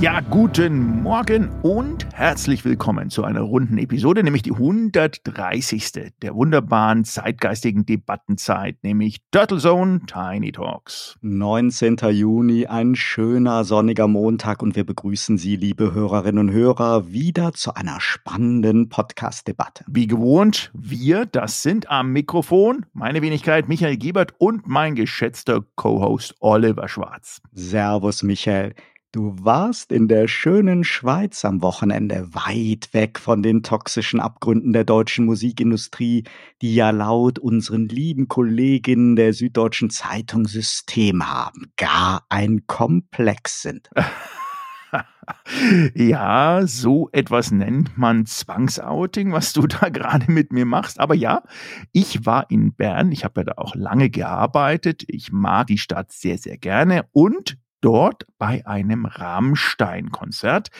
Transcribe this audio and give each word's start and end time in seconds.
Ja, 0.00 0.20
guten 0.20 1.02
Morgen 1.02 1.50
und 1.62 2.06
herzlich 2.14 2.64
willkommen 2.64 3.10
zu 3.10 3.24
einer 3.24 3.40
runden 3.40 3.78
Episode, 3.78 4.22
nämlich 4.22 4.42
die 4.42 4.52
130. 4.52 6.12
der 6.22 6.36
wunderbaren 6.36 7.04
zeitgeistigen 7.04 7.84
Debattenzeit, 7.84 8.76
nämlich 8.84 9.18
Turtle 9.32 9.58
Zone 9.58 10.02
Tiny 10.06 10.52
Talks. 10.52 11.18
19. 11.22 11.96
Juni, 12.12 12.66
ein 12.66 12.94
schöner 12.94 13.64
sonniger 13.64 14.06
Montag 14.06 14.62
und 14.62 14.76
wir 14.76 14.86
begrüßen 14.86 15.36
Sie, 15.36 15.56
liebe 15.56 15.92
Hörerinnen 15.92 16.48
und 16.48 16.54
Hörer, 16.54 17.10
wieder 17.10 17.52
zu 17.54 17.74
einer 17.74 18.00
spannenden 18.00 18.90
Podcast-Debatte. 18.90 19.84
Wie 19.88 20.06
gewohnt, 20.06 20.70
wir, 20.74 21.26
das 21.26 21.64
sind 21.64 21.90
am 21.90 22.12
Mikrofon 22.12 22.86
meine 22.92 23.20
Wenigkeit 23.20 23.68
Michael 23.68 23.96
Gebert 23.96 24.32
und 24.38 24.68
mein 24.68 24.94
geschätzter 24.94 25.64
Co-Host 25.74 26.36
Oliver 26.38 26.88
Schwarz. 26.88 27.40
Servus, 27.50 28.22
Michael. 28.22 28.76
Du 29.10 29.34
warst 29.40 29.90
in 29.90 30.06
der 30.06 30.28
schönen 30.28 30.84
Schweiz 30.84 31.42
am 31.46 31.62
Wochenende, 31.62 32.28
weit 32.34 32.92
weg 32.92 33.18
von 33.18 33.42
den 33.42 33.62
toxischen 33.62 34.20
Abgründen 34.20 34.74
der 34.74 34.84
deutschen 34.84 35.24
Musikindustrie, 35.24 36.24
die 36.60 36.74
ja 36.74 36.90
laut 36.90 37.38
unseren 37.38 37.88
lieben 37.88 38.28
Kolleginnen 38.28 39.16
der 39.16 39.32
Süddeutschen 39.32 39.88
Zeitung 39.88 40.46
System 40.46 41.26
haben, 41.26 41.72
gar 41.78 42.26
ein 42.28 42.66
Komplex 42.66 43.62
sind. 43.62 43.88
ja, 45.94 46.66
so 46.66 47.08
etwas 47.12 47.50
nennt 47.50 47.96
man 47.96 48.26
Zwangsouting, 48.26 49.32
was 49.32 49.54
du 49.54 49.66
da 49.66 49.88
gerade 49.90 50.30
mit 50.30 50.52
mir 50.52 50.66
machst. 50.66 51.00
Aber 51.00 51.14
ja, 51.14 51.44
ich 51.92 52.26
war 52.26 52.50
in 52.50 52.74
Bern. 52.74 53.10
Ich 53.10 53.24
habe 53.24 53.40
ja 53.40 53.44
da 53.44 53.52
auch 53.56 53.74
lange 53.74 54.10
gearbeitet. 54.10 55.02
Ich 55.06 55.32
mag 55.32 55.68
die 55.68 55.78
Stadt 55.78 56.12
sehr, 56.12 56.36
sehr 56.36 56.58
gerne. 56.58 57.06
Und 57.12 57.56
dort 57.80 58.26
bei 58.38 58.66
einem 58.66 59.06
Rammstein-Konzert 59.06 60.70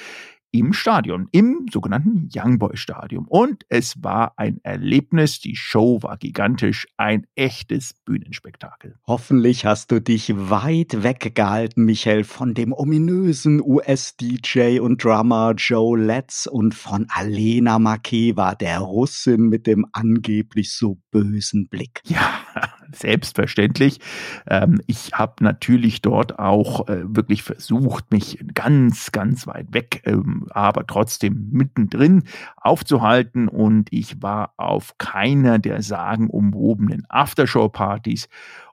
im 0.51 0.73
Stadion, 0.73 1.29
im 1.33 1.67
sogenannten 1.71 2.29
Youngboy 2.35 2.77
Stadion. 2.77 3.27
Und 3.29 3.65
es 3.69 4.03
war 4.03 4.33
ein 4.37 4.61
Erlebnis. 4.63 5.41
Die 5.41 5.57
Show 5.57 6.03
war 6.03 6.17
gigantisch, 6.17 6.87
ein 6.97 7.27
echtes 7.35 7.95
Bühnenspektakel. 8.05 8.97
Hoffentlich 9.07 9.67
hast 9.67 9.91
du 9.91 10.01
dich 10.01 10.33
weit 10.35 11.03
weggehalten, 11.03 11.85
Michael, 11.85 12.25
von 12.25 12.55
dem 12.55 12.73
ominösen 12.73 13.61
US-DJ 13.63 14.81
und 14.81 15.05
Drummer 15.05 15.53
Joe 15.57 15.99
Letts 15.99 16.47
und 16.47 16.75
von 16.75 17.07
Alena 17.11 17.79
Makeva, 17.79 18.55
der 18.55 18.79
Russin 18.79 19.49
mit 19.49 19.67
dem 19.67 19.87
angeblich 19.93 20.73
so 20.73 20.99
bösen 21.11 21.69
Blick. 21.69 22.01
Ja, 22.07 22.41
selbstverständlich. 22.93 24.01
Ähm, 24.47 24.81
ich 24.87 25.13
habe 25.13 25.45
natürlich 25.45 26.03
dort 26.03 26.39
auch 26.39 26.89
äh, 26.89 27.03
wirklich 27.05 27.43
versucht, 27.43 28.11
mich 28.11 28.45
ganz, 28.55 29.13
ganz 29.13 29.47
weit 29.47 29.73
weg, 29.73 30.03
ähm, 30.05 30.47
aber 30.51 30.87
trotzdem 30.87 31.49
mittendrin 31.51 32.25
aufzuhalten 32.57 33.49
und 33.49 33.93
ich 33.93 34.23
war 34.23 34.53
auf 34.57 34.97
keiner 34.99 35.59
der 35.59 35.83
sagenumwobenen 35.83 37.05
Aftershow-Partys 37.09 38.29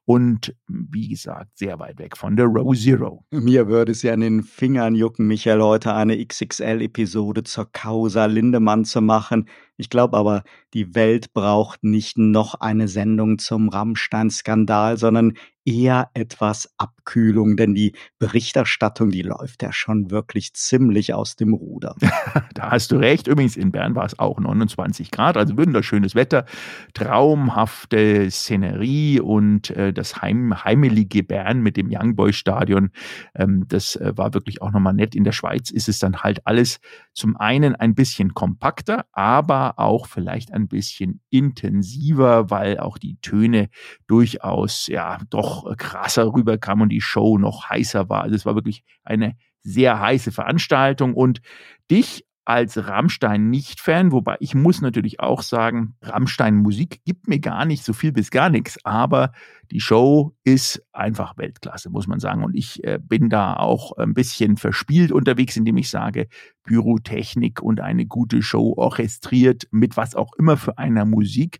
und 0.05 0.55
wie 0.67 1.09
gesagt, 1.09 1.57
sehr 1.57 1.79
weit 1.79 1.97
weg 1.97 2.15
von 2.15 2.35
der 2.35 2.45
Row 2.45 2.75
Zero. 2.77 3.25
Mir 3.31 3.67
würde 3.67 3.91
es 3.91 4.03
ja 4.03 4.13
an 4.13 4.19
den 4.19 4.43
Fingern 4.43 4.93
jucken, 4.93 5.25
Michael, 5.25 5.61
heute 5.61 5.95
eine 5.95 6.23
XXL-Episode 6.23 7.43
zur 7.43 7.71
Causa 7.71 8.25
Lindemann 8.25 8.85
zu 8.85 9.01
machen. 9.01 9.47
Ich 9.77 9.89
glaube 9.89 10.17
aber, 10.17 10.43
die 10.73 10.95
Welt 10.95 11.33
braucht 11.33 11.83
nicht 11.83 12.17
noch 12.17 12.55
eine 12.55 12.87
Sendung 12.87 13.37
zum 13.37 13.69
Rammstein-Skandal, 13.69 14.97
sondern 14.97 15.33
eher 15.65 16.11
etwas 16.13 16.71
Abkühlung, 16.77 17.57
denn 17.57 17.73
die 17.73 17.93
Berichterstattung, 18.19 19.09
die 19.09 19.23
läuft 19.23 19.63
ja 19.63 19.73
schon 19.73 20.11
wirklich 20.11 20.53
ziemlich 20.53 21.13
aus 21.13 21.35
dem 21.35 21.53
Ruder. 21.53 21.95
da 22.53 22.71
hast 22.71 22.91
du 22.91 22.97
recht. 22.97 23.27
Übrigens, 23.27 23.57
in 23.57 23.71
Bern 23.71 23.95
war 23.95 24.05
es 24.05 24.17
auch 24.19 24.39
29 24.39 25.09
Grad, 25.09 25.37
also 25.37 25.57
wunderschönes 25.57 26.13
Wetter, 26.13 26.45
traumhafte 26.93 28.29
Szenerie 28.29 29.19
und 29.19 29.71
äh, 29.71 29.91
das 29.91 30.21
heim, 30.21 30.63
heimelige 30.63 31.23
Bern 31.23 31.61
mit 31.61 31.77
dem 31.77 31.89
Youngboy-Stadion, 31.91 32.91
ähm, 33.33 33.65
das 33.67 33.95
äh, 33.95 34.13
war 34.15 34.35
wirklich 34.35 34.61
auch 34.61 34.71
nochmal 34.71 34.93
nett. 34.93 35.15
In 35.15 35.23
der 35.23 35.31
Schweiz 35.31 35.71
ist 35.71 35.89
es 35.89 35.97
dann 35.97 36.17
halt 36.17 36.45
alles 36.45 36.79
zum 37.13 37.35
einen 37.37 37.75
ein 37.75 37.95
bisschen 37.95 38.35
kompakter, 38.35 39.05
aber 39.13 39.64
auch 39.71 40.07
vielleicht 40.07 40.53
ein 40.53 40.67
bisschen 40.67 41.21
intensiver, 41.29 42.49
weil 42.49 42.79
auch 42.79 42.97
die 42.97 43.17
Töne 43.21 43.69
durchaus 44.07 44.87
ja 44.87 45.19
doch 45.29 45.75
krasser 45.77 46.33
rüberkamen 46.33 46.83
und 46.83 46.89
die 46.89 47.01
Show 47.01 47.37
noch 47.37 47.69
heißer 47.69 48.09
war. 48.09 48.23
Also 48.23 48.35
es 48.35 48.45
war 48.45 48.55
wirklich 48.55 48.83
eine 49.03 49.35
sehr 49.61 49.99
heiße 49.99 50.31
Veranstaltung 50.31 51.13
und 51.13 51.41
dich 51.89 52.25
als 52.45 52.87
Rammstein-Nicht-Fan, 52.87 54.11
wobei 54.11 54.37
ich 54.39 54.53
muss 54.53 54.79
natürlich 54.79 55.19
auch 55.19 55.41
sagen, 55.41 55.95
Rammstein-Musik 56.03 57.01
gibt 57.03 57.27
mir 57.27 57.39
gar 57.39 57.65
nicht 57.65 57.83
so 57.83 57.91
viel 57.91 58.11
bis 58.11 58.29
gar 58.29 58.49
nichts, 58.49 58.77
aber 58.85 59.31
die 59.71 59.79
Show 59.79 60.35
ist 60.43 60.85
einfach 60.93 61.37
Weltklasse, 61.37 61.89
muss 61.89 62.05
man 62.05 62.19
sagen. 62.19 62.43
Und 62.43 62.55
ich 62.55 62.83
äh, 62.83 62.99
bin 63.01 63.29
da 63.29 63.55
auch 63.55 63.97
ein 63.97 64.13
bisschen 64.13 64.57
verspielt 64.57 65.11
unterwegs, 65.11 65.57
indem 65.57 65.77
ich 65.77 65.89
sage, 65.89 66.27
Pyrotechnik 66.63 67.61
und 67.61 67.81
eine 67.81 68.05
gute 68.05 68.43
Show 68.43 68.73
orchestriert 68.77 69.67
mit 69.71 69.97
was 69.97 70.13
auch 70.13 70.33
immer 70.37 70.55
für 70.57 70.77
einer 70.77 71.05
Musik. 71.05 71.59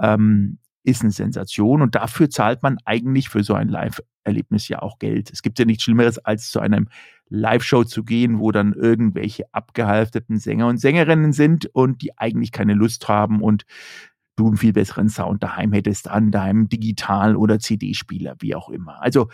Ähm, 0.00 0.58
ist 0.84 1.02
eine 1.02 1.10
Sensation 1.10 1.82
und 1.82 1.94
dafür 1.94 2.30
zahlt 2.30 2.62
man 2.62 2.78
eigentlich 2.84 3.28
für 3.28 3.42
so 3.42 3.54
ein 3.54 3.68
Live-Erlebnis 3.68 4.68
ja 4.68 4.82
auch 4.82 4.98
Geld. 4.98 5.30
Es 5.32 5.42
gibt 5.42 5.58
ja 5.58 5.64
nichts 5.64 5.82
Schlimmeres, 5.82 6.18
als 6.18 6.50
zu 6.50 6.60
einem 6.60 6.88
Live-Show 7.30 7.84
zu 7.84 8.04
gehen, 8.04 8.38
wo 8.38 8.52
dann 8.52 8.74
irgendwelche 8.74 9.44
abgehalfteten 9.52 10.38
Sänger 10.38 10.68
und 10.68 10.78
Sängerinnen 10.78 11.32
sind 11.32 11.66
und 11.74 12.02
die 12.02 12.16
eigentlich 12.18 12.52
keine 12.52 12.74
Lust 12.74 13.08
haben 13.08 13.42
und 13.42 13.64
du 14.36 14.46
einen 14.46 14.56
viel 14.56 14.72
besseren 14.72 15.08
Sound 15.08 15.42
daheim 15.42 15.72
hättest 15.72 16.08
an 16.08 16.30
deinem 16.30 16.68
Digital- 16.68 17.36
oder 17.36 17.58
CD-Spieler, 17.58 18.36
wie 18.40 18.54
auch 18.54 18.68
immer. 18.68 19.00
Also 19.02 19.28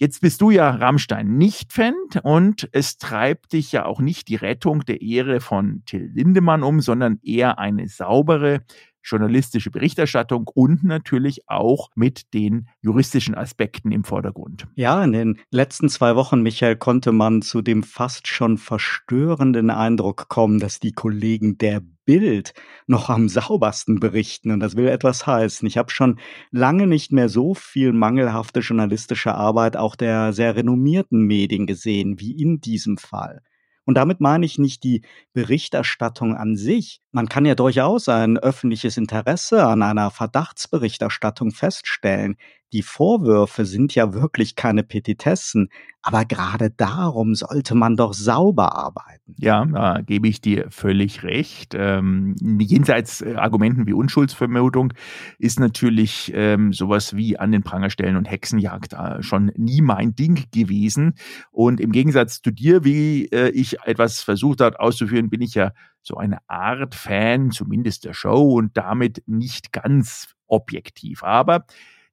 Jetzt 0.00 0.22
bist 0.22 0.40
du 0.40 0.50
ja 0.50 0.70
Rammstein 0.70 1.36
nicht 1.36 1.74
Fan 1.74 1.92
und 2.22 2.70
es 2.72 2.96
treibt 2.96 3.52
dich 3.52 3.70
ja 3.70 3.84
auch 3.84 4.00
nicht 4.00 4.28
die 4.28 4.36
Rettung 4.36 4.82
der 4.86 5.02
Ehre 5.02 5.40
von 5.40 5.82
Till 5.84 6.10
Lindemann 6.14 6.62
um, 6.62 6.80
sondern 6.80 7.18
eher 7.22 7.58
eine 7.58 7.86
saubere, 7.86 8.62
journalistische 9.02 9.70
Berichterstattung 9.70 10.48
und 10.52 10.84
natürlich 10.84 11.48
auch 11.48 11.88
mit 11.94 12.32
den 12.34 12.68
juristischen 12.80 13.34
Aspekten 13.34 13.92
im 13.92 14.04
Vordergrund. 14.04 14.66
Ja, 14.74 15.02
in 15.02 15.12
den 15.12 15.40
letzten 15.50 15.88
zwei 15.88 16.16
Wochen, 16.16 16.42
Michael, 16.42 16.76
konnte 16.76 17.12
man 17.12 17.42
zu 17.42 17.62
dem 17.62 17.82
fast 17.82 18.28
schon 18.28 18.58
verstörenden 18.58 19.70
Eindruck 19.70 20.28
kommen, 20.28 20.58
dass 20.58 20.80
die 20.80 20.92
Kollegen 20.92 21.58
der 21.58 21.82
Bild 22.04 22.54
noch 22.86 23.08
am 23.08 23.28
saubersten 23.28 24.00
berichten 24.00 24.50
und 24.50 24.60
das 24.60 24.74
will 24.74 24.88
etwas 24.88 25.26
heißen. 25.26 25.66
Ich 25.68 25.78
habe 25.78 25.92
schon 25.92 26.18
lange 26.50 26.86
nicht 26.86 27.12
mehr 27.12 27.28
so 27.28 27.54
viel 27.54 27.92
mangelhafte 27.92 28.60
journalistische 28.60 29.34
Arbeit 29.34 29.76
auch 29.76 29.94
der 29.94 30.32
sehr 30.32 30.56
renommierten 30.56 31.22
Medien 31.22 31.66
gesehen 31.66 32.18
wie 32.18 32.32
in 32.32 32.60
diesem 32.60 32.96
Fall. 32.96 33.42
Und 33.84 33.94
damit 33.94 34.20
meine 34.20 34.46
ich 34.46 34.58
nicht 34.58 34.84
die 34.84 35.02
Berichterstattung 35.32 36.36
an 36.36 36.56
sich. 36.56 37.00
Man 37.12 37.28
kann 37.28 37.44
ja 37.44 37.56
durchaus 37.56 38.08
ein 38.08 38.38
öffentliches 38.38 38.96
Interesse 38.96 39.64
an 39.66 39.82
einer 39.82 40.10
Verdachtsberichterstattung 40.10 41.50
feststellen. 41.50 42.36
Die 42.72 42.82
Vorwürfe 42.82 43.64
sind 43.64 43.96
ja 43.96 44.14
wirklich 44.14 44.54
keine 44.54 44.84
Petitessen, 44.84 45.70
aber 46.02 46.24
gerade 46.24 46.70
darum 46.70 47.34
sollte 47.34 47.74
man 47.74 47.96
doch 47.96 48.14
sauber 48.14 48.76
arbeiten. 48.76 49.34
Ja, 49.38 49.64
da 49.64 50.00
gebe 50.02 50.28
ich 50.28 50.40
dir 50.40 50.70
völlig 50.70 51.24
recht. 51.24 51.74
Ähm, 51.76 52.36
jenseits 52.60 53.22
äh, 53.22 53.34
Argumenten 53.34 53.88
wie 53.88 53.92
Unschuldsvermutung 53.92 54.92
ist 55.38 55.58
natürlich 55.58 56.30
ähm, 56.32 56.72
sowas 56.72 57.16
wie 57.16 57.38
an 57.38 57.50
den 57.50 57.64
Pranger 57.64 57.90
stellen 57.90 58.16
und 58.16 58.30
Hexenjagd 58.30 58.92
äh, 58.92 59.20
schon 59.20 59.50
nie 59.56 59.82
mein 59.82 60.14
Ding 60.14 60.44
gewesen. 60.54 61.14
Und 61.50 61.80
im 61.80 61.90
Gegensatz 61.90 62.40
zu 62.40 62.52
dir, 62.52 62.84
wie 62.84 63.26
äh, 63.26 63.50
ich 63.50 63.82
etwas 63.84 64.22
versucht 64.22 64.60
habe 64.60 64.78
auszuführen, 64.78 65.28
bin 65.28 65.42
ich 65.42 65.54
ja 65.54 65.72
so 66.02 66.16
eine 66.16 66.38
Art 66.48 66.94
Fan, 66.94 67.50
zumindest 67.50 68.04
der 68.04 68.14
Show 68.14 68.54
und 68.54 68.76
damit 68.76 69.22
nicht 69.26 69.72
ganz 69.72 70.34
objektiv. 70.46 71.22
Aber 71.22 71.64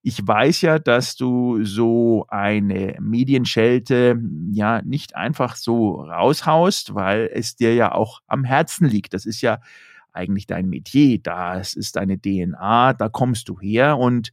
ich 0.02 0.26
weiß 0.26 0.62
ja, 0.62 0.80
dass 0.80 1.16
du 1.16 1.64
so 1.64 2.26
eine 2.30 2.96
Medienschelte 3.02 4.22
ja 4.52 4.82
nicht 4.84 5.16
einfach 5.16 5.56
so 5.56 6.02
raushaust, 6.02 6.96
weil 6.96 7.30
es 7.34 7.56
dir 7.56 7.74
ja 7.74 7.92
auch 7.92 8.22
am 8.28 8.44
Herzen 8.44 8.88
liegt. 8.88 9.14
Das 9.14 9.26
ist 9.26 9.42
ja 9.42 9.60
eigentlich 10.14 10.48
dein 10.48 10.70
Metier, 10.70 11.20
das 11.20 11.74
ist 11.74 11.96
deine 11.96 12.20
DNA, 12.20 12.94
da 12.94 13.10
kommst 13.10 13.50
du 13.50 13.60
her 13.60 13.98
und 13.98 14.32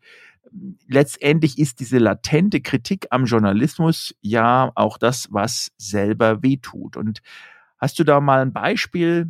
letztendlich 0.87 1.59
ist 1.59 1.81
diese 1.81 1.99
latente 1.99 2.61
Kritik 2.61 3.07
am 3.11 3.25
Journalismus 3.25 4.15
ja 4.21 4.71
auch 4.75 4.99
das, 4.99 5.29
was 5.33 5.73
selber 5.77 6.43
wehtut. 6.43 6.97
Und 6.97 7.21
hast 7.79 7.99
du 7.99 8.05
da 8.05 8.21
mal 8.21 8.41
ein 8.41 8.53
Beispiel, 8.53 9.29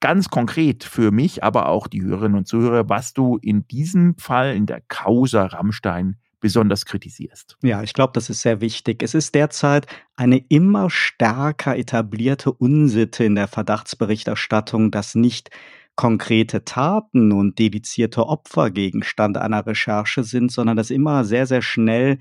ganz 0.00 0.28
konkret 0.28 0.84
für 0.84 1.10
mich, 1.10 1.42
aber 1.42 1.68
auch 1.68 1.86
die 1.86 2.02
Hörerinnen 2.02 2.36
und 2.36 2.46
Zuhörer, 2.46 2.88
was 2.88 3.14
du 3.14 3.38
in 3.40 3.66
diesem 3.68 4.16
Fall 4.18 4.54
in 4.54 4.66
der 4.66 4.82
Causa 4.82 5.46
Rammstein 5.46 6.18
besonders 6.40 6.84
kritisierst. 6.84 7.56
Ja, 7.62 7.82
ich 7.82 7.94
glaube, 7.94 8.12
das 8.12 8.28
ist 8.28 8.42
sehr 8.42 8.60
wichtig. 8.60 9.02
Es 9.02 9.14
ist 9.14 9.34
derzeit 9.34 9.86
eine 10.14 10.36
immer 10.36 10.90
stärker 10.90 11.78
etablierte 11.78 12.52
Unsitte 12.52 13.24
in 13.24 13.34
der 13.34 13.48
Verdachtsberichterstattung, 13.48 14.90
dass 14.90 15.14
nicht 15.14 15.48
konkrete 15.96 16.66
Taten 16.66 17.32
und 17.32 17.58
dedizierte 17.58 18.26
Opfer 18.26 18.70
Gegenstand 18.70 19.38
einer 19.38 19.66
Recherche 19.66 20.22
sind, 20.22 20.52
sondern 20.52 20.76
dass 20.76 20.90
immer 20.90 21.24
sehr, 21.24 21.46
sehr 21.46 21.62
schnell 21.62 22.18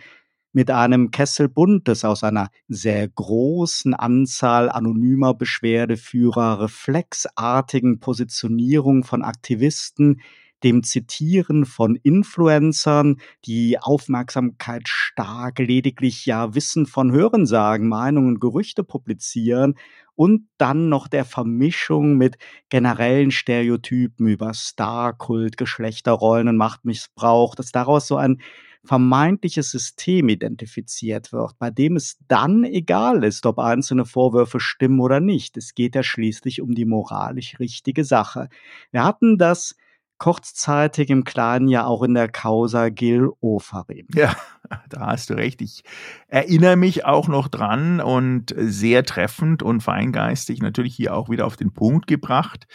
mit 0.53 0.71
einem 0.71 1.11
Kessel 1.11 1.49
Buntes 1.49 2.05
aus 2.05 2.23
einer 2.23 2.49
sehr 2.67 3.07
großen 3.07 3.93
Anzahl 3.93 4.69
anonymer 4.69 5.33
Beschwerdeführer, 5.33 6.61
reflexartigen 6.61 7.99
Positionierung 7.99 9.03
von 9.03 9.23
Aktivisten, 9.23 10.21
dem 10.63 10.83
Zitieren 10.83 11.65
von 11.65 11.95
Influencern, 11.95 13.17
die 13.45 13.77
Aufmerksamkeit 13.79 14.87
stark 14.87 15.59
lediglich 15.59 16.25
ja 16.25 16.55
Wissen 16.55 16.85
von 16.85 17.11
Hörensagen, 17.11 17.89
Meinungen, 17.89 18.39
Gerüchte 18.39 18.83
publizieren 18.83 19.75
und 20.15 20.47
dann 20.57 20.89
noch 20.89 21.07
der 21.07 21.25
Vermischung 21.25 22.17
mit 22.17 22.37
generellen 22.69 23.31
Stereotypen 23.31 24.27
über 24.27 24.53
Starkult, 24.53 25.57
Geschlechterrollen 25.57 26.47
und 26.47 26.57
Machtmissbrauch, 26.57 27.55
dass 27.55 27.71
daraus 27.71 28.07
so 28.07 28.17
ein 28.17 28.41
vermeintliches 28.85 29.71
System 29.71 30.27
identifiziert 30.29 31.31
wird, 31.31 31.57
bei 31.57 31.71
dem 31.71 31.95
es 31.95 32.17
dann 32.27 32.63
egal 32.65 33.23
ist, 33.23 33.45
ob 33.45 33.59
einzelne 33.59 34.05
Vorwürfe 34.05 34.59
stimmen 34.59 34.99
oder 34.99 35.19
nicht. 35.19 35.55
Es 35.57 35.73
geht 35.73 35.95
ja 35.95 36.03
schließlich 36.03 36.61
um 36.61 36.75
die 36.75 36.85
moralisch 36.85 37.59
richtige 37.59 38.03
Sache. 38.03 38.49
Wir 38.91 39.03
hatten 39.05 39.37
das 39.37 39.75
kurzzeitig 40.23 41.09
im 41.09 41.25
Kleinen 41.25 41.67
ja 41.67 41.85
auch 41.85 42.01
in 42.01 42.13
der 42.13 42.29
Causa 42.29 42.87
Gil 42.87 43.29
Ofarim. 43.41 44.07
Ja, 44.15 44.33
da 44.89 45.07
hast 45.07 45.29
du 45.29 45.33
recht. 45.33 45.61
Ich 45.61 45.83
erinnere 46.29 46.77
mich 46.77 47.03
auch 47.03 47.27
noch 47.27 47.49
dran 47.49 47.99
und 47.99 48.55
sehr 48.57 49.03
treffend 49.03 49.63
und 49.63 49.81
feingeistig 49.81 50.61
natürlich 50.61 50.95
hier 50.95 51.13
auch 51.13 51.29
wieder 51.29 51.45
auf 51.45 51.57
den 51.57 51.73
Punkt 51.73 52.07
gebracht. 52.07 52.67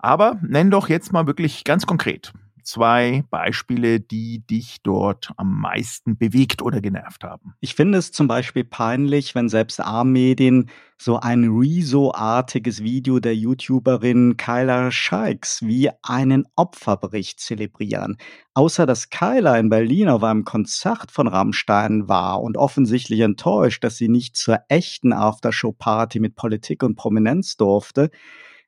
Aber 0.00 0.40
nenn 0.42 0.72
doch 0.72 0.88
jetzt 0.88 1.12
mal 1.12 1.28
wirklich 1.28 1.62
ganz 1.62 1.86
konkret 1.86 2.32
zwei 2.62 3.24
Beispiele, 3.30 4.00
die 4.00 4.46
dich 4.46 4.78
dort 4.82 5.30
am 5.36 5.60
meisten 5.60 6.16
bewegt 6.16 6.62
oder 6.62 6.80
genervt 6.80 7.24
haben? 7.24 7.54
Ich 7.60 7.74
finde 7.74 7.98
es 7.98 8.12
zum 8.12 8.28
Beispiel 8.28 8.64
peinlich, 8.64 9.34
wenn 9.34 9.48
selbst 9.48 9.80
A-Medien 9.80 10.70
so 10.98 11.18
ein 11.18 11.48
Rezo-artiges 11.48 12.82
Video 12.82 13.18
der 13.18 13.34
YouTuberin 13.34 14.36
Kyla 14.36 14.90
Scheiks 14.90 15.62
wie 15.62 15.90
einen 16.02 16.46
Opferbericht 16.54 17.40
zelebrieren. 17.40 18.16
Außer 18.54 18.86
dass 18.86 19.10
Kyla 19.10 19.58
in 19.58 19.68
Berlin 19.68 20.08
auf 20.08 20.22
einem 20.22 20.44
Konzert 20.44 21.10
von 21.10 21.26
Rammstein 21.26 22.08
war 22.08 22.40
und 22.40 22.56
offensichtlich 22.56 23.20
enttäuscht, 23.20 23.82
dass 23.82 23.96
sie 23.96 24.08
nicht 24.08 24.36
zur 24.36 24.60
echten 24.68 25.12
Aftershow-Party 25.12 26.20
mit 26.20 26.36
Politik 26.36 26.82
und 26.82 26.94
Prominenz 26.94 27.56
durfte, 27.56 28.10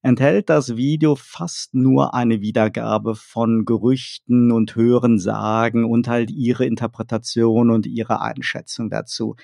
enthält 0.04 0.50
das 0.50 0.76
Video 0.76 1.16
fast 1.16 1.74
nur 1.74 2.12
eine 2.12 2.42
Wiedergabe 2.42 3.14
von 3.14 3.64
Gerüchten 3.64 4.52
und 4.52 4.76
Hörensagen 4.76 5.86
und 5.86 6.08
halt 6.08 6.30
ihre 6.30 6.66
Interpretation 6.66 7.70
und 7.70 7.86
ihre 7.86 8.20
Einschätzung 8.20 8.90
dazu. 8.90 9.34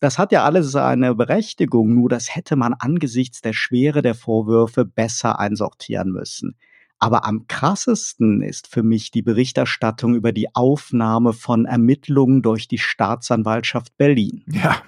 Das 0.00 0.18
hat 0.18 0.32
ja 0.32 0.42
alles 0.42 0.72
seine 0.72 1.14
Berechtigung, 1.14 1.94
nur 1.94 2.08
das 2.08 2.34
hätte 2.34 2.56
man 2.56 2.72
angesichts 2.72 3.42
der 3.42 3.52
Schwere 3.52 4.00
der 4.00 4.14
Vorwürfe 4.14 4.86
besser 4.86 5.38
einsortieren 5.38 6.10
müssen. 6.12 6.56
Aber 6.98 7.26
am 7.26 7.46
krassesten 7.46 8.40
ist 8.40 8.68
für 8.68 8.82
mich 8.82 9.10
die 9.10 9.22
Berichterstattung 9.22 10.14
über 10.14 10.32
die 10.32 10.54
Aufnahme 10.54 11.34
von 11.34 11.66
Ermittlungen 11.66 12.40
durch 12.40 12.68
die 12.68 12.78
Staatsanwaltschaft 12.78 13.94
Berlin. 13.98 14.44
Ja, 14.50 14.82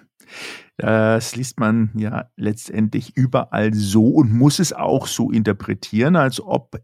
das 0.78 1.36
liest 1.36 1.60
man 1.60 1.90
ja 1.94 2.26
letztendlich 2.36 3.16
überall 3.16 3.74
so 3.74 4.06
und 4.06 4.32
muss 4.32 4.58
es 4.58 4.72
auch 4.72 5.06
so 5.06 5.30
interpretieren, 5.30 6.16
als 6.16 6.40
ob 6.40 6.80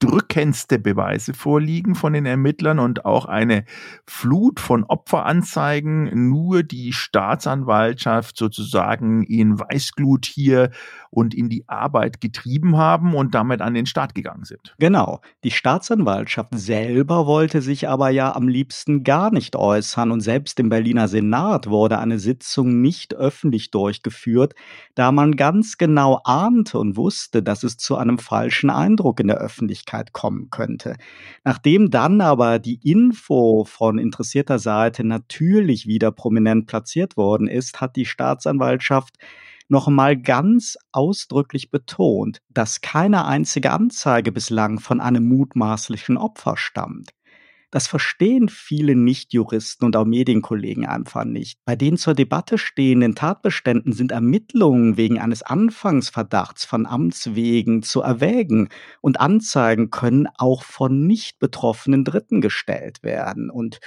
drückendste 0.00 0.78
Beweise 0.78 1.34
vorliegen 1.34 1.94
von 1.94 2.14
den 2.14 2.26
Ermittlern 2.26 2.78
und 2.78 3.04
auch 3.04 3.26
eine 3.26 3.64
Flut 4.06 4.60
von 4.60 4.84
Opferanzeigen 4.84 6.30
nur 6.30 6.62
die 6.62 6.92
Staatsanwaltschaft 6.92 8.36
sozusagen 8.36 9.22
in 9.24 9.58
Weißglut 9.58 10.24
hier 10.24 10.70
und 11.10 11.34
in 11.34 11.48
die 11.48 11.68
Arbeit 11.68 12.20
getrieben 12.20 12.76
haben 12.76 13.14
und 13.14 13.34
damit 13.34 13.60
an 13.60 13.74
den 13.74 13.86
Start 13.86 14.14
gegangen 14.14 14.44
sind. 14.44 14.74
Genau. 14.78 15.20
Die 15.44 15.50
Staatsanwaltschaft 15.50 16.54
selber 16.54 17.26
wollte 17.26 17.60
sich 17.60 17.88
aber 17.88 18.10
ja 18.10 18.34
am 18.34 18.48
liebsten 18.48 19.04
gar 19.04 19.30
nicht 19.30 19.56
äußern 19.56 20.10
und 20.10 20.20
selbst 20.20 20.58
im 20.60 20.68
Berliner 20.68 21.08
Senat 21.08 21.68
wurde 21.68 21.98
eine 21.98 22.18
Sitzung 22.18 22.80
nicht 22.80 23.17
öffentlich 23.18 23.70
durchgeführt, 23.70 24.54
da 24.94 25.12
man 25.12 25.36
ganz 25.36 25.76
genau 25.76 26.20
ahnte 26.24 26.78
und 26.78 26.96
wusste, 26.96 27.42
dass 27.42 27.62
es 27.62 27.76
zu 27.76 27.96
einem 27.96 28.18
falschen 28.18 28.70
Eindruck 28.70 29.20
in 29.20 29.28
der 29.28 29.38
Öffentlichkeit 29.38 30.12
kommen 30.12 30.48
könnte. 30.50 30.96
Nachdem 31.44 31.90
dann 31.90 32.20
aber 32.20 32.58
die 32.58 32.80
Info 32.82 33.64
von 33.64 33.98
interessierter 33.98 34.58
Seite 34.58 35.04
natürlich 35.04 35.86
wieder 35.86 36.10
prominent 36.12 36.66
platziert 36.66 37.16
worden 37.16 37.48
ist, 37.48 37.80
hat 37.80 37.96
die 37.96 38.06
Staatsanwaltschaft 38.06 39.16
noch 39.68 39.86
einmal 39.86 40.16
ganz 40.16 40.78
ausdrücklich 40.92 41.70
betont, 41.70 42.40
dass 42.48 42.80
keine 42.80 43.26
einzige 43.26 43.70
Anzeige 43.70 44.32
bislang 44.32 44.80
von 44.80 45.00
einem 45.00 45.28
mutmaßlichen 45.28 46.16
Opfer 46.16 46.56
stammt. 46.56 47.10
Das 47.70 47.86
verstehen 47.86 48.48
viele 48.48 48.96
Nichtjuristen 48.96 49.84
und 49.84 49.94
auch 49.94 50.06
Medienkollegen 50.06 50.86
einfach 50.86 51.24
nicht. 51.24 51.58
Bei 51.66 51.76
den 51.76 51.98
zur 51.98 52.14
Debatte 52.14 52.56
stehenden 52.56 53.14
Tatbeständen 53.14 53.92
sind 53.92 54.10
Ermittlungen 54.10 54.96
wegen 54.96 55.18
eines 55.18 55.42
Anfangsverdachts 55.42 56.64
von 56.64 56.86
Amts 56.86 57.34
wegen 57.34 57.82
zu 57.82 58.00
erwägen 58.00 58.70
und 59.02 59.20
Anzeigen 59.20 59.90
können 59.90 60.28
auch 60.38 60.62
von 60.62 61.06
nicht 61.06 61.38
betroffenen 61.38 62.04
Dritten 62.04 62.40
gestellt 62.40 63.02
werden 63.02 63.50
und 63.50 63.80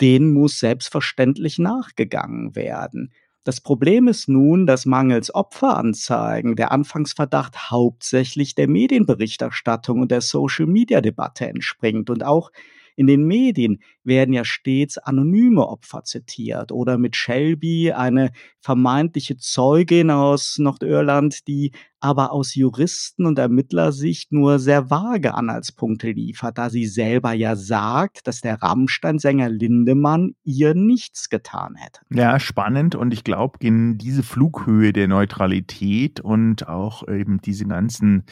denen 0.00 0.32
muss 0.32 0.58
selbstverständlich 0.58 1.60
nachgegangen 1.60 2.56
werden. 2.56 3.12
Das 3.44 3.60
Problem 3.60 4.08
ist 4.08 4.28
nun, 4.28 4.66
dass 4.66 4.84
mangels 4.84 5.32
Opferanzeigen 5.32 6.56
der 6.56 6.72
Anfangsverdacht 6.72 7.70
hauptsächlich 7.70 8.56
der 8.56 8.68
Medienberichterstattung 8.68 10.02
und 10.02 10.10
der 10.10 10.20
Social-Media-Debatte 10.22 11.46
entspringt 11.46 12.10
und 12.10 12.24
auch 12.24 12.50
in 12.98 13.06
den 13.06 13.24
Medien 13.26 13.80
werden 14.08 14.34
ja 14.34 14.44
stets 14.44 14.98
anonyme 14.98 15.66
Opfer 15.66 16.02
zitiert 16.02 16.72
oder 16.72 16.98
mit 16.98 17.14
Shelby 17.14 17.92
eine 17.92 18.30
vermeintliche 18.60 19.36
Zeugin 19.36 20.10
aus 20.10 20.58
Nordirland, 20.58 21.46
die 21.46 21.72
aber 22.00 22.32
aus 22.32 22.54
Juristen- 22.54 23.26
und 23.26 23.38
Ermittlersicht 23.38 24.32
nur 24.32 24.58
sehr 24.58 24.90
vage 24.90 25.34
Anhaltspunkte 25.34 26.10
liefert, 26.12 26.58
da 26.58 26.70
sie 26.70 26.86
selber 26.86 27.32
ja 27.32 27.56
sagt, 27.56 28.26
dass 28.26 28.40
der 28.40 28.62
Rammstein-Sänger 28.62 29.48
Lindemann 29.48 30.34
ihr 30.44 30.74
nichts 30.74 31.28
getan 31.28 31.74
hätte. 31.76 32.00
Ja, 32.10 32.38
spannend 32.38 32.94
und 32.94 33.12
ich 33.12 33.24
glaube, 33.24 33.58
in 33.60 33.98
diese 33.98 34.22
Flughöhe 34.22 34.92
der 34.92 35.08
Neutralität 35.08 36.20
und 36.20 36.68
auch 36.68 37.06
eben 37.08 37.40
diese 37.40 37.66
ganzen 37.66 38.24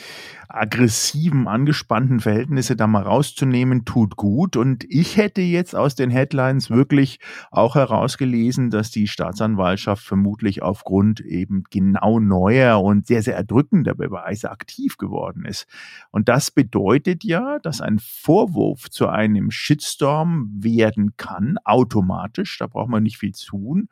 aggressiven, 0.49 1.49
angespannten 1.49 2.21
Verhältnisse 2.21 2.77
da 2.77 2.87
mal 2.87 3.03
rauszunehmen, 3.03 3.85
tut 3.85 4.17
gut 4.17 4.57
und 4.57 4.85
ich 4.89 5.17
hätte 5.17 5.43
jetzt 5.43 5.66
aus 5.75 5.95
den 5.95 6.11
Headlines 6.11 6.71
wirklich 6.71 7.19
auch 7.51 7.75
herausgelesen, 7.75 8.71
dass 8.71 8.91
die 8.91 9.09
Staatsanwaltschaft 9.09 10.05
vermutlich 10.05 10.63
aufgrund 10.63 11.21
eben 11.21 11.65
genau 11.71 12.21
neuer 12.21 12.83
und 12.83 13.07
sehr, 13.07 13.23
sehr 13.23 13.37
erdrückender 13.37 13.95
Beweise 13.95 14.51
aktiv 14.51 14.97
geworden 14.97 15.45
ist. 15.45 15.67
Und 16.11 16.29
das 16.29 16.51
bedeutet 16.51 17.25
ja, 17.25 17.59
dass 17.59 17.81
ein 17.81 17.99
Vorwurf 17.99 18.91
zu 18.91 19.09
einem 19.09 19.51
Shitstorm 19.51 20.51
werden 20.59 21.17
kann, 21.17 21.57
automatisch, 21.65 22.59
da 22.59 22.67
braucht 22.67 22.91
man 22.91 23.03
nicht 23.03 23.19
viel 23.19 23.33
tun, 23.33 23.89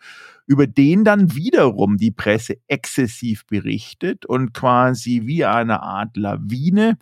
über 0.46 0.66
den 0.66 1.04
dann 1.04 1.34
wiederum 1.34 1.96
die 1.96 2.10
Presse 2.10 2.58
exzessiv 2.68 3.46
berichtet 3.46 4.26
und 4.26 4.52
quasi 4.52 5.22
wie 5.24 5.44
eine 5.44 5.82
Art 5.82 6.16
Lawine 6.16 6.98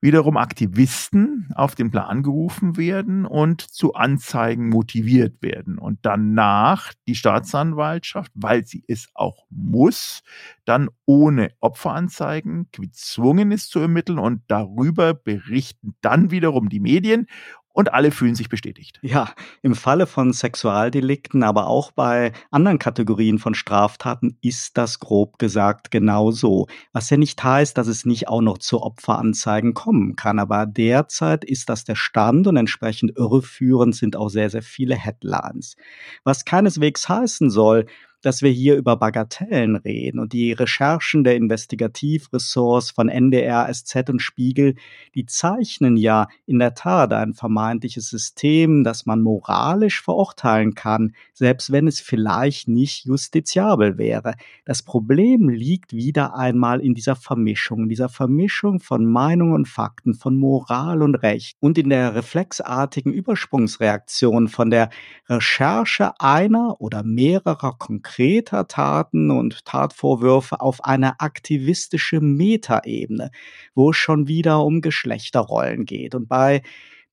wiederum 0.00 0.36
Aktivisten 0.36 1.50
auf 1.54 1.74
den 1.74 1.90
Plan 1.90 2.22
gerufen 2.22 2.76
werden 2.76 3.26
und 3.26 3.62
zu 3.62 3.94
Anzeigen 3.94 4.68
motiviert 4.68 5.42
werden. 5.42 5.78
Und 5.78 5.98
danach 6.02 6.92
die 7.08 7.14
Staatsanwaltschaft, 7.16 8.30
weil 8.34 8.64
sie 8.64 8.84
es 8.86 9.08
auch 9.14 9.46
muss, 9.50 10.22
dann 10.64 10.88
ohne 11.04 11.50
Opferanzeigen 11.60 12.68
gezwungen 12.72 13.50
ist 13.50 13.70
zu 13.70 13.80
ermitteln 13.80 14.18
und 14.18 14.42
darüber 14.48 15.14
berichten 15.14 15.94
dann 16.00 16.30
wiederum 16.30 16.68
die 16.68 16.80
Medien 16.80 17.26
und 17.78 17.94
alle 17.94 18.10
fühlen 18.10 18.34
sich 18.34 18.48
bestätigt. 18.48 18.98
Ja, 19.02 19.30
im 19.62 19.76
Falle 19.76 20.08
von 20.08 20.32
Sexualdelikten, 20.32 21.44
aber 21.44 21.68
auch 21.68 21.92
bei 21.92 22.32
anderen 22.50 22.80
Kategorien 22.80 23.38
von 23.38 23.54
Straftaten 23.54 24.36
ist 24.40 24.76
das 24.76 24.98
grob 24.98 25.38
gesagt 25.38 25.92
genau 25.92 26.32
so. 26.32 26.66
Was 26.92 27.08
ja 27.08 27.16
nicht 27.16 27.40
heißt, 27.40 27.78
dass 27.78 27.86
es 27.86 28.04
nicht 28.04 28.26
auch 28.26 28.40
noch 28.40 28.58
zu 28.58 28.82
Opferanzeigen 28.82 29.74
kommen 29.74 30.16
kann. 30.16 30.40
Aber 30.40 30.66
derzeit 30.66 31.44
ist 31.44 31.68
das 31.68 31.84
der 31.84 31.94
Stand 31.94 32.48
und 32.48 32.56
entsprechend 32.56 33.16
irreführend 33.16 33.94
sind 33.94 34.16
auch 34.16 34.28
sehr, 34.28 34.50
sehr 34.50 34.62
viele 34.62 34.96
Headlines. 34.96 35.76
Was 36.24 36.44
keineswegs 36.44 37.08
heißen 37.08 37.48
soll, 37.48 37.86
dass 38.22 38.42
wir 38.42 38.50
hier 38.50 38.76
über 38.76 38.96
Bagatellen 38.96 39.76
reden. 39.76 40.18
Und 40.18 40.32
die 40.32 40.52
Recherchen 40.52 41.24
der 41.24 41.36
Investigativressorts 41.36 42.90
von 42.90 43.08
NDR, 43.08 43.72
SZ 43.72 44.10
und 44.10 44.20
Spiegel, 44.20 44.74
die 45.14 45.26
zeichnen 45.26 45.96
ja 45.96 46.28
in 46.46 46.58
der 46.58 46.74
Tat 46.74 47.12
ein 47.12 47.34
vermeintliches 47.34 48.08
System, 48.08 48.82
das 48.82 49.06
man 49.06 49.22
moralisch 49.22 50.02
verurteilen 50.02 50.74
kann, 50.74 51.14
selbst 51.32 51.70
wenn 51.70 51.86
es 51.86 52.00
vielleicht 52.00 52.68
nicht 52.68 53.04
justiziabel 53.04 53.98
wäre. 53.98 54.34
Das 54.64 54.82
Problem 54.82 55.48
liegt 55.48 55.92
wieder 55.92 56.36
einmal 56.36 56.80
in 56.80 56.94
dieser 56.94 57.16
Vermischung, 57.16 57.84
in 57.84 57.88
dieser 57.88 58.08
Vermischung 58.08 58.80
von 58.80 59.06
Meinung 59.06 59.52
und 59.52 59.68
Fakten, 59.68 60.14
von 60.14 60.36
Moral 60.36 61.02
und 61.02 61.14
Recht 61.16 61.56
und 61.60 61.78
in 61.78 61.90
der 61.90 62.14
reflexartigen 62.14 63.12
Übersprungsreaktion 63.12 64.48
von 64.48 64.70
der 64.70 64.90
Recherche 65.28 66.12
einer 66.18 66.80
oder 66.80 67.02
mehrerer 67.04 67.76
konkreten 67.78 68.07
konkreter 68.08 68.66
Taten 68.66 69.30
und 69.30 69.64
Tatvorwürfe 69.66 70.60
auf 70.60 70.84
eine 70.84 71.20
aktivistische 71.20 72.20
Metaebene, 72.20 73.30
wo 73.74 73.90
es 73.90 73.96
schon 73.96 74.28
wieder 74.28 74.64
um 74.64 74.80
Geschlechterrollen 74.80 75.84
geht. 75.84 76.14
Und 76.14 76.26
bei 76.28 76.62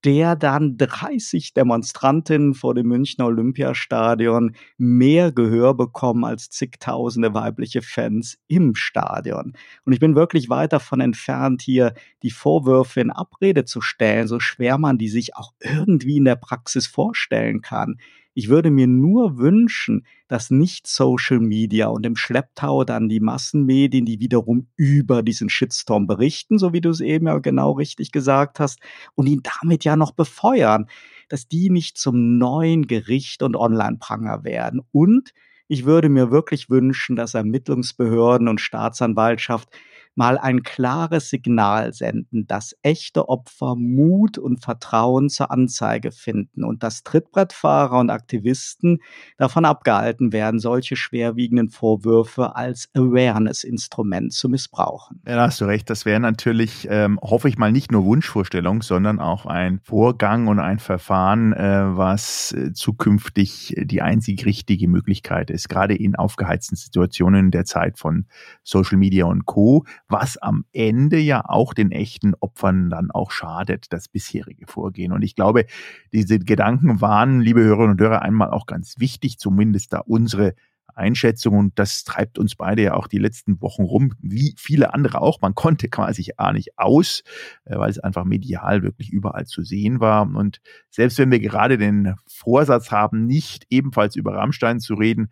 der 0.04 0.36
dann 0.36 0.76
30 0.78 1.52
Demonstrantinnen 1.52 2.54
vor 2.54 2.74
dem 2.74 2.86
Münchner 2.86 3.26
Olympiastadion 3.26 4.54
mehr 4.78 5.32
Gehör 5.32 5.74
bekommen 5.74 6.24
als 6.24 6.48
zigtausende 6.48 7.34
weibliche 7.34 7.82
Fans 7.82 8.38
im 8.46 8.74
Stadion. 8.74 9.52
Und 9.84 9.92
ich 9.92 10.00
bin 10.00 10.14
wirklich 10.14 10.48
weit 10.48 10.72
davon 10.72 11.00
entfernt, 11.00 11.60
hier 11.60 11.92
die 12.22 12.30
Vorwürfe 12.30 13.00
in 13.00 13.10
Abrede 13.10 13.64
zu 13.64 13.80
stellen, 13.80 14.28
so 14.28 14.38
schwer 14.40 14.78
man 14.78 14.96
die 14.96 15.08
sich 15.08 15.36
auch 15.36 15.52
irgendwie 15.60 16.18
in 16.18 16.24
der 16.24 16.36
Praxis 16.36 16.86
vorstellen 16.86 17.60
kann. 17.60 17.96
Ich 18.38 18.50
würde 18.50 18.70
mir 18.70 18.86
nur 18.86 19.38
wünschen, 19.38 20.04
dass 20.28 20.50
nicht 20.50 20.86
Social 20.86 21.40
Media 21.40 21.86
und 21.86 22.04
im 22.04 22.16
Schlepptau 22.16 22.84
dann 22.84 23.08
die 23.08 23.18
Massenmedien, 23.18 24.04
die 24.04 24.20
wiederum 24.20 24.68
über 24.76 25.22
diesen 25.22 25.48
Shitstorm 25.48 26.06
berichten, 26.06 26.58
so 26.58 26.74
wie 26.74 26.82
du 26.82 26.90
es 26.90 27.00
eben 27.00 27.28
ja 27.28 27.38
genau 27.38 27.72
richtig 27.72 28.12
gesagt 28.12 28.60
hast, 28.60 28.78
und 29.14 29.26
ihn 29.26 29.40
damit 29.62 29.84
ja 29.84 29.96
noch 29.96 30.12
befeuern, 30.12 30.84
dass 31.30 31.48
die 31.48 31.70
nicht 31.70 31.96
zum 31.96 32.36
neuen 32.36 32.86
Gericht 32.86 33.42
und 33.42 33.56
Online-Pranger 33.56 34.44
werden. 34.44 34.82
Und 34.92 35.32
ich 35.66 35.86
würde 35.86 36.10
mir 36.10 36.30
wirklich 36.30 36.68
wünschen, 36.68 37.16
dass 37.16 37.32
Ermittlungsbehörden 37.32 38.48
und 38.48 38.60
Staatsanwaltschaft 38.60 39.70
mal 40.16 40.38
ein 40.38 40.62
klares 40.62 41.28
Signal 41.28 41.92
senden, 41.92 42.46
dass 42.46 42.74
echte 42.82 43.28
Opfer 43.28 43.76
Mut 43.76 44.38
und 44.38 44.64
Vertrauen 44.64 45.28
zur 45.28 45.50
Anzeige 45.50 46.10
finden 46.10 46.64
und 46.64 46.82
dass 46.82 47.04
Trittbrettfahrer 47.04 47.98
und 47.98 48.10
Aktivisten 48.10 48.98
davon 49.36 49.66
abgehalten 49.66 50.32
werden, 50.32 50.58
solche 50.58 50.96
schwerwiegenden 50.96 51.68
Vorwürfe 51.68 52.56
als 52.56 52.88
Awareness-Instrument 52.94 54.32
zu 54.32 54.48
missbrauchen. 54.48 55.20
Ja, 55.26 55.36
da 55.36 55.42
hast 55.42 55.60
du 55.60 55.66
recht. 55.66 55.88
Das 55.90 56.06
wäre 56.06 56.18
natürlich, 56.18 56.88
ähm, 56.90 57.20
hoffe 57.22 57.48
ich 57.48 57.58
mal, 57.58 57.70
nicht 57.70 57.92
nur 57.92 58.04
Wunschvorstellung, 58.04 58.80
sondern 58.80 59.20
auch 59.20 59.44
ein 59.44 59.80
Vorgang 59.84 60.46
und 60.48 60.58
ein 60.58 60.78
Verfahren, 60.78 61.52
äh, 61.52 61.96
was 61.96 62.52
äh, 62.52 62.72
zukünftig 62.72 63.74
die 63.76 64.00
einzig 64.00 64.46
richtige 64.46 64.88
Möglichkeit 64.88 65.50
ist, 65.50 65.68
gerade 65.68 65.94
in 65.94 66.16
aufgeheizten 66.16 66.76
Situationen 66.76 67.50
der 67.50 67.66
Zeit 67.66 67.98
von 67.98 68.24
Social 68.62 68.96
Media 68.96 69.26
und 69.26 69.44
Co 69.44 69.84
was 70.08 70.36
am 70.36 70.64
Ende 70.72 71.18
ja 71.18 71.44
auch 71.46 71.74
den 71.74 71.90
echten 71.90 72.34
Opfern 72.34 72.90
dann 72.90 73.10
auch 73.10 73.30
schadet, 73.30 73.92
das 73.92 74.08
bisherige 74.08 74.66
Vorgehen. 74.66 75.12
Und 75.12 75.22
ich 75.22 75.34
glaube, 75.34 75.66
diese 76.12 76.38
Gedanken 76.38 77.00
waren, 77.00 77.40
liebe 77.40 77.62
Hörerinnen 77.62 77.92
und 77.92 78.00
Hörer, 78.00 78.22
einmal 78.22 78.50
auch 78.50 78.66
ganz 78.66 78.96
wichtig, 78.98 79.38
zumindest 79.38 79.92
da 79.92 79.98
unsere 79.98 80.54
Einschätzung 80.96 81.58
und 81.58 81.78
das 81.78 82.04
treibt 82.04 82.38
uns 82.38 82.56
beide 82.56 82.82
ja 82.82 82.94
auch 82.94 83.06
die 83.06 83.18
letzten 83.18 83.60
Wochen 83.60 83.82
rum, 83.82 84.14
wie 84.20 84.54
viele 84.56 84.94
andere 84.94 85.20
auch. 85.20 85.40
Man 85.40 85.54
konnte 85.54 85.88
quasi 85.88 86.32
gar 86.36 86.52
nicht 86.52 86.78
aus, 86.78 87.22
äh, 87.64 87.76
weil 87.76 87.90
es 87.90 87.98
einfach 87.98 88.24
medial 88.24 88.82
wirklich 88.82 89.10
überall 89.10 89.46
zu 89.46 89.62
sehen 89.62 90.00
war. 90.00 90.22
Und 90.22 90.60
selbst 90.90 91.18
wenn 91.18 91.30
wir 91.30 91.40
gerade 91.40 91.76
den 91.76 92.14
Vorsatz 92.26 92.90
haben, 92.90 93.26
nicht 93.26 93.66
ebenfalls 93.68 94.16
über 94.16 94.34
Rammstein 94.34 94.80
zu 94.80 94.94
reden, 94.94 95.28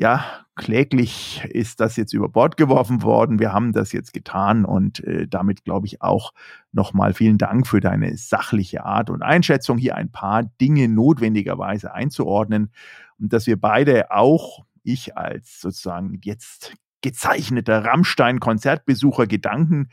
ja, 0.00 0.46
kläglich 0.56 1.44
ist 1.50 1.78
das 1.78 1.96
jetzt 1.96 2.14
über 2.14 2.30
Bord 2.30 2.56
geworfen 2.56 3.02
worden. 3.02 3.38
Wir 3.38 3.52
haben 3.52 3.74
das 3.74 3.92
jetzt 3.92 4.14
getan 4.14 4.64
und 4.64 5.04
äh, 5.04 5.28
damit 5.28 5.62
glaube 5.62 5.86
ich 5.86 6.00
auch 6.00 6.32
nochmal 6.72 7.12
vielen 7.12 7.36
Dank 7.36 7.66
für 7.66 7.80
deine 7.80 8.16
sachliche 8.16 8.86
Art 8.86 9.10
und 9.10 9.22
Einschätzung, 9.22 9.76
hier 9.76 9.96
ein 9.96 10.10
paar 10.10 10.44
Dinge 10.58 10.88
notwendigerweise 10.88 11.92
einzuordnen 11.92 12.72
und 13.18 13.34
dass 13.34 13.46
wir 13.46 13.60
beide 13.60 14.10
auch, 14.10 14.64
ich 14.82 15.18
als 15.18 15.60
sozusagen 15.60 16.18
jetzt 16.24 16.72
gezeichneter 17.02 17.84
Rammstein-Konzertbesucher 17.84 19.26
Gedanken 19.26 19.90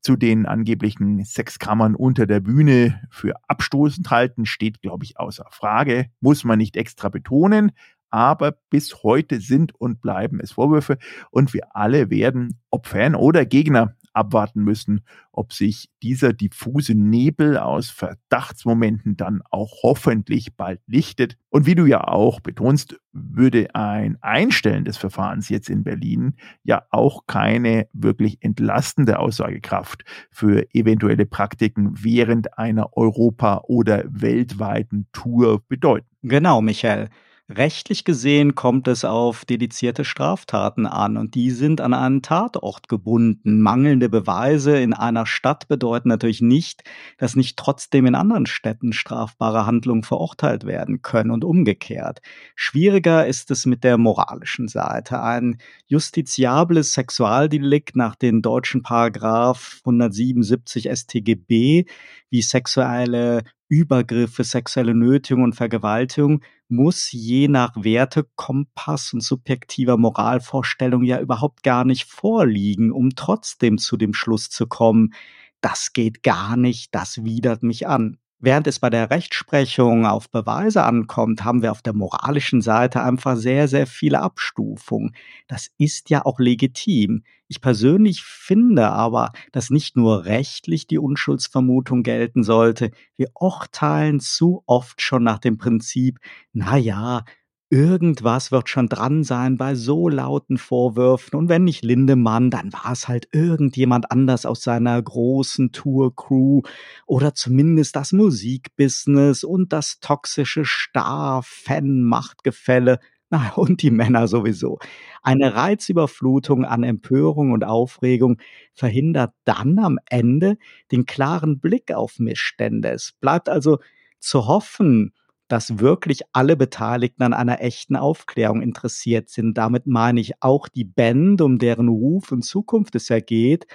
zu 0.00 0.14
den 0.14 0.46
angeblichen 0.46 1.24
Sexkammern 1.24 1.96
unter 1.96 2.26
der 2.26 2.38
Bühne 2.38 3.02
für 3.10 3.34
abstoßend 3.48 4.10
halten, 4.10 4.46
steht, 4.46 4.80
glaube 4.80 5.04
ich, 5.04 5.18
außer 5.18 5.46
Frage. 5.50 6.06
Muss 6.20 6.44
man 6.44 6.58
nicht 6.58 6.76
extra 6.76 7.08
betonen 7.08 7.72
aber 8.14 8.56
bis 8.70 9.02
heute 9.02 9.40
sind 9.40 9.74
und 9.74 10.00
bleiben 10.00 10.38
es 10.38 10.52
Vorwürfe 10.52 10.98
und 11.32 11.52
wir 11.52 11.74
alle 11.74 12.10
werden, 12.10 12.60
ob 12.70 12.86
Fan 12.86 13.16
oder 13.16 13.44
Gegner, 13.44 13.96
abwarten 14.14 14.62
müssen, 14.62 15.04
ob 15.32 15.52
sich 15.52 15.90
dieser 16.00 16.32
diffuse 16.32 16.94
Nebel 16.94 17.58
aus 17.58 17.90
Verdachtsmomenten 17.90 19.16
dann 19.16 19.42
auch 19.50 19.82
hoffentlich 19.82 20.54
bald 20.56 20.80
lichtet. 20.86 21.36
Und 21.48 21.66
wie 21.66 21.74
du 21.74 21.84
ja 21.86 22.06
auch 22.06 22.38
betonst, 22.38 22.96
würde 23.12 23.74
ein 23.74 24.16
Einstellen 24.20 24.84
des 24.84 24.96
Verfahrens 24.96 25.48
jetzt 25.48 25.68
in 25.68 25.82
Berlin 25.82 26.36
ja 26.62 26.84
auch 26.90 27.26
keine 27.26 27.88
wirklich 27.92 28.38
entlastende 28.40 29.18
Aussagekraft 29.18 30.04
für 30.30 30.72
eventuelle 30.72 31.26
Praktiken 31.26 31.94
während 32.04 32.56
einer 32.56 32.96
Europa- 32.96 33.64
oder 33.66 34.04
weltweiten 34.06 35.08
Tour 35.12 35.64
bedeuten. 35.68 36.06
Genau, 36.22 36.60
Michael. 36.60 37.08
Rechtlich 37.50 38.04
gesehen 38.04 38.54
kommt 38.54 38.88
es 38.88 39.04
auf 39.04 39.44
dedizierte 39.44 40.06
Straftaten 40.06 40.86
an 40.86 41.18
und 41.18 41.34
die 41.34 41.50
sind 41.50 41.82
an 41.82 41.92
einen 41.92 42.22
Tatort 42.22 42.88
gebunden. 42.88 43.60
Mangelnde 43.60 44.08
Beweise 44.08 44.78
in 44.78 44.94
einer 44.94 45.26
Stadt 45.26 45.68
bedeuten 45.68 46.08
natürlich 46.08 46.40
nicht, 46.40 46.84
dass 47.18 47.36
nicht 47.36 47.58
trotzdem 47.58 48.06
in 48.06 48.14
anderen 48.14 48.46
Städten 48.46 48.94
strafbare 48.94 49.66
Handlungen 49.66 50.04
verurteilt 50.04 50.64
werden 50.64 51.02
können 51.02 51.30
und 51.30 51.44
umgekehrt. 51.44 52.22
Schwieriger 52.56 53.26
ist 53.26 53.50
es 53.50 53.66
mit 53.66 53.84
der 53.84 53.98
moralischen 53.98 54.66
Seite. 54.66 55.22
Ein 55.22 55.58
justiziables 55.86 56.94
Sexualdelikt 56.94 57.94
nach 57.94 58.14
den 58.14 58.40
deutschen 58.40 58.82
Paragraph 58.82 59.82
177 59.84 60.88
StGB 60.90 61.84
wie 62.30 62.42
sexuelle 62.42 63.42
Übergriffe, 63.74 64.44
sexuelle 64.44 64.94
Nötigung 64.94 65.42
und 65.42 65.54
Vergewaltigung 65.54 66.42
muss 66.68 67.10
je 67.10 67.48
nach 67.48 67.72
Wertekompass 67.74 69.12
und 69.12 69.20
subjektiver 69.20 69.96
Moralvorstellung 69.96 71.02
ja 71.02 71.20
überhaupt 71.20 71.64
gar 71.64 71.84
nicht 71.84 72.04
vorliegen, 72.04 72.92
um 72.92 73.10
trotzdem 73.16 73.78
zu 73.78 73.96
dem 73.96 74.14
Schluss 74.14 74.48
zu 74.48 74.68
kommen, 74.68 75.12
das 75.60 75.92
geht 75.92 76.22
gar 76.22 76.56
nicht, 76.56 76.94
das 76.94 77.24
widert 77.24 77.62
mich 77.64 77.88
an. 77.88 78.18
Während 78.40 78.66
es 78.66 78.78
bei 78.78 78.90
der 78.90 79.10
Rechtsprechung 79.10 80.06
auf 80.06 80.28
Beweise 80.28 80.84
ankommt, 80.84 81.44
haben 81.44 81.62
wir 81.62 81.70
auf 81.70 81.82
der 81.82 81.94
moralischen 81.94 82.60
Seite 82.60 83.02
einfach 83.02 83.36
sehr, 83.36 83.68
sehr 83.68 83.86
viele 83.86 84.20
Abstufungen. 84.20 85.14
Das 85.46 85.70
ist 85.78 86.10
ja 86.10 86.26
auch 86.26 86.38
legitim. 86.38 87.22
Ich 87.48 87.60
persönlich 87.60 88.22
finde 88.22 88.90
aber, 88.90 89.32
dass 89.52 89.70
nicht 89.70 89.96
nur 89.96 90.24
rechtlich 90.24 90.86
die 90.86 90.98
Unschuldsvermutung 90.98 92.02
gelten 92.02 92.42
sollte. 92.42 92.90
Wir 93.16 93.28
urteilen 93.34 94.20
zu 94.20 94.62
oft 94.66 95.00
schon 95.00 95.22
nach 95.22 95.38
dem 95.38 95.56
Prinzip, 95.56 96.18
na 96.52 96.76
ja, 96.76 97.24
Irgendwas 97.70 98.52
wird 98.52 98.68
schon 98.68 98.88
dran 98.88 99.24
sein 99.24 99.56
bei 99.56 99.74
so 99.74 100.08
lauten 100.08 100.58
Vorwürfen. 100.58 101.36
Und 101.38 101.48
wenn 101.48 101.64
nicht 101.64 101.82
Lindemann, 101.82 102.50
dann 102.50 102.72
war 102.72 102.92
es 102.92 103.08
halt 103.08 103.28
irgendjemand 103.32 104.12
anders 104.12 104.46
aus 104.46 104.62
seiner 104.62 105.02
großen 105.02 105.72
Tour-Crew 105.72 106.62
oder 107.06 107.34
zumindest 107.34 107.96
das 107.96 108.12
Musikbusiness 108.12 109.42
und 109.44 109.72
das 109.72 109.98
toxische 109.98 110.64
Star-Fan-Machtgefälle 110.64 113.00
Na, 113.30 113.52
und 113.56 113.80
die 113.82 113.90
Männer 113.90 114.28
sowieso. 114.28 114.78
Eine 115.22 115.54
Reizüberflutung 115.54 116.64
an 116.66 116.82
Empörung 116.84 117.52
und 117.52 117.64
Aufregung 117.64 118.36
verhindert 118.74 119.32
dann 119.44 119.78
am 119.78 119.98
Ende 120.06 120.58
den 120.92 121.06
klaren 121.06 121.58
Blick 121.60 121.92
auf 121.92 122.18
Missstände. 122.18 122.90
Es 122.90 123.12
bleibt 123.20 123.48
also 123.48 123.78
zu 124.20 124.46
hoffen, 124.46 125.12
dass 125.54 125.78
wirklich 125.78 126.22
alle 126.32 126.56
Beteiligten 126.56 127.22
an 127.22 127.32
einer 127.32 127.60
echten 127.60 127.94
Aufklärung 127.94 128.60
interessiert 128.60 129.28
sind. 129.28 129.56
Damit 129.56 129.86
meine 129.86 130.18
ich 130.18 130.42
auch 130.42 130.66
die 130.66 130.82
Band, 130.82 131.40
um 131.40 131.60
deren 131.60 131.86
Ruf 131.86 132.32
und 132.32 132.42
Zukunft 132.42 132.96
es 132.96 133.08
ja 133.08 133.20
geht, 133.20 133.68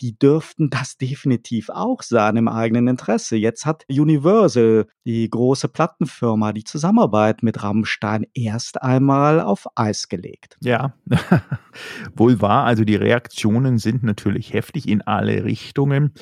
die 0.00 0.18
dürften 0.18 0.70
das 0.70 0.96
definitiv 1.00 1.70
auch 1.70 2.02
sein 2.02 2.36
im 2.36 2.48
eigenen 2.48 2.88
Interesse. 2.88 3.36
Jetzt 3.36 3.66
hat 3.66 3.84
Universal, 3.88 4.86
die 5.04 5.28
große 5.28 5.68
Plattenfirma, 5.68 6.52
die 6.52 6.64
Zusammenarbeit 6.64 7.42
mit 7.42 7.62
Rammstein 7.62 8.26
erst 8.34 8.82
einmal 8.82 9.40
auf 9.40 9.66
Eis 9.74 10.08
gelegt. 10.08 10.56
Ja, 10.62 10.94
wohl 12.14 12.40
wahr. 12.40 12.64
Also 12.64 12.84
die 12.84 12.96
Reaktionen 12.96 13.78
sind 13.78 14.02
natürlich 14.02 14.52
heftig 14.52 14.88
in 14.88 15.02
alle 15.02 15.44
Richtungen. 15.44 16.12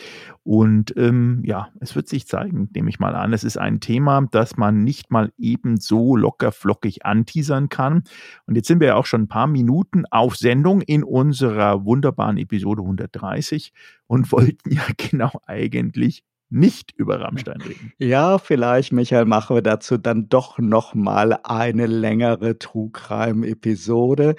Und 0.43 0.95
ähm, 0.99 1.40
ja, 1.45 1.69
es 1.81 1.97
wird 1.97 2.07
sich 2.07 2.26
zeigen, 2.26 2.69
nehme 2.75 2.90
ich 2.90 2.99
mal 2.99 3.14
an. 3.14 3.33
Es 3.33 3.45
ist 3.45 3.57
ein 3.57 3.81
Thema, 3.81 4.26
das 4.31 4.59
man 4.59 4.85
nicht 4.85 5.11
mal 5.11 5.33
eben 5.38 5.78
so 5.78 6.16
locker 6.16 6.52
flockig 6.52 7.07
anteasern 7.07 7.71
kann. 7.71 8.04
Und 8.47 8.54
jetzt 8.54 8.69
sind 8.69 8.81
wir 8.81 8.88
ja 8.88 8.95
auch 8.97 9.07
schon 9.07 9.23
ein 9.23 9.28
paar 9.28 9.47
Minuten 9.47 10.04
auf 10.11 10.37
Sendung 10.37 10.83
in 10.83 11.02
unserer 11.02 11.87
wunderbaren 11.87 12.37
Episode 12.37 12.83
130 12.83 13.63
und 14.06 14.33
wollten 14.33 14.73
ja 14.73 14.87
genau 14.97 15.33
eigentlich 15.47 16.25
nicht 16.50 16.92
über 16.97 17.21
Rammstein 17.21 17.61
reden. 17.61 17.92
Ja, 17.99 18.38
vielleicht, 18.38 18.92
Michael, 18.92 19.25
machen 19.25 19.56
wir 19.56 19.62
dazu 19.62 19.97
dann 19.97 20.28
doch 20.28 20.59
noch 20.59 20.94
mal 20.94 21.38
eine 21.42 21.87
längere 21.87 22.59
Trugreim-Episode. 22.59 24.37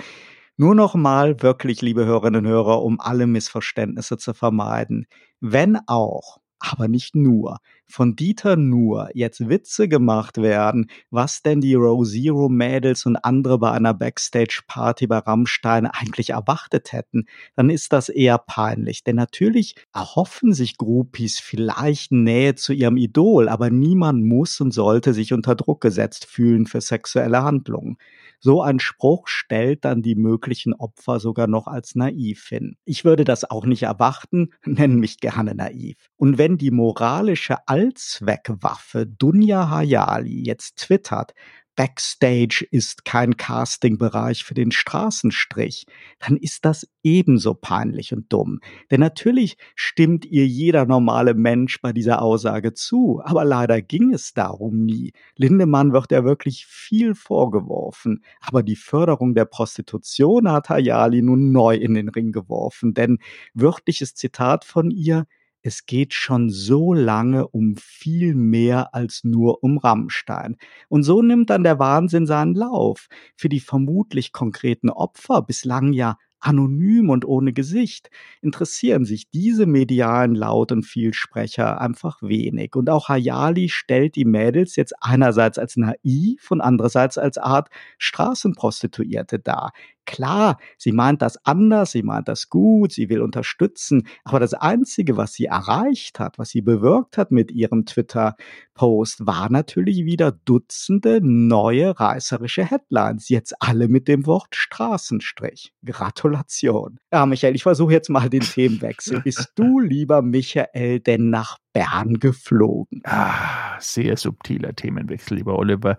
Nur 0.56 0.76
noch 0.76 0.96
mal 0.96 1.42
wirklich, 1.42 1.82
liebe 1.82 2.06
Hörerinnen 2.06 2.46
und 2.46 2.52
Hörer, 2.52 2.82
um 2.84 3.02
alle 3.02 3.28
Missverständnisse 3.28 4.18
zu 4.18 4.34
vermeiden. 4.34 5.08
Wenn 5.42 5.78
auch 5.88 6.40
aber 6.60 6.88
nicht 6.88 7.16
nur, 7.16 7.58
von 7.88 8.16
Dieter 8.16 8.56
Nuhr 8.56 9.10
jetzt 9.14 9.48
Witze 9.50 9.88
gemacht 9.88 10.38
werden, 10.38 10.90
was 11.10 11.42
denn 11.42 11.62
die 11.62 11.76
Row 11.76 12.06
Zero 12.06 12.50
Mädels 12.50 13.06
und 13.06 13.18
andere 13.18 13.60
bei 13.60 13.72
einer 13.72 13.94
Backstage-Party 13.94 15.08
bei 15.08 15.20
Rammstein 15.20 15.86
eigentlich 15.86 16.32
erwartet 16.32 16.94
hätten, 16.94 17.26
dann 17.56 17.70
ist 17.70 17.94
das 17.94 18.10
eher 18.10 18.38
peinlich. 18.38 19.04
Denn 19.04 19.16
natürlich 19.16 19.76
erhoffen 19.94 20.54
sich 20.54 20.78
Groupies 20.78 21.40
vielleicht 21.40 22.12
Nähe 22.12 22.56
zu 22.56 22.74
ihrem 22.74 22.98
Idol, 22.98 23.50
aber 23.50 23.70
niemand 23.70 24.24
muss 24.24 24.60
und 24.62 24.72
sollte 24.72 25.14
sich 25.14 25.34
unter 25.34 25.56
Druck 25.56 25.82
gesetzt 25.82 26.26
fühlen 26.26 26.66
für 26.66 26.82
sexuelle 26.82 27.44
Handlungen. 27.44 27.98
So 28.40 28.62
ein 28.62 28.80
Spruch 28.80 29.28
stellt 29.28 29.86
dann 29.86 30.02
die 30.02 30.16
möglichen 30.16 30.74
Opfer 30.74 31.20
sogar 31.20 31.48
noch 31.48 31.68
als 31.68 31.96
naiv 31.96 32.48
hin. 32.48 32.78
Ich 32.86 33.04
würde 33.04 33.24
das 33.24 33.50
auch 33.50 33.66
nicht 33.66 33.84
erwarten, 33.84 34.52
nennen 34.66 35.00
mich 35.00 35.20
gerne 35.20 35.56
naiv. 35.56 35.98
Und 36.16 36.38
wenn 36.38 36.58
die 36.58 36.72
moralische 36.72 37.68
Allzweckwaffe 37.76 39.06
Dunja 39.06 39.70
Hayali 39.70 40.46
jetzt 40.46 40.78
twittert, 40.78 41.34
Backstage 41.76 42.66
ist 42.72 43.04
kein 43.04 43.36
Castingbereich 43.36 44.46
für 44.46 44.54
den 44.54 44.72
Straßenstrich, 44.72 45.86
dann 46.20 46.38
ist 46.38 46.64
das 46.64 46.88
ebenso 47.04 47.54
peinlich 47.54 48.14
und 48.14 48.32
dumm. 48.32 48.62
Denn 48.92 49.02
natürlich 49.02 49.58
stimmt 49.76 50.24
ihr 50.24 50.48
jeder 50.48 50.86
normale 50.86 51.34
Mensch 51.34 51.82
bei 51.82 51.92
dieser 51.92 52.22
Aussage 52.22 52.74
zu, 52.74 53.22
aber 53.26 53.44
leider 53.44 53.82
ging 53.82 54.14
es 54.14 54.34
darum 54.34 54.86
nie. 54.86 55.12
Lindemann 55.36 55.92
wird 55.92 56.14
ja 56.14 56.24
wirklich 56.24 56.66
viel 56.68 57.14
vorgeworfen, 57.14 58.24
aber 58.40 58.64
die 58.64 58.78
Förderung 58.78 59.36
der 59.36 59.44
Prostitution 59.44 60.50
hat 60.50 60.70
Hayali 60.70 61.22
nun 61.22 61.52
neu 61.52 61.76
in 61.76 61.94
den 61.94 62.08
Ring 62.08 62.32
geworfen, 62.32 62.94
denn 62.94 63.18
wörtliches 63.54 64.16
Zitat 64.16 64.64
von 64.64 64.92
ihr, 64.92 65.28
es 65.66 65.88
geht 65.88 66.14
schon 66.14 66.52
so 66.52 66.94
lange 66.94 67.48
um 67.48 67.76
viel 67.76 68.36
mehr 68.36 68.94
als 68.94 69.24
nur 69.24 69.64
um 69.64 69.80
Rammstein. 69.80 70.58
Und 70.90 71.02
so 71.02 71.24
nimmt 71.24 71.50
dann 71.50 71.64
der 71.64 71.80
Wahnsinn 71.80 72.28
seinen 72.28 72.54
Lauf. 72.54 73.08
Für 73.36 73.50
die 73.50 73.60
vermutlich 73.60 74.32
konkreten 74.32 74.92
Opfer, 74.92 75.42
bislang 75.42 75.92
ja 75.92 76.18
anonym 76.40 77.10
und 77.10 77.26
ohne 77.26 77.52
Gesicht, 77.52 78.12
interessieren 78.42 79.06
sich 79.06 79.32
diese 79.32 79.66
medialen 79.66 80.36
Laut- 80.36 80.72
und 80.72 80.84
Vielsprecher 80.84 81.82
einfach 81.82 82.22
wenig. 82.22 82.76
Und 82.76 82.92
auch 82.92 83.10
Hayali 83.10 83.70
stellt 83.70 84.16
die 84.16 84.26
Mädels 84.26 84.76
jetzt 84.76 84.94
einerseits 85.02 85.58
als 85.58 85.78
naiv 85.78 86.52
und 86.52 86.62
andererseits 86.62 87.18
als 87.18 87.40
Art 87.40 87.70
Straßenprostituierte 87.98 89.40
dar. 89.40 89.72
Klar, 90.06 90.58
sie 90.78 90.92
meint 90.92 91.22
das 91.22 91.44
anders, 91.46 91.92
sie 91.92 92.04
meint 92.04 92.28
das 92.28 92.50
gut, 92.50 92.92
sie 92.92 93.10
will 93.10 93.22
unterstützen, 93.22 94.08
aber 94.24 94.40
das 94.40 94.54
Einzige, 94.54 95.18
was 95.18 95.34
sie 95.34 95.46
erreicht 95.46 96.20
hat, 96.20 96.38
was 96.38 96.50
sie 96.50 96.62
bewirkt 96.62 97.18
hat 97.18 97.32
mit 97.32 97.52
ihrem 97.52 97.86
Twitter-Post, 97.86 99.26
war 99.26 99.50
natürlich 99.52 100.06
wieder 100.06 100.32
Dutzende 100.32 101.20
neue 101.22 102.00
reißerische 102.00 102.66
Headlines, 102.66 103.30
jetzt 103.30 103.56
alle 103.60 103.88
mit 103.88 104.08
dem 104.08 104.26
Wort 104.26 104.56
Straßenstrich. 104.56 105.74
Gratulation. 105.84 107.00
Ja, 107.12 107.26
Michael, 107.26 107.56
ich 107.56 107.64
versuche 107.64 107.94
jetzt 107.94 108.10
mal 108.10 108.30
den 108.30 108.42
Themenwechsel. 108.42 109.22
Bist 109.22 109.52
du, 109.56 109.80
lieber 109.80 110.22
Michael, 110.22 111.00
denn 111.00 111.30
nach 111.30 111.58
Bern 111.74 112.20
geflogen? 112.20 113.02
Ah, 113.04 113.80
sehr 113.80 114.18
subtiler 114.18 114.76
Themenwechsel, 114.76 115.38
lieber 115.38 115.58
Oliver. 115.58 115.98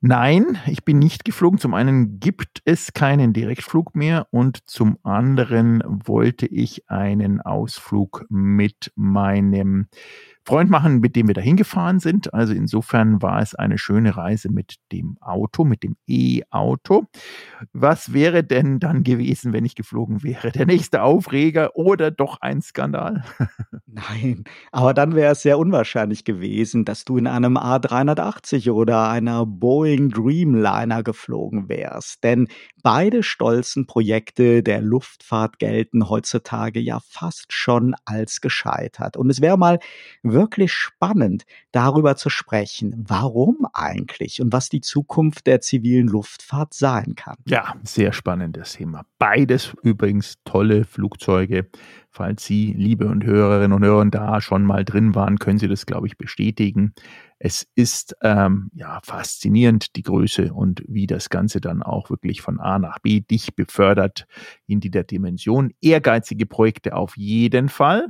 Nein, 0.00 0.58
ich 0.66 0.84
bin 0.84 1.00
nicht 1.00 1.24
geflogen. 1.24 1.58
Zum 1.58 1.74
einen 1.74 2.20
gibt 2.20 2.62
es 2.64 2.92
keinen 2.92 3.32
Direktflug 3.32 3.96
mehr 3.96 4.28
und 4.30 4.58
zum 4.70 4.96
anderen 5.02 5.82
wollte 5.84 6.46
ich 6.46 6.88
einen 6.88 7.40
Ausflug 7.40 8.24
mit 8.28 8.92
meinem 8.94 9.88
Freund 10.44 10.70
machen, 10.70 11.00
mit 11.00 11.16
dem 11.16 11.26
wir 11.26 11.34
dahin 11.34 11.56
gefahren 11.56 11.98
sind. 11.98 12.32
Also 12.32 12.54
insofern 12.54 13.22
war 13.22 13.42
es 13.42 13.56
eine 13.56 13.76
schöne 13.76 14.16
Reise 14.16 14.52
mit 14.52 14.76
dem 14.92 15.18
Auto, 15.20 15.64
mit 15.64 15.82
dem 15.82 15.96
E-Auto. 16.06 17.06
Was 17.72 18.12
wäre 18.12 18.44
denn 18.44 18.78
dann 18.78 19.02
gewesen, 19.02 19.52
wenn 19.52 19.64
ich 19.64 19.74
geflogen 19.74 20.22
wäre? 20.22 20.52
Der 20.52 20.66
nächste 20.66 21.02
Aufreger 21.02 21.74
oder 21.74 22.12
doch 22.12 22.40
ein 22.40 22.62
Skandal? 22.62 23.24
Nein, 23.98 24.44
aber 24.70 24.94
dann 24.94 25.16
wäre 25.16 25.32
es 25.32 25.42
sehr 25.42 25.58
unwahrscheinlich 25.58 26.24
gewesen, 26.24 26.84
dass 26.84 27.04
du 27.04 27.16
in 27.16 27.26
einem 27.26 27.56
A380 27.56 28.70
oder 28.70 29.08
einer 29.08 29.44
Boeing 29.44 30.10
Dreamliner 30.10 31.02
geflogen 31.02 31.68
wärst. 31.68 32.22
Denn 32.22 32.46
beide 32.82 33.24
stolzen 33.24 33.86
Projekte 33.86 34.62
der 34.62 34.82
Luftfahrt 34.82 35.58
gelten 35.58 36.08
heutzutage 36.08 36.78
ja 36.78 37.00
fast 37.08 37.52
schon 37.52 37.96
als 38.04 38.40
gescheitert. 38.40 39.16
Und 39.16 39.30
es 39.30 39.40
wäre 39.40 39.58
mal 39.58 39.80
wirklich 40.22 40.72
spannend, 40.72 41.44
darüber 41.72 42.14
zu 42.14 42.30
sprechen, 42.30 43.04
warum 43.08 43.66
eigentlich 43.72 44.40
und 44.40 44.52
was 44.52 44.68
die 44.68 44.80
Zukunft 44.80 45.46
der 45.48 45.60
zivilen 45.60 46.06
Luftfahrt 46.06 46.72
sein 46.72 47.14
kann. 47.16 47.36
Ja, 47.46 47.74
sehr 47.82 48.12
spannendes 48.12 48.74
Thema. 48.74 49.04
Beides 49.18 49.74
übrigens 49.82 50.34
tolle 50.44 50.84
Flugzeuge. 50.84 51.68
Falls 52.18 52.44
Sie, 52.44 52.74
liebe 52.76 53.06
und 53.06 53.22
Hörerinnen 53.22 53.72
und 53.72 53.84
Hörer, 53.84 54.04
da 54.06 54.40
schon 54.40 54.64
mal 54.64 54.84
drin 54.84 55.14
waren, 55.14 55.38
können 55.38 55.60
Sie 55.60 55.68
das, 55.68 55.86
glaube 55.86 56.08
ich, 56.08 56.18
bestätigen. 56.18 56.92
Es 57.38 57.68
ist 57.76 58.16
ähm, 58.22 58.72
ja 58.74 58.98
faszinierend, 59.04 59.94
die 59.94 60.02
Größe 60.02 60.52
und 60.52 60.82
wie 60.88 61.06
das 61.06 61.30
Ganze 61.30 61.60
dann 61.60 61.80
auch 61.80 62.10
wirklich 62.10 62.42
von 62.42 62.58
A 62.58 62.80
nach 62.80 62.98
B 62.98 63.20
dich 63.20 63.54
befördert 63.54 64.26
in 64.66 64.80
die 64.80 64.90
der 64.90 65.04
Dimension. 65.04 65.70
Ehrgeizige 65.80 66.44
Projekte 66.44 66.96
auf 66.96 67.16
jeden 67.16 67.68
Fall. 67.68 68.08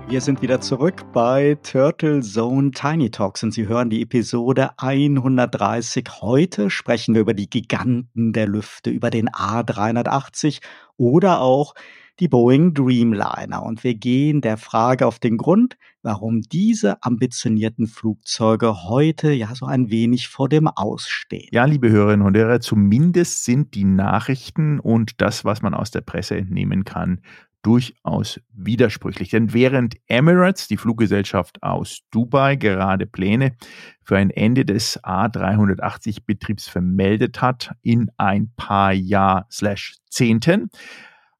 Wir 0.07 0.21
sind 0.21 0.41
wieder 0.41 0.59
zurück 0.59 1.05
bei 1.13 1.55
Turtle 1.61 2.21
Zone 2.21 2.71
Tiny 2.71 3.11
Talks 3.11 3.43
und 3.43 3.53
Sie 3.53 3.67
hören 3.67 3.91
die 3.91 4.01
Episode 4.01 4.71
130. 4.77 6.09
Heute 6.19 6.71
sprechen 6.71 7.13
wir 7.13 7.21
über 7.21 7.35
die 7.35 7.47
Giganten 7.47 8.33
der 8.33 8.47
Lüfte, 8.47 8.89
über 8.89 9.11
den 9.11 9.29
A380 9.29 10.61
oder 10.97 11.41
auch 11.41 11.75
die 12.21 12.27
Boeing 12.27 12.75
Dreamliner. 12.75 13.63
Und 13.63 13.83
wir 13.83 13.95
gehen 13.95 14.41
der 14.41 14.57
Frage 14.57 15.07
auf 15.07 15.17
den 15.17 15.37
Grund, 15.37 15.75
warum 16.03 16.41
diese 16.41 17.03
ambitionierten 17.03 17.87
Flugzeuge 17.87 18.83
heute 18.83 19.31
ja 19.31 19.55
so 19.55 19.65
ein 19.65 19.89
wenig 19.89 20.27
vor 20.27 20.47
dem 20.47 20.67
Ausstehen. 20.67 21.49
Ja, 21.51 21.65
liebe 21.65 21.89
Hörerinnen 21.89 22.25
und 22.25 22.37
Hörer, 22.37 22.59
zumindest 22.59 23.43
sind 23.43 23.73
die 23.73 23.85
Nachrichten 23.85 24.79
und 24.79 25.19
das, 25.19 25.43
was 25.45 25.63
man 25.63 25.73
aus 25.73 25.89
der 25.89 26.01
Presse 26.01 26.37
entnehmen 26.37 26.85
kann, 26.85 27.21
durchaus 27.63 28.39
widersprüchlich. 28.53 29.29
Denn 29.29 29.51
während 29.53 29.95
Emirates, 30.07 30.67
die 30.67 30.77
Fluggesellschaft 30.77 31.63
aus 31.63 32.01
Dubai, 32.11 32.55
gerade 32.55 33.07
Pläne 33.07 33.55
für 34.03 34.17
ein 34.17 34.29
Ende 34.29 34.63
des 34.63 35.03
A380-Betriebs 35.03 36.67
vermeldet 36.67 37.41
hat 37.41 37.71
in 37.81 38.11
ein 38.17 38.51
paar 38.55 38.93
Jahr/Zehnten, 38.93 40.69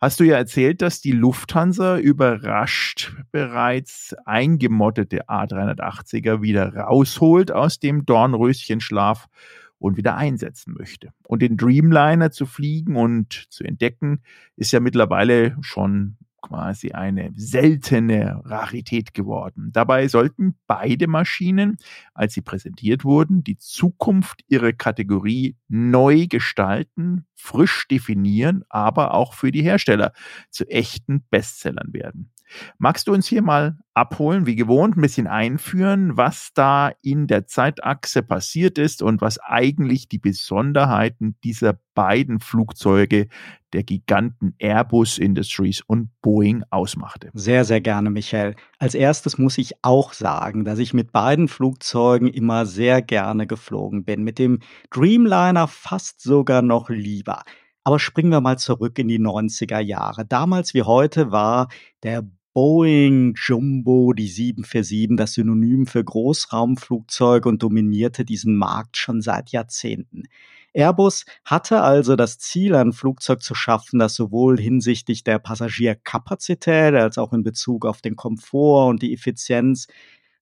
hast 0.02 0.20
du 0.20 0.24
ja 0.24 0.36
erzählt, 0.36 0.82
dass 0.82 1.00
die 1.00 1.12
Lufthansa 1.12 2.00
überrascht 2.00 3.16
bereits 3.32 4.16
eingemottete 4.26 5.30
A380er 5.30 6.42
wieder 6.42 6.76
rausholt 6.76 7.52
aus 7.52 7.80
dem 7.80 8.06
Dornröschenschlaf 8.06 9.28
und 9.78 9.98
wieder 9.98 10.18
einsetzen 10.18 10.74
möchte. 10.78 11.14
Und 11.28 11.42
den 11.42 11.56
Dreamliner 11.56 12.32
zu 12.32 12.46
fliegen 12.46 12.96
und 12.96 13.46
zu 13.50 13.64
entdecken, 13.64 14.22
ist 14.56 14.72
ja 14.72 14.80
mittlerweile 14.80 15.56
schon 15.62 16.18
quasi 16.42 16.92
eine 16.92 17.32
seltene 17.36 18.42
Rarität 18.46 19.14
geworden. 19.14 19.70
Dabei 19.72 20.08
sollten 20.08 20.56
beide 20.68 21.08
Maschinen, 21.08 21.78
als 22.14 22.34
sie 22.34 22.42
präsentiert 22.42 23.04
wurden, 23.04 23.44
die 23.44 23.58
Zukunft 23.58 24.44
ihrer 24.48 24.74
Kategorie 24.74 25.56
neu 25.68 26.28
gestalten, 26.28 27.26
frisch 27.36 27.88
definieren, 27.88 28.64
aber 28.70 29.14
auch 29.14 29.34
für 29.34 29.52
die 29.52 29.62
Hersteller 29.64 30.14
zu 30.50 30.68
echten 30.68 31.24
Bestsellern 31.30 31.94
werden. 31.94 32.32
Magst 32.78 33.08
du 33.08 33.14
uns 33.14 33.28
hier 33.28 33.42
mal 33.42 33.78
abholen, 33.94 34.46
wie 34.46 34.56
gewohnt, 34.56 34.98
ein 34.98 35.02
bisschen 35.02 35.28
einführen, 35.28 36.16
was 36.16 36.52
da 36.54 36.92
in 37.02 37.28
der 37.28 37.48
Zeitachse 37.48 38.24
passiert 38.24 38.78
ist 38.78 39.02
und 39.02 39.22
was 39.22 39.38
eigentlich 39.40 40.08
die 40.08 40.18
Besonderheiten 40.18 41.36
dieser 41.44 41.80
beiden 41.94 42.40
Flugzeuge 42.40 43.28
der 43.74 43.84
Giganten 43.84 44.56
Airbus 44.60 45.18
Industries 45.18 45.82
und 45.82 46.10
Boeing 46.22 46.64
ausmachte? 46.70 47.30
Sehr, 47.34 47.66
sehr 47.66 47.82
gerne, 47.82 48.10
Michael. 48.10 48.56
Als 48.80 48.96
erstes 48.96 49.38
muss 49.38 49.58
ich 49.58 49.74
auch 49.82 50.14
sagen, 50.14 50.64
dass 50.66 50.80
ich 50.80 50.94
mit 50.94 51.12
beiden 51.12 51.48
Flugzeugen 51.48 52.28
immer 52.28 52.66
sehr 52.66 53.02
gerne 53.02 53.48
geflogen 53.48 54.04
bin. 54.04 54.24
Mit 54.24 54.40
dem 54.40 54.60
Dreamliner 54.92 55.68
fast 55.68 56.22
sogar 56.22 56.62
noch 56.62 56.90
lieber. 56.90 57.44
Aber 57.84 58.00
springen 58.00 58.32
wir 58.32 58.42
mal 58.42 58.60
zurück 58.60 59.00
in 59.00 59.08
die 59.08 59.20
90er 59.20 59.80
Jahre. 59.80 60.26
Damals 60.26 60.74
wie 60.74 60.84
heute 60.84 61.32
war 61.32 61.68
der 62.04 62.24
Boeing 62.54 63.34
Jumbo, 63.36 64.12
die 64.14 64.28
747, 64.28 65.16
das 65.16 65.34
Synonym 65.34 65.88
für 65.88 66.04
Großraumflugzeuge 66.04 67.48
und 67.48 67.64
dominierte 67.64 68.26
diesen 68.26 68.58
Markt 68.58 68.98
schon 68.98 69.22
seit 69.22 69.52
Jahrzehnten. 69.52 70.24
Airbus 70.74 71.26
hatte 71.46 71.82
also 71.82 72.16
das 72.16 72.40
Ziel, 72.40 72.76
ein 72.76 72.94
Flugzeug 72.94 73.42
zu 73.42 73.56
schaffen, 73.56 74.00
das 74.00 74.16
sowohl 74.16 74.60
hinsichtlich 74.60 75.24
der 75.24 75.40
Passagierkapazität 75.40 76.94
als 76.94 77.18
auch 77.18 77.34
in 77.34 77.44
Bezug 77.44 77.86
auf 77.86 78.02
den 78.02 78.16
Komfort 78.16 78.90
und 78.90 79.02
die 79.02 79.14
Effizienz 79.14 79.88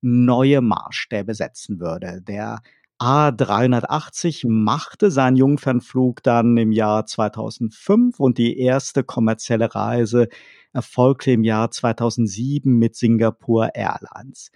neue 0.02 0.62
Maßstäbe 0.62 1.34
setzen 1.34 1.80
würde. 1.80 2.22
Der 2.22 2.62
A380 3.00 4.48
machte 4.48 5.10
seinen 5.10 5.38
Jungfernflug 5.38 6.22
dann 6.22 6.58
im 6.58 6.72
Jahr 6.72 7.06
2005 7.06 8.20
und 8.20 8.38
die 8.38 8.60
erste 8.60 9.04
kommerzielle 9.04 9.74
Reise 9.74 10.28
erfolgte 10.74 11.32
im 11.32 11.44
Jahr 11.44 11.72
2007 11.72 12.72
mit 12.78 12.96
Singapore 12.96 13.72
Airlines. 13.74 14.52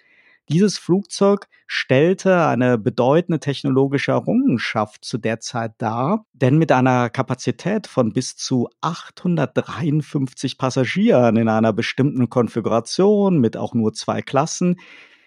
Dieses 0.49 0.77
Flugzeug 0.77 1.47
stellte 1.67 2.45
eine 2.45 2.77
bedeutende 2.77 3.39
technologische 3.39 4.11
Errungenschaft 4.11 5.05
zu 5.05 5.17
der 5.17 5.39
Zeit 5.39 5.71
dar, 5.77 6.25
denn 6.33 6.57
mit 6.57 6.73
einer 6.73 7.09
Kapazität 7.09 7.87
von 7.87 8.11
bis 8.11 8.35
zu 8.35 8.67
853 8.81 10.57
Passagieren 10.57 11.37
in 11.37 11.47
einer 11.47 11.71
bestimmten 11.71 12.29
Konfiguration 12.29 13.39
mit 13.39 13.55
auch 13.55 13.73
nur 13.73 13.93
zwei 13.93 14.21
Klassen 14.21 14.75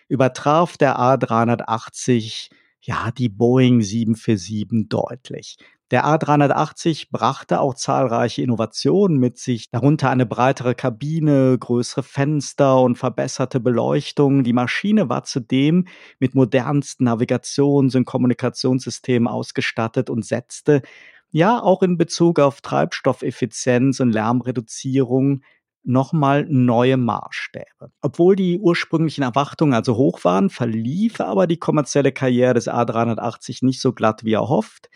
übertraf 0.09 0.77
der 0.77 0.99
A380 0.99 2.51
ja, 2.87 3.11
die 3.11 3.29
Boeing 3.29 3.83
747 3.83 4.89
deutlich. 4.89 5.57
Der 5.91 6.05
A380 6.05 7.09
brachte 7.11 7.61
auch 7.61 7.75
zahlreiche 7.75 8.43
Innovationen 8.43 9.19
mit 9.19 9.39
sich, 9.39 9.71
darunter 9.71 10.11
eine 10.11 10.27
breitere 10.27 10.75
Kabine, 10.75 11.57
größere 11.59 12.03
Fenster 12.03 12.81
und 12.81 12.97
verbesserte 12.97 13.61
Beleuchtung. 13.61 14.43
Die 14.43 14.53
Maschine 14.53 15.09
war 15.09 15.25
zudem 15.25 15.87
mit 16.19 16.35
modernsten 16.35 17.09
Navigations- 17.09 17.97
und 17.97 18.05
Kommunikationssystemen 18.05 19.29
ausgestattet 19.29 20.09
und 20.09 20.25
setzte 20.25 20.83
ja 21.31 21.61
auch 21.61 21.83
in 21.83 21.99
Bezug 21.99 22.39
auf 22.39 22.61
Treibstoffeffizienz 22.61 24.01
und 24.01 24.13
Lärmreduzierung 24.13 25.43
nochmal 25.87 26.47
neue 26.49 26.97
Maßstäbe. 26.97 27.91
Obwohl 28.01 28.37
die 28.37 28.59
ursprünglichen 28.59 29.23
Erwartungen 29.23 29.75
also 29.75 29.97
hoch 29.97 30.25
waren, 30.25 30.51
verlief 30.51 31.21
aber 31.21 31.47
die 31.47 31.59
kommerzielle 31.59 32.13
Karriere 32.13 32.55
des 32.55 32.69
A380 32.69 33.65
nicht 33.65 33.81
so 33.81 33.93
glatt 33.93 34.25
wie 34.25 34.33
erhofft. 34.33 34.91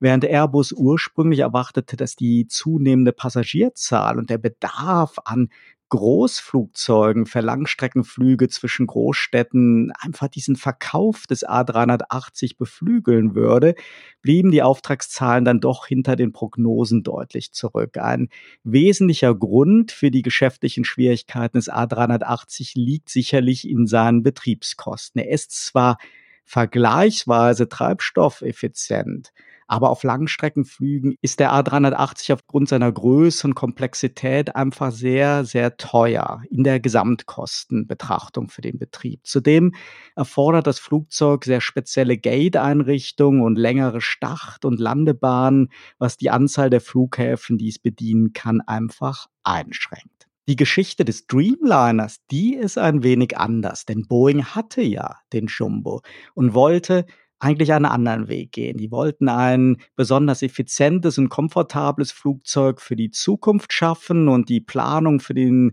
Während 0.00 0.24
Airbus 0.24 0.72
ursprünglich 0.72 1.40
erwartete, 1.40 1.96
dass 1.96 2.16
die 2.16 2.46
zunehmende 2.46 3.12
Passagierzahl 3.12 4.18
und 4.18 4.30
der 4.30 4.38
Bedarf 4.38 5.16
an 5.24 5.50
Großflugzeugen 5.90 7.26
für 7.26 7.40
Langstreckenflüge 7.40 8.48
zwischen 8.48 8.86
Großstädten 8.86 9.92
einfach 10.00 10.28
diesen 10.28 10.56
Verkauf 10.56 11.26
des 11.26 11.46
A380 11.46 12.56
beflügeln 12.56 13.34
würde, 13.34 13.74
blieben 14.22 14.50
die 14.50 14.62
Auftragszahlen 14.62 15.44
dann 15.44 15.60
doch 15.60 15.86
hinter 15.86 16.16
den 16.16 16.32
Prognosen 16.32 17.02
deutlich 17.02 17.52
zurück. 17.52 17.98
Ein 17.98 18.28
wesentlicher 18.64 19.34
Grund 19.34 19.92
für 19.92 20.10
die 20.10 20.22
geschäftlichen 20.22 20.84
Schwierigkeiten 20.84 21.58
des 21.58 21.70
A380 21.70 22.72
liegt 22.76 23.10
sicherlich 23.10 23.68
in 23.68 23.86
seinen 23.86 24.22
Betriebskosten. 24.22 25.20
Er 25.20 25.30
ist 25.30 25.50
zwar 25.52 25.98
vergleichsweise 26.44 27.68
treibstoffeffizient, 27.68 29.32
aber 29.70 29.90
auf 29.90 30.02
Langstreckenflügen 30.02 31.14
ist 31.22 31.38
der 31.38 31.52
A380 31.52 32.32
aufgrund 32.32 32.68
seiner 32.68 32.90
Größe 32.90 33.46
und 33.46 33.54
Komplexität 33.54 34.56
einfach 34.56 34.90
sehr, 34.90 35.44
sehr 35.44 35.76
teuer 35.76 36.42
in 36.50 36.64
der 36.64 36.80
Gesamtkostenbetrachtung 36.80 38.48
für 38.48 38.62
den 38.62 38.80
Betrieb. 38.80 39.20
Zudem 39.22 39.72
erfordert 40.16 40.66
das 40.66 40.80
Flugzeug 40.80 41.44
sehr 41.44 41.60
spezielle 41.60 42.18
Gate-Einrichtungen 42.18 43.42
und 43.42 43.54
längere 43.54 44.00
Start- 44.00 44.64
und 44.64 44.80
Landebahnen, 44.80 45.68
was 45.98 46.16
die 46.16 46.30
Anzahl 46.30 46.68
der 46.68 46.80
Flughäfen, 46.80 47.56
die 47.56 47.68
es 47.68 47.78
bedienen 47.78 48.32
kann, 48.32 48.60
einfach 48.62 49.28
einschränkt. 49.44 50.26
Die 50.48 50.56
Geschichte 50.56 51.04
des 51.04 51.28
Dreamliners, 51.28 52.16
die 52.32 52.56
ist 52.56 52.76
ein 52.76 53.04
wenig 53.04 53.38
anders, 53.38 53.84
denn 53.84 54.08
Boeing 54.08 54.46
hatte 54.46 54.82
ja 54.82 55.18
den 55.32 55.46
Jumbo 55.46 56.02
und 56.34 56.54
wollte 56.54 57.06
eigentlich 57.40 57.72
einen 57.72 57.86
anderen 57.86 58.28
Weg 58.28 58.52
gehen. 58.52 58.76
Die 58.76 58.90
wollten 58.90 59.28
ein 59.28 59.78
besonders 59.96 60.42
effizientes 60.42 61.18
und 61.18 61.30
komfortables 61.30 62.12
Flugzeug 62.12 62.80
für 62.80 62.96
die 62.96 63.10
Zukunft 63.10 63.72
schaffen 63.72 64.28
und 64.28 64.48
die 64.48 64.60
Planung 64.60 65.20
für 65.20 65.34
den 65.34 65.72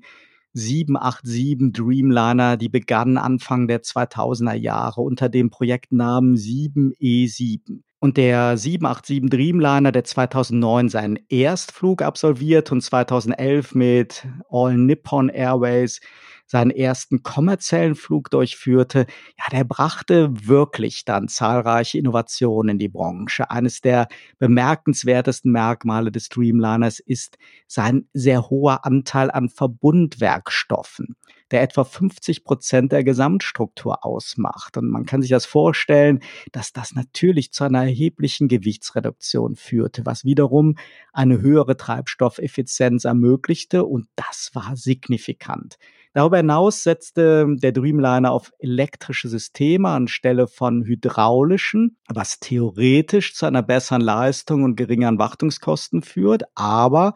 787 0.53 1.71
Dreamliner, 1.73 2.58
die 2.58 2.69
begann 2.69 3.17
Anfang 3.17 3.67
der 3.67 3.84
2000er 3.84 4.56
Jahre 4.56 5.01
unter 5.01 5.30
dem 5.30 5.49
Projektnamen 5.51 6.36
7E7. 6.36 7.82
Und 7.99 8.17
der 8.17 8.58
787 8.58 9.30
Dreamliner, 9.30 9.91
der 9.91 10.03
2009 10.03 10.89
seinen 10.89 11.19
Erstflug 11.30 12.01
absolviert 12.01 12.71
und 12.71 12.82
2011 12.82 13.75
mit 13.75 14.27
All 14.49 14.77
Nippon 14.77 15.30
Airways 15.30 15.99
seinen 16.48 16.72
ersten 16.72 17.22
kommerziellen 17.22 17.96
Flug 17.96 18.32
durchführte, 18.32 19.06
ja, 19.38 19.46
der 19.52 19.64
brachte 19.64 20.32
wirklich 20.48 21.06
dann 21.06 21.28
zahlreiche 21.28 22.00
Innovationen 22.00 22.70
in 22.70 22.80
die 22.80 22.90
Branche. 22.90 23.52
Eines 23.52 23.82
der 23.82 24.08
bemerkenswertesten 24.40 25.52
Merkmale 25.52 26.12
des 26.12 26.30
Dreamliners 26.30 27.00
ist 27.00 27.38
sein 27.68 28.08
sehr 28.14 28.50
hoher 28.50 28.86
Anteil 28.86 29.30
an 29.30 29.50
Verbundwerkstoffen 29.50 31.16
der 31.52 31.62
etwa 31.62 31.84
50 31.84 32.44
Prozent 32.44 32.92
der 32.92 33.04
Gesamtstruktur 33.04 34.06
ausmacht. 34.06 34.78
Und 34.78 34.90
man 34.90 35.06
kann 35.06 35.22
sich 35.22 35.32
das 35.32 35.46
vorstellen, 35.46 36.20
dass 36.52 36.74
das 36.74 36.94
natürlich 36.94 37.52
zu 37.54 37.64
einer 37.64 37.84
erheblichen 37.84 38.48
Gewichtsreduktion 38.48 39.56
führte, 39.56 40.06
was 40.06 40.26
wiederum 40.26 40.76
eine 41.14 41.42
höhere 41.42 41.78
Treibstoffeffizienz 41.78 43.06
ermöglichte. 43.06 43.86
Und 43.86 44.08
das 44.16 44.52
war 44.54 44.76
signifikant. 44.76 45.78
Darüber 46.17 46.38
hinaus 46.38 46.82
setzte 46.82 47.45
der 47.47 47.71
Dreamliner 47.71 48.32
auf 48.32 48.51
elektrische 48.58 49.30
Systeme 49.30 49.89
anstelle 49.89 50.47
von 50.47 50.84
hydraulischen, 50.84 51.99
was 52.10 52.39
theoretisch 52.39 53.36
zu 53.36 53.45
einer 53.45 53.62
besseren 53.62 54.01
Leistung 54.01 54.63
und 54.63 54.75
geringeren 54.77 55.19
Wartungskosten 55.19 56.01
führt, 56.01 56.45
aber 56.56 57.13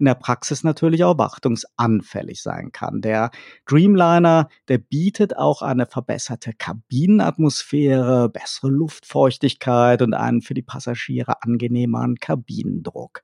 in 0.00 0.06
der 0.06 0.16
Praxis 0.16 0.64
natürlich 0.64 1.04
auch 1.04 1.16
wartungsanfällig 1.16 2.42
sein 2.42 2.72
kann. 2.72 3.02
Der 3.02 3.30
Dreamliner, 3.66 4.48
der 4.66 4.78
bietet 4.78 5.36
auch 5.36 5.62
eine 5.62 5.86
verbesserte 5.86 6.52
Kabinenatmosphäre, 6.52 8.30
bessere 8.30 8.70
Luftfeuchtigkeit 8.70 10.02
und 10.02 10.12
einen 10.12 10.42
für 10.42 10.54
die 10.54 10.62
Passagiere 10.62 11.40
angenehmeren 11.44 12.16
Kabinendruck. 12.16 13.22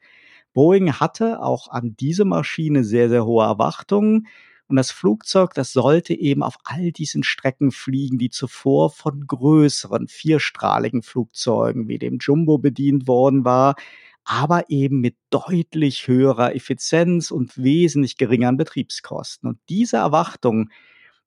Boeing 0.53 0.93
hatte 0.93 1.43
auch 1.43 1.69
an 1.69 1.97
diese 1.99 2.25
Maschine 2.25 2.85
sehr, 2.85 3.09
sehr 3.09 3.27
hohe 3.27 3.45
Erwartungen. 3.45 4.29
Und 4.69 4.77
das 4.77 4.91
Flugzeug, 4.91 5.55
das 5.55 5.73
sollte 5.73 6.13
eben 6.15 6.43
auf 6.43 6.57
all 6.65 6.91
diesen 6.91 7.23
Strecken 7.23 7.71
fliegen, 7.71 8.19
die 8.19 8.31
zuvor 8.31 8.91
von 8.91 9.27
größeren, 9.27 10.09
vierstrahligen 10.09 11.03
Flugzeugen 11.03 11.87
wie 11.89 11.99
dem 11.99 12.19
Jumbo 12.19 12.59
bedient 12.59 13.07
worden 13.07 13.45
war, 13.45 13.77
aber 14.25 14.69
eben 14.69 15.01
mit 15.01 15.17
deutlich 15.31 16.09
höherer 16.09 16.55
Effizienz 16.57 17.31
und 17.31 17.63
wesentlich 17.63 18.17
geringeren 18.17 18.57
Betriebskosten. 18.57 19.49
Und 19.49 19.61
diese 19.69 19.99
Erwartungen, 19.99 20.73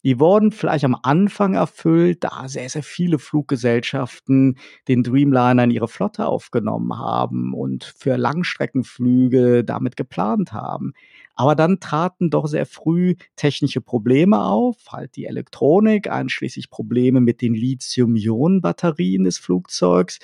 die 0.03 0.19
wurden 0.19 0.51
vielleicht 0.51 0.85
am 0.85 0.97
Anfang 1.03 1.55
erfüllt, 1.55 2.23
da 2.23 2.47
sehr, 2.47 2.69
sehr 2.69 2.83
viele 2.83 3.19
Fluggesellschaften 3.19 4.57
den 4.87 5.03
Dreamliner 5.03 5.65
in 5.65 5.71
ihre 5.71 5.87
Flotte 5.87 6.25
aufgenommen 6.27 6.97
haben 6.97 7.53
und 7.53 7.83
für 7.83 8.15
Langstreckenflüge 8.15 9.63
damit 9.63 9.97
geplant 9.97 10.53
haben. 10.53 10.93
Aber 11.35 11.55
dann 11.55 11.79
traten 11.79 12.29
doch 12.29 12.47
sehr 12.47 12.65
früh 12.65 13.15
technische 13.35 13.81
Probleme 13.81 14.43
auf, 14.43 14.77
halt 14.89 15.15
die 15.15 15.25
Elektronik, 15.25 16.09
einschließlich 16.09 16.69
Probleme 16.69 17.21
mit 17.21 17.41
den 17.41 17.53
Lithium-Ionen-Batterien 17.53 19.23
des 19.23 19.37
Flugzeugs. 19.37 20.19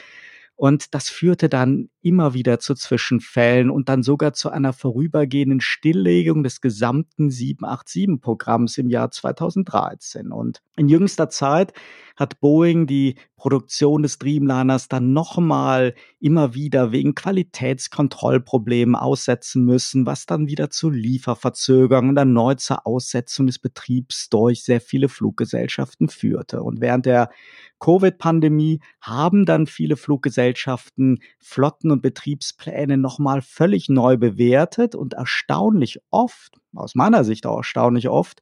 Und 0.58 0.94
das 0.94 1.10
führte 1.10 1.50
dann 1.50 1.90
immer 2.02 2.34
wieder 2.34 2.60
zu 2.60 2.76
Zwischenfällen 2.76 3.70
und 3.70 3.90
dann 3.90 4.04
sogar 4.04 4.32
zu 4.34 4.50
einer 4.50 4.72
vorübergehenden 4.72 5.60
Stilllegung 5.60 6.44
des 6.44 6.62
gesamten 6.62 7.30
787-Programms 7.30 8.78
im 8.78 8.90
Jahr 8.90 9.12
2013. 9.12 10.32
Und 10.32 10.62
in 10.78 10.88
jüngster 10.88 11.30
Zeit 11.30 11.74
hat 12.16 12.40
Boeing 12.40 12.88
die 12.88 13.16
Produktion 13.36 14.04
des 14.04 14.18
Dreamliners 14.18 14.88
dann 14.88 15.12
nochmal 15.12 15.94
immer 16.22 16.54
wieder 16.54 16.94
wegen 16.94 17.16
Qualitätskontrollproblemen 17.16 18.96
aussetzen 18.96 19.66
müssen, 19.66 20.06
was 20.06 20.26
dann 20.26 20.48
wieder 20.48 20.70
zu 20.70 20.90
Lieferverzögerungen 20.90 22.12
und 22.12 22.18
erneut 22.18 22.62
zur 22.62 22.88
Aussetzung 22.88 23.48
des 23.48 23.60
Betriebs 23.60 24.30
durch 24.30 24.64
sehr 24.64 24.80
viele 24.80 25.10
Fluggesellschaften 25.10 26.08
führte. 26.08 26.64
Und 26.64 26.80
während 26.80 27.06
der 27.06 27.30
Covid-Pandemie 27.86 28.80
haben 29.00 29.46
dann 29.46 29.68
viele 29.68 29.96
Fluggesellschaften 29.96 31.20
Flotten 31.40 31.92
und 31.92 32.02
Betriebspläne 32.02 32.98
nochmal 32.98 33.44
völlig 33.44 33.90
neu 33.90 34.18
bewertet 34.18 34.96
und 34.96 35.14
erstaunlich 35.14 36.00
oft, 36.10 36.58
aus 36.74 36.96
meiner 36.96 37.24
Sicht 37.24 37.46
auch 37.46 37.58
erstaunlich 37.58 38.10
oft, 38.10 38.42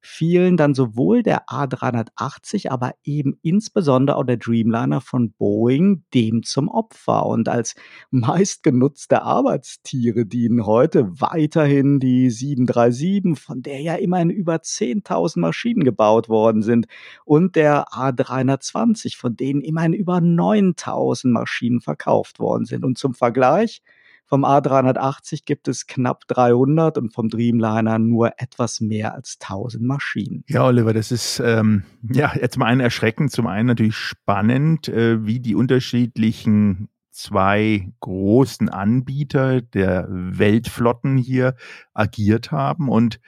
fielen 0.00 0.56
dann 0.56 0.74
sowohl 0.74 1.22
der 1.22 1.46
A380, 1.46 2.70
aber 2.70 2.92
eben 3.04 3.38
insbesondere 3.42 4.16
auch 4.16 4.24
der 4.24 4.38
Dreamliner 4.38 5.00
von 5.00 5.32
Boeing 5.32 6.04
dem 6.14 6.42
zum 6.42 6.68
Opfer. 6.68 7.26
Und 7.26 7.48
als 7.48 7.74
meistgenutzte 8.10 9.22
Arbeitstiere 9.22 10.26
dienen 10.26 10.66
heute 10.66 11.08
weiterhin 11.20 12.00
die 12.00 12.30
737, 12.30 13.38
von 13.38 13.62
der 13.62 13.80
ja 13.80 13.94
immerhin 13.96 14.30
über 14.30 14.56
10.000 14.56 15.40
Maschinen 15.40 15.84
gebaut 15.84 16.28
worden 16.28 16.62
sind, 16.62 16.86
und 17.24 17.56
der 17.56 17.88
A320, 17.88 19.16
von 19.16 19.36
denen 19.36 19.60
immerhin 19.60 19.92
über 19.92 20.16
9.000 20.16 21.28
Maschinen 21.28 21.80
verkauft 21.80 22.38
worden 22.38 22.64
sind. 22.64 22.84
Und 22.84 22.98
zum 22.98 23.14
Vergleich, 23.14 23.82
vom 24.30 24.44
A380 24.44 25.44
gibt 25.44 25.66
es 25.66 25.88
knapp 25.88 26.28
300 26.28 26.96
und 26.98 27.12
vom 27.12 27.28
Dreamliner 27.28 27.98
nur 27.98 28.32
etwas 28.36 28.80
mehr 28.80 29.12
als 29.12 29.38
1000 29.42 29.82
Maschinen. 29.82 30.44
Ja, 30.46 30.64
Oliver, 30.66 30.94
das 30.94 31.10
ist 31.10 31.42
ähm, 31.44 31.82
ja 32.00 32.32
jetzt 32.40 32.56
mal 32.56 32.66
ein 32.66 32.78
erschreckend, 32.78 33.32
zum 33.32 33.48
einen 33.48 33.66
natürlich 33.66 33.96
spannend, 33.96 34.88
äh, 34.88 35.26
wie 35.26 35.40
die 35.40 35.56
unterschiedlichen 35.56 36.88
zwei 37.10 37.92
großen 37.98 38.68
Anbieter 38.68 39.62
der 39.62 40.06
Weltflotten 40.08 41.18
hier 41.18 41.56
agiert 41.92 42.52
haben 42.52 42.88
und 42.88 43.20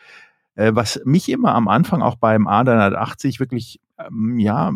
äh, 0.54 0.70
was 0.72 1.02
mich 1.04 1.28
immer 1.28 1.56
am 1.56 1.66
Anfang 1.66 2.00
auch 2.00 2.14
beim 2.14 2.46
A380 2.46 3.40
wirklich 3.40 3.80
ähm, 3.98 4.38
ja 4.38 4.70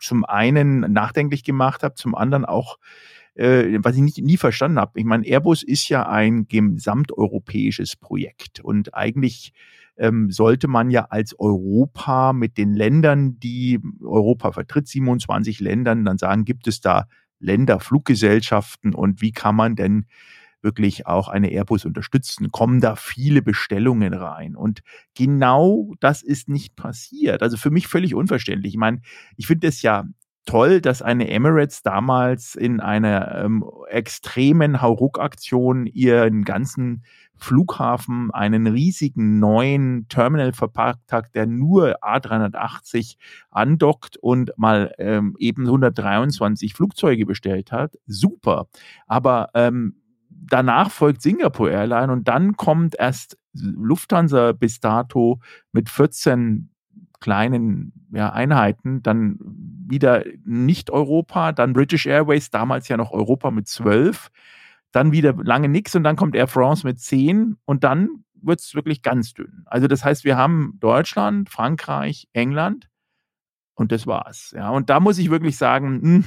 zum 0.00 0.24
einen 0.24 0.92
nachdenklich 0.92 1.42
gemacht 1.42 1.82
hat, 1.82 1.98
zum 1.98 2.14
anderen 2.14 2.44
auch 2.44 2.78
äh, 3.38 3.78
was 3.82 3.96
ich 3.96 4.02
nicht, 4.02 4.18
nie 4.18 4.36
verstanden 4.36 4.78
habe. 4.78 4.98
Ich 4.98 5.04
meine, 5.04 5.26
Airbus 5.26 5.62
ist 5.62 5.88
ja 5.88 6.08
ein 6.08 6.48
gesamteuropäisches 6.48 7.96
Projekt 7.96 8.60
und 8.60 8.94
eigentlich 8.94 9.52
ähm, 9.96 10.30
sollte 10.30 10.68
man 10.68 10.90
ja 10.90 11.06
als 11.10 11.38
Europa 11.38 12.32
mit 12.32 12.58
den 12.58 12.74
Ländern, 12.74 13.38
die 13.38 13.80
Europa 14.00 14.52
vertritt, 14.52 14.88
27 14.88 15.60
Ländern, 15.60 16.04
dann 16.04 16.18
sagen, 16.18 16.44
gibt 16.44 16.66
es 16.66 16.80
da 16.80 17.06
Länderfluggesellschaften 17.40 18.94
und 18.94 19.20
wie 19.20 19.32
kann 19.32 19.54
man 19.54 19.76
denn 19.76 20.06
wirklich 20.60 21.06
auch 21.06 21.28
eine 21.28 21.50
Airbus 21.50 21.84
unterstützen? 21.84 22.50
Kommen 22.50 22.80
da 22.80 22.96
viele 22.96 23.42
Bestellungen 23.42 24.12
rein? 24.12 24.56
Und 24.56 24.80
genau 25.14 25.94
das 26.00 26.22
ist 26.22 26.48
nicht 26.48 26.74
passiert. 26.74 27.42
Also 27.42 27.56
für 27.56 27.70
mich 27.70 27.86
völlig 27.86 28.14
unverständlich. 28.14 28.74
Ich 28.74 28.78
meine, 28.78 29.00
ich 29.36 29.46
finde 29.46 29.68
es 29.68 29.82
ja 29.82 30.04
toll, 30.48 30.80
dass 30.80 31.02
eine 31.02 31.28
Emirates 31.28 31.82
damals 31.82 32.54
in 32.54 32.80
einer 32.80 33.44
ähm, 33.44 33.62
extremen 33.90 34.80
Hauruck-Aktion 34.80 35.84
ihren 35.86 36.44
ganzen 36.44 37.04
Flughafen 37.36 38.30
einen 38.30 38.66
riesigen 38.66 39.38
neuen 39.40 40.08
Terminal 40.08 40.54
verpackt 40.54 41.12
hat, 41.12 41.34
der 41.34 41.46
nur 41.46 42.02
A380 42.02 43.16
andockt 43.50 44.16
und 44.16 44.52
mal 44.56 44.94
ähm, 44.96 45.36
eben 45.38 45.66
123 45.66 46.72
Flugzeuge 46.72 47.26
bestellt 47.26 47.70
hat. 47.70 47.98
Super. 48.06 48.68
Aber 49.06 49.50
ähm, 49.52 50.00
danach 50.30 50.90
folgt 50.90 51.20
Singapore 51.20 51.72
Airline 51.72 52.10
und 52.10 52.26
dann 52.26 52.56
kommt 52.56 52.96
erst 52.98 53.36
Lufthansa 53.52 54.52
bis 54.52 54.80
dato 54.80 55.40
mit 55.72 55.90
14 55.90 56.70
kleinen 57.20 57.92
ja, 58.12 58.32
Einheiten, 58.32 59.02
dann 59.02 59.38
wieder 59.40 60.24
nicht 60.44 60.90
Europa, 60.90 61.52
dann 61.52 61.72
British 61.72 62.06
Airways, 62.06 62.50
damals 62.50 62.88
ja 62.88 62.96
noch 62.96 63.12
Europa 63.12 63.50
mit 63.50 63.68
zwölf, 63.68 64.30
dann 64.92 65.12
wieder 65.12 65.34
lange 65.34 65.68
nichts 65.68 65.94
und 65.94 66.04
dann 66.04 66.16
kommt 66.16 66.34
Air 66.34 66.46
France 66.46 66.86
mit 66.86 67.00
zehn 67.00 67.56
und 67.64 67.84
dann 67.84 68.24
wird 68.40 68.60
es 68.60 68.74
wirklich 68.74 69.02
ganz 69.02 69.34
dünn. 69.34 69.64
Also 69.66 69.88
das 69.88 70.04
heißt, 70.04 70.24
wir 70.24 70.36
haben 70.36 70.76
Deutschland, 70.80 71.50
Frankreich, 71.50 72.28
England 72.32 72.88
und 73.78 73.92
das 73.92 74.06
war's. 74.06 74.52
Ja, 74.56 74.70
und 74.70 74.90
da 74.90 74.98
muss 74.98 75.18
ich 75.18 75.30
wirklich 75.30 75.56
sagen, 75.56 76.00
hm, 76.02 76.24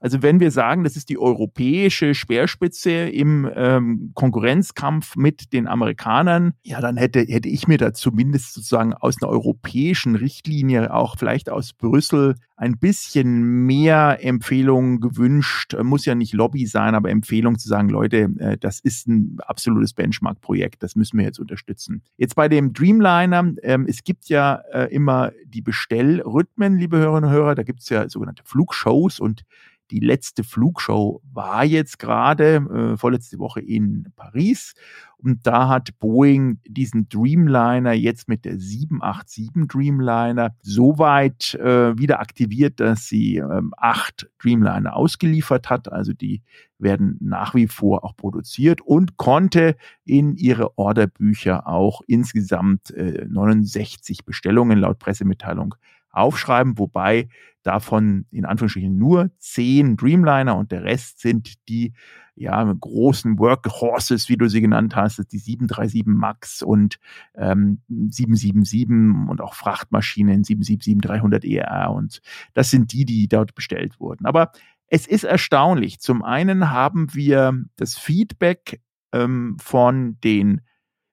also 0.00 0.22
wenn 0.22 0.38
wir 0.38 0.50
sagen, 0.50 0.84
das 0.84 0.96
ist 0.96 1.08
die 1.08 1.18
europäische 1.18 2.14
Speerspitze 2.14 2.90
im 2.90 3.50
ähm, 3.54 4.12
Konkurrenzkampf 4.14 5.16
mit 5.16 5.52
den 5.52 5.66
Amerikanern, 5.66 6.52
ja, 6.62 6.80
dann 6.80 6.96
hätte, 6.96 7.20
hätte 7.20 7.48
ich 7.48 7.66
mir 7.66 7.78
da 7.78 7.94
zumindest 7.94 8.52
sozusagen 8.52 8.92
aus 8.92 9.20
einer 9.20 9.30
europäischen 9.30 10.14
Richtlinie, 10.14 10.92
auch 10.92 11.16
vielleicht 11.18 11.48
aus 11.48 11.72
Brüssel, 11.72 12.34
ein 12.60 12.76
bisschen 12.76 13.64
mehr 13.64 14.18
Empfehlungen 14.22 15.00
gewünscht. 15.00 15.74
Muss 15.82 16.04
ja 16.04 16.14
nicht 16.14 16.34
Lobby 16.34 16.66
sein, 16.66 16.94
aber 16.94 17.08
Empfehlung 17.08 17.58
zu 17.58 17.66
sagen, 17.66 17.88
Leute, 17.88 18.28
äh, 18.38 18.58
das 18.58 18.80
ist 18.80 19.08
ein 19.08 19.38
absolutes 19.46 19.94
Benchmark-Projekt, 19.94 20.82
das 20.82 20.94
müssen 20.94 21.16
wir 21.16 21.24
jetzt 21.24 21.40
unterstützen. 21.40 22.02
Jetzt 22.18 22.36
bei 22.36 22.50
dem 22.50 22.74
Dreamliner, 22.74 23.54
ähm, 23.62 23.86
es 23.88 24.04
gibt 24.04 24.28
ja 24.28 24.56
äh, 24.72 24.94
immer 24.94 25.32
die 25.46 25.62
Bestellrhythmen, 25.62 26.76
liebe 26.90 27.04
Hörerinnen 27.04 27.30
und 27.30 27.36
Hörer, 27.36 27.54
da 27.54 27.62
gibt 27.62 27.80
es 27.80 27.88
ja 27.88 28.08
sogenannte 28.08 28.42
Flugshows 28.44 29.20
und 29.20 29.44
die 29.92 30.00
letzte 30.00 30.42
Flugshow 30.42 31.20
war 31.32 31.64
jetzt 31.64 32.00
gerade 32.00 32.56
äh, 32.56 32.96
vorletzte 32.96 33.38
Woche 33.38 33.60
in 33.60 34.08
Paris 34.16 34.74
und 35.18 35.46
da 35.46 35.68
hat 35.68 35.96
Boeing 36.00 36.58
diesen 36.66 37.08
Dreamliner 37.08 37.92
jetzt 37.92 38.28
mit 38.28 38.44
der 38.44 38.58
787 38.58 39.50
Dreamliner 39.68 40.56
so 40.62 40.98
weit 40.98 41.54
äh, 41.54 41.96
wieder 41.96 42.18
aktiviert, 42.18 42.80
dass 42.80 43.06
sie 43.06 43.36
ähm, 43.36 43.72
acht 43.76 44.28
Dreamliner 44.42 44.96
ausgeliefert 44.96 45.70
hat. 45.70 45.92
Also 45.92 46.12
die 46.12 46.42
werden 46.78 47.18
nach 47.20 47.54
wie 47.54 47.68
vor 47.68 48.02
auch 48.04 48.16
produziert 48.16 48.80
und 48.80 49.16
konnte 49.16 49.76
in 50.04 50.34
ihre 50.34 50.76
Orderbücher 50.78 51.68
auch 51.68 52.00
insgesamt 52.08 52.90
äh, 52.92 53.26
69 53.28 54.24
Bestellungen 54.24 54.78
laut 54.78 54.98
Pressemitteilung 54.98 55.76
aufschreiben, 56.10 56.78
wobei 56.78 57.28
davon 57.62 58.26
in 58.30 58.44
Anführungsstrichen 58.44 58.96
nur 58.96 59.30
zehn 59.38 59.96
Dreamliner 59.96 60.56
und 60.56 60.72
der 60.72 60.84
Rest 60.84 61.20
sind 61.20 61.68
die 61.68 61.92
ja, 62.34 62.64
großen 62.64 63.38
Workhorses, 63.38 64.30
wie 64.30 64.38
du 64.38 64.48
sie 64.48 64.62
genannt 64.62 64.96
hast, 64.96 65.18
die 65.30 65.38
737 65.38 66.06
MAX 66.06 66.62
und 66.62 66.98
ähm, 67.34 67.82
777 67.88 69.28
und 69.28 69.42
auch 69.42 69.52
Frachtmaschinen 69.52 70.42
777-300 70.42 71.44
ER 71.44 71.90
und 71.90 72.22
das 72.54 72.70
sind 72.70 72.92
die, 72.94 73.04
die 73.04 73.28
dort 73.28 73.54
bestellt 73.54 74.00
wurden. 74.00 74.24
Aber 74.24 74.52
es 74.86 75.06
ist 75.06 75.24
erstaunlich. 75.24 76.00
Zum 76.00 76.22
einen 76.22 76.70
haben 76.70 77.14
wir 77.14 77.62
das 77.76 77.98
Feedback 77.98 78.80
ähm, 79.12 79.56
von 79.60 80.18
den 80.24 80.62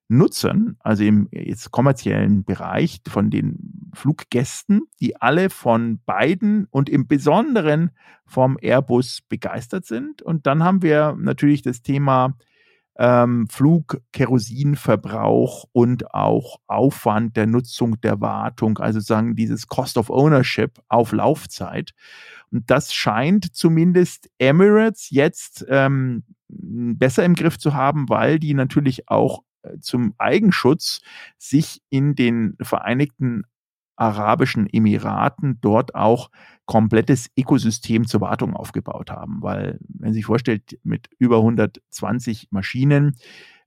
Nutzern, 0.09 0.77
also 0.79 1.03
im 1.03 1.27
jetzt 1.31 1.71
kommerziellen 1.71 2.45
Bereich 2.45 3.01
von 3.07 3.29
den 3.29 3.91
Fluggästen, 3.93 4.83
die 5.01 5.19
alle 5.21 5.49
von 5.49 5.99
beiden 6.05 6.67
und 6.69 6.89
im 6.89 7.07
Besonderen 7.07 7.91
vom 8.25 8.57
Airbus 8.61 9.21
begeistert 9.27 9.85
sind. 9.85 10.21
Und 10.21 10.47
dann 10.47 10.63
haben 10.63 10.81
wir 10.81 11.15
natürlich 11.19 11.61
das 11.61 11.81
Thema 11.81 12.37
ähm, 12.97 13.47
Flug, 13.49 14.01
Kerosinverbrauch 14.11 15.65
und 15.71 16.13
auch 16.13 16.59
Aufwand 16.67 17.35
der 17.35 17.45
Nutzung 17.45 17.99
der 18.01 18.21
Wartung, 18.21 18.79
also 18.79 18.99
sagen 18.99 19.35
dieses 19.35 19.67
Cost 19.67 19.97
of 19.97 20.09
Ownership 20.09 20.79
auf 20.87 21.11
Laufzeit. 21.11 21.91
Und 22.51 22.69
das 22.71 22.93
scheint 22.93 23.55
zumindest 23.55 24.29
Emirates 24.39 25.09
jetzt 25.09 25.65
ähm, 25.69 26.23
besser 26.47 27.25
im 27.25 27.35
Griff 27.35 27.59
zu 27.59 27.73
haben, 27.73 28.09
weil 28.09 28.39
die 28.39 28.53
natürlich 28.53 29.09
auch 29.09 29.43
zum 29.79 30.13
Eigenschutz 30.17 31.01
sich 31.37 31.81
in 31.89 32.15
den 32.15 32.55
Vereinigten 32.61 33.43
Arabischen 33.97 34.67
Emiraten 34.71 35.57
dort 35.59 35.95
auch 35.95 36.29
komplettes 36.65 37.31
Ökosystem 37.37 38.05
zur 38.05 38.21
Wartung 38.21 38.53
aufgebaut 38.53 39.09
haben. 39.09 39.41
Weil, 39.41 39.79
wenn 39.89 40.13
Sie 40.13 40.19
sich 40.19 40.25
vorstellt, 40.25 40.79
mit 40.83 41.09
über 41.17 41.37
120 41.37 42.49
Maschinen 42.51 43.17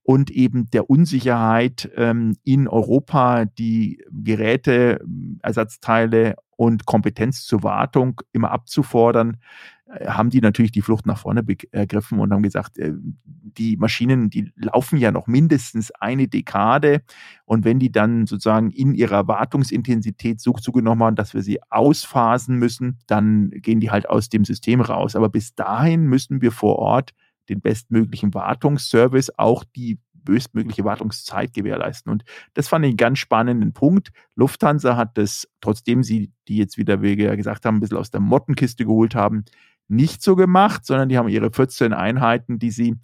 und 0.03 0.31
eben 0.31 0.71
der 0.71 0.89
Unsicherheit 0.89 1.91
ähm, 1.97 2.37
in 2.45 2.69
Europa 2.69 3.45
die 3.45 4.03
Geräte, 4.11 5.05
Ersatzteile 5.43 6.37
und 6.57 6.87
Kompetenz 6.87 7.45
zur 7.45 7.63
Wartung 7.63 8.21
immer 8.33 8.51
abzufordern, 8.51 9.39
äh, 9.80 9.80
haben 10.07 10.31
die 10.31 10.41
natürlich 10.41 10.73
die 10.73 10.83
Flucht 10.83 11.07
nach 11.07 11.19
vorne 11.19 11.45
ergriffen 11.73 12.21
und 12.21 12.33
haben 12.33 12.43
gesagt, 12.43 12.79
äh, 12.79 12.93
die 13.25 13.77
Maschinen, 13.77 14.31
die 14.31 14.53
laufen 14.55 14.99
ja 14.99 15.11
noch 15.11 15.27
mindestens 15.27 15.91
eine 15.91 16.29
Dekade 16.29 17.03
und 17.45 17.65
wenn 17.65 17.81
die 17.81 17.91
dann 17.91 18.27
sozusagen 18.27 18.71
in 18.71 18.95
ihrer 18.95 19.27
Wartungsintensität 19.27 20.41
so 20.41 20.53
zugenommen 20.53 21.03
haben, 21.03 21.17
dass 21.17 21.35
wir 21.35 21.43
sie 21.43 21.59
ausphasen 21.71 22.57
müssen, 22.57 22.99
dann 23.07 23.51
gehen 23.51 23.81
die 23.81 23.91
halt 23.91 24.09
aus 24.09 24.29
dem 24.29 24.45
System 24.45 24.81
raus. 24.81 25.17
Aber 25.17 25.29
bis 25.29 25.55
dahin 25.55 26.07
müssen 26.07 26.41
wir 26.41 26.53
vor 26.53 26.77
Ort 26.77 27.11
den 27.49 27.61
bestmöglichen 27.61 28.33
Wartungsservice, 28.33 29.37
auch 29.37 29.65
die 29.65 29.99
bestmögliche 30.25 30.85
Wartungszeit 30.85 31.53
gewährleisten. 31.53 32.13
Und 32.13 32.25
das 32.55 32.69
fand 32.69 32.85
ich 32.85 32.91
einen 32.91 32.97
ganz 32.97 33.19
spannenden 33.19 33.73
Punkt. 33.73 34.11
Lufthansa 34.37 34.97
hat 34.97 35.19
das, 35.19 35.49
trotzdem 35.61 36.03
sie 36.03 36.31
die 36.47 36.59
jetzt 36.59 36.79
wieder, 36.79 37.03
wie 37.03 37.17
gesagt 37.17 37.65
haben, 37.65 37.77
ein 37.77 37.81
bisschen 37.81 37.97
aus 37.97 38.11
der 38.11 38.21
Mottenkiste 38.21 38.85
geholt 38.85 39.15
haben, 39.15 39.45
nicht 39.91 40.23
so 40.23 40.37
gemacht, 40.37 40.87
sondern 40.87 41.09
die 41.09 41.19
haben 41.19 41.29
ihre 41.29 41.51
14 41.51 41.93
Einheiten, 41.93 42.59
die 42.59 42.71
sie 42.71 42.97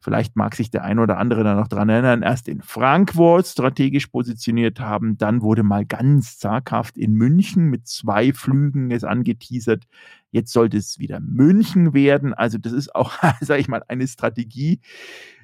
Vielleicht 0.00 0.36
mag 0.36 0.54
sich 0.54 0.70
der 0.70 0.84
eine 0.84 1.02
oder 1.02 1.18
andere 1.18 1.42
da 1.42 1.54
noch 1.56 1.66
dran 1.66 1.88
erinnern, 1.88 2.22
erst 2.22 2.46
in 2.46 2.62
Frankfurt 2.62 3.46
strategisch 3.48 4.06
positioniert 4.06 4.78
haben, 4.78 5.18
dann 5.18 5.42
wurde 5.42 5.64
mal 5.64 5.84
ganz 5.84 6.38
zaghaft 6.38 6.96
in 6.96 7.14
München 7.14 7.64
mit 7.68 7.88
zwei 7.88 8.32
Flügen 8.32 8.92
es 8.92 9.02
angeteasert. 9.02 9.84
Jetzt 10.30 10.52
sollte 10.52 10.76
es 10.76 10.98
wieder 10.98 11.20
München 11.20 11.94
werden. 11.94 12.34
Also 12.34 12.58
das 12.58 12.72
ist 12.72 12.94
auch, 12.94 13.12
sage 13.40 13.60
ich 13.60 13.68
mal, 13.68 13.82
eine 13.88 14.06
Strategie, 14.06 14.80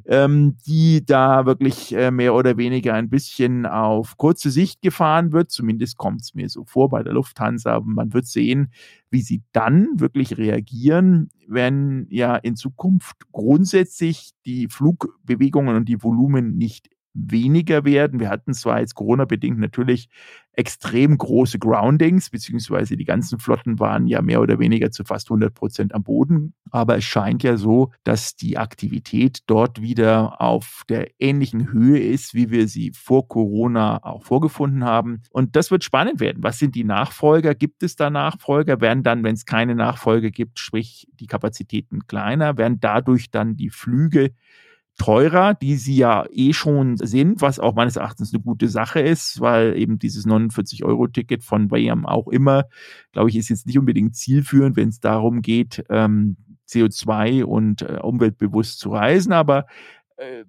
ähm, 0.07 0.57
die 0.67 1.05
da 1.05 1.47
wirklich 1.47 1.95
äh, 1.95 2.11
mehr 2.11 2.35
oder 2.35 2.57
weniger 2.57 2.95
ein 2.95 3.09
bisschen 3.09 3.65
auf 3.65 4.17
kurze 4.17 4.51
Sicht 4.51 4.83
gefahren 4.83 5.33
wird. 5.33 5.51
Zumindest 5.51 5.97
kommt 5.97 6.21
es 6.21 6.35
mir 6.35 6.49
so 6.49 6.65
vor 6.65 6.91
bei 6.91 7.03
der 7.03 7.15
Lufthansa. 7.15 7.81
Man 7.81 8.13
wird 8.13 8.27
sehen, 8.27 8.73
wie 9.11 9.23
sie 9.23 9.43
dann 9.53 9.89
wirklich 9.97 10.37
reagieren, 10.37 11.31
wenn 11.49 12.07
ja 12.11 12.37
in 12.37 12.57
Zukunft 12.57 13.31
grundsätzlich 13.33 14.33
die 14.45 14.69
Flugbewegungen 14.69 15.77
und 15.77 15.89
die 15.89 16.03
Volumen 16.03 16.57
nicht 16.57 16.91
weniger 17.15 17.85
werden. 17.85 18.21
Wir 18.21 18.29
hatten 18.29 18.53
zwar 18.53 18.81
jetzt 18.81 18.95
Corona-bedingt 18.95 19.59
natürlich 19.59 20.09
extrem 20.57 21.17
große 21.19 21.59
Groundings, 21.59 22.31
beziehungsweise 22.31 22.97
die 22.97 23.05
ganzen 23.05 23.39
Flotten 23.39 23.81
waren 23.81 24.07
ja 24.07 24.23
mehr 24.23 24.41
oder 24.41 24.59
weniger 24.59 24.91
zu 24.91 25.05
fast 25.05 25.31
100 25.31 25.55
Prozent 25.55 25.95
am 25.95 26.03
Boden. 26.03 26.55
Aber 26.71 26.97
es 26.97 27.05
scheint 27.05 27.43
ja 27.43 27.57
so, 27.57 27.93
dass 28.05 28.37
die 28.37 28.59
Aktivität 28.59 29.41
dort 29.47 29.81
wieder 29.81 30.41
auf 30.41 30.83
der 30.89 31.11
ähnlichen 31.19 31.73
Höhe 31.73 31.99
ist, 31.99 32.35
wie 32.35 32.51
wir 32.51 32.69
sie 32.69 32.93
vor 32.95 33.27
Corona 33.29 34.03
auch 34.03 34.23
vorgefunden 34.25 34.85
haben. 34.85 35.23
Und 35.31 35.57
das 35.57 35.71
wird 35.71 35.85
spannend 35.85 36.21
werden. 36.21 36.43
Was 36.43 36.59
sind 36.59 36.75
die 36.75 36.85
Nachfolger? 36.85 37.55
Gibt 37.55 37.83
es 37.83 37.97
da 37.97 38.11
Nachfolger? 38.11 38.81
Werden 38.81 39.03
dann, 39.03 39.25
wenn 39.25 39.35
es 39.35 39.47
keine 39.47 39.75
Nachfolger 39.75 40.31
gibt, 40.31 40.59
sprich 40.59 41.09
die 41.15 41.27
Kapazitäten 41.27 42.07
kleiner, 42.07 42.57
werden 42.59 42.79
dadurch 42.81 43.31
dann 43.31 43.57
die 43.57 43.71
Flüge 43.71 44.31
teurer, 44.97 45.55
die 45.55 45.77
sie 45.77 45.97
ja 45.97 46.25
eh 46.31 46.53
schon 46.53 46.97
sind, 46.97 47.41
was 47.41 47.59
auch 47.59 47.75
meines 47.75 47.97
Erachtens 47.97 48.33
eine 48.33 48.43
gute 48.43 48.69
Sache 48.69 49.01
ist, 49.01 49.41
weil 49.41 49.77
eben 49.77 49.99
dieses 49.99 50.27
49-Euro-Ticket 50.27 51.43
von 51.43 51.69
Bayern 51.69 52.07
auch 52.07 52.29
immer, 52.29 52.65
glaube 53.13 53.31
ich, 53.31 53.37
ist 53.37 53.49
jetzt 53.49 53.67
nicht 53.67 53.79
unbedingt 53.79 54.15
zielführend, 54.15 54.77
wenn 54.77 54.89
es 54.89 55.01
darum 55.01 55.43
geht, 55.43 55.85
ähm, 55.91 56.37
CO2 56.69 57.45
und 57.45 57.83
äh, 57.83 57.99
umweltbewusst 58.01 58.79
zu 58.79 58.91
reisen, 58.91 59.33
aber 59.33 59.67
äh, 60.17 60.45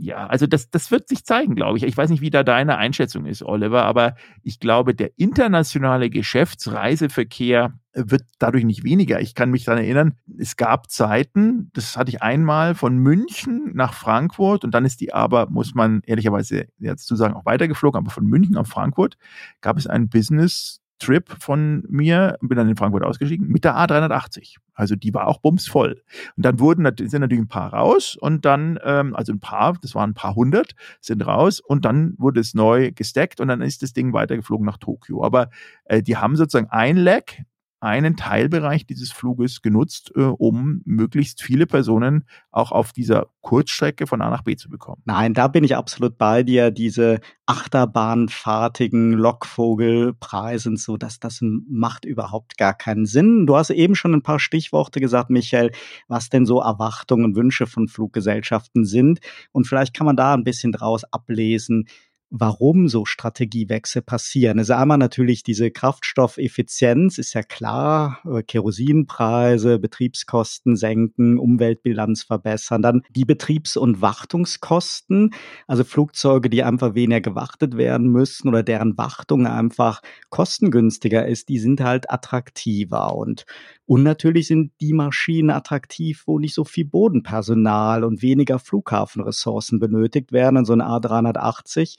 ja, 0.00 0.28
also 0.28 0.46
das, 0.46 0.70
das 0.70 0.92
wird 0.92 1.08
sich 1.08 1.24
zeigen, 1.24 1.56
glaube 1.56 1.76
ich. 1.76 1.82
Ich 1.82 1.96
weiß 1.96 2.08
nicht, 2.10 2.20
wie 2.20 2.30
da 2.30 2.44
deine 2.44 2.78
Einschätzung 2.78 3.26
ist, 3.26 3.42
Oliver, 3.42 3.82
aber 3.82 4.14
ich 4.44 4.60
glaube, 4.60 4.94
der 4.94 5.10
internationale 5.16 6.08
Geschäftsreiseverkehr 6.08 7.72
wird 7.98 8.22
dadurch 8.38 8.64
nicht 8.64 8.84
weniger. 8.84 9.20
Ich 9.20 9.34
kann 9.34 9.50
mich 9.50 9.64
daran 9.64 9.82
erinnern, 9.82 10.14
es 10.38 10.56
gab 10.56 10.90
Zeiten, 10.90 11.70
das 11.72 11.96
hatte 11.96 12.10
ich 12.10 12.22
einmal 12.22 12.74
von 12.74 12.96
München 12.96 13.72
nach 13.74 13.94
Frankfurt 13.94 14.64
und 14.64 14.72
dann 14.72 14.84
ist 14.84 15.00
die 15.00 15.12
aber, 15.12 15.48
muss 15.50 15.74
man 15.74 16.02
ehrlicherweise 16.06 16.66
jetzt 16.78 17.06
zu 17.06 17.16
sagen, 17.16 17.34
auch 17.34 17.46
weitergeflogen, 17.46 17.98
aber 17.98 18.10
von 18.10 18.26
München 18.26 18.56
auf 18.56 18.68
Frankfurt 18.68 19.16
gab 19.60 19.76
es 19.76 19.86
ein 19.86 20.08
Business 20.08 20.80
Trip 20.98 21.30
von 21.38 21.84
mir, 21.88 22.36
bin 22.40 22.56
dann 22.56 22.68
in 22.68 22.76
Frankfurt 22.76 23.04
ausgestiegen, 23.04 23.46
mit 23.48 23.64
der 23.64 23.76
A380. 23.76 24.56
Also 24.74 24.96
die 24.96 25.14
war 25.14 25.26
auch 25.26 25.38
bumsvoll. 25.38 26.02
Und 26.36 26.44
dann 26.44 26.60
wurden, 26.60 26.84
sind 26.96 27.20
natürlich 27.20 27.42
ein 27.42 27.48
paar 27.48 27.72
raus 27.72 28.16
und 28.20 28.44
dann, 28.44 28.78
ähm, 28.84 29.14
also 29.14 29.32
ein 29.32 29.40
paar, 29.40 29.76
das 29.80 29.94
waren 29.94 30.10
ein 30.10 30.14
paar 30.14 30.34
hundert, 30.34 30.72
sind 31.00 31.26
raus 31.26 31.60
und 31.60 31.84
dann 31.84 32.14
wurde 32.18 32.40
es 32.40 32.54
neu 32.54 32.90
gesteckt 32.92 33.40
und 33.40 33.48
dann 33.48 33.62
ist 33.62 33.82
das 33.82 33.92
Ding 33.92 34.12
weitergeflogen 34.12 34.66
nach 34.66 34.78
Tokio. 34.78 35.24
Aber 35.24 35.50
äh, 35.84 36.02
die 36.02 36.16
haben 36.16 36.36
sozusagen 36.36 36.70
ein 36.70 36.96
Leg 36.96 37.44
einen 37.80 38.16
Teilbereich 38.16 38.86
dieses 38.86 39.12
Fluges 39.12 39.62
genutzt, 39.62 40.12
äh, 40.16 40.20
um 40.22 40.82
möglichst 40.84 41.42
viele 41.42 41.66
Personen 41.66 42.24
auch 42.50 42.72
auf 42.72 42.92
dieser 42.92 43.28
Kurzstrecke 43.40 44.06
von 44.06 44.20
A 44.20 44.30
nach 44.30 44.42
B 44.42 44.56
zu 44.56 44.68
bekommen. 44.68 45.02
Nein, 45.04 45.32
da 45.32 45.48
bin 45.48 45.64
ich 45.64 45.76
absolut 45.76 46.18
bei 46.18 46.42
dir. 46.42 46.70
Diese 46.70 47.20
Achterbahnfahrtigen 47.46 49.12
Lockvogelpreisen, 49.12 50.76
so 50.76 50.96
dass 50.96 51.20
das 51.20 51.38
macht 51.40 52.04
überhaupt 52.04 52.58
gar 52.58 52.74
keinen 52.74 53.06
Sinn. 53.06 53.46
Du 53.46 53.56
hast 53.56 53.70
eben 53.70 53.94
schon 53.94 54.12
ein 54.12 54.22
paar 54.22 54.40
Stichworte 54.40 55.00
gesagt, 55.00 55.30
Michael, 55.30 55.70
was 56.08 56.28
denn 56.28 56.46
so 56.46 56.60
Erwartungen 56.60 57.24
und 57.24 57.36
Wünsche 57.36 57.66
von 57.66 57.88
Fluggesellschaften 57.88 58.84
sind. 58.84 59.20
Und 59.52 59.66
vielleicht 59.66 59.94
kann 59.94 60.06
man 60.06 60.16
da 60.16 60.34
ein 60.34 60.44
bisschen 60.44 60.72
draus 60.72 61.04
ablesen, 61.04 61.86
warum 62.30 62.88
so 62.88 63.04
Strategiewechsel 63.04 64.02
passieren. 64.02 64.58
Also 64.58 64.74
einmal 64.74 64.98
natürlich 64.98 65.42
diese 65.42 65.70
Kraftstoffeffizienz, 65.70 67.18
ist 67.18 67.34
ja 67.34 67.42
klar, 67.42 68.20
äh, 68.30 68.42
Kerosinpreise, 68.42 69.78
Betriebskosten 69.78 70.76
senken, 70.76 71.38
Umweltbilanz 71.38 72.24
verbessern, 72.24 72.82
dann 72.82 73.02
die 73.10 73.24
Betriebs- 73.24 73.76
und 73.76 74.02
Wartungskosten, 74.02 75.30
also 75.66 75.84
Flugzeuge, 75.84 76.50
die 76.50 76.62
einfach 76.62 76.94
weniger 76.94 77.20
gewartet 77.20 77.76
werden 77.76 78.08
müssen 78.08 78.48
oder 78.48 78.62
deren 78.62 78.98
Wartung 78.98 79.46
einfach 79.46 80.02
kostengünstiger 80.28 81.26
ist, 81.26 81.48
die 81.48 81.58
sind 81.58 81.80
halt 81.80 82.10
attraktiver 82.10 83.16
und 83.16 83.46
und 83.88 84.02
natürlich 84.02 84.48
sind 84.48 84.72
die 84.82 84.92
Maschinen 84.92 85.48
attraktiv, 85.48 86.24
wo 86.26 86.38
nicht 86.38 86.54
so 86.54 86.64
viel 86.64 86.84
Bodenpersonal 86.84 88.04
und 88.04 88.20
weniger 88.20 88.58
Flughafenressourcen 88.58 89.78
benötigt 89.78 90.30
werden. 90.30 90.58
Und 90.58 90.66
so 90.66 90.74
ein 90.74 90.82
A380 90.82 91.96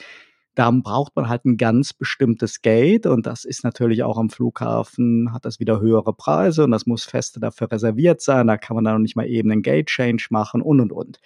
da 0.59 0.69
braucht 0.71 1.15
man 1.15 1.29
halt 1.29 1.45
ein 1.45 1.55
ganz 1.55 1.93
bestimmtes 1.93 2.61
Gate 2.61 3.05
und 3.05 3.25
das 3.25 3.45
ist 3.45 3.63
natürlich 3.63 4.03
auch 4.03 4.17
am 4.17 4.29
Flughafen, 4.29 5.31
hat 5.31 5.45
das 5.45 5.61
wieder 5.61 5.79
höhere 5.79 6.13
Preise 6.13 6.65
und 6.65 6.71
das 6.71 6.85
muss 6.85 7.05
feste 7.05 7.39
dafür 7.39 7.71
reserviert 7.71 8.19
sein. 8.19 8.47
Da 8.47 8.57
kann 8.57 8.75
man 8.75 8.83
dann 8.83 8.95
noch 8.95 8.99
nicht 8.99 9.15
mal 9.15 9.25
eben 9.25 9.51
einen 9.51 9.61
Gate 9.61 9.87
Change 9.87 10.27
machen 10.31 10.61
und 10.61 10.81
und 10.81 10.91
und. 10.91 11.19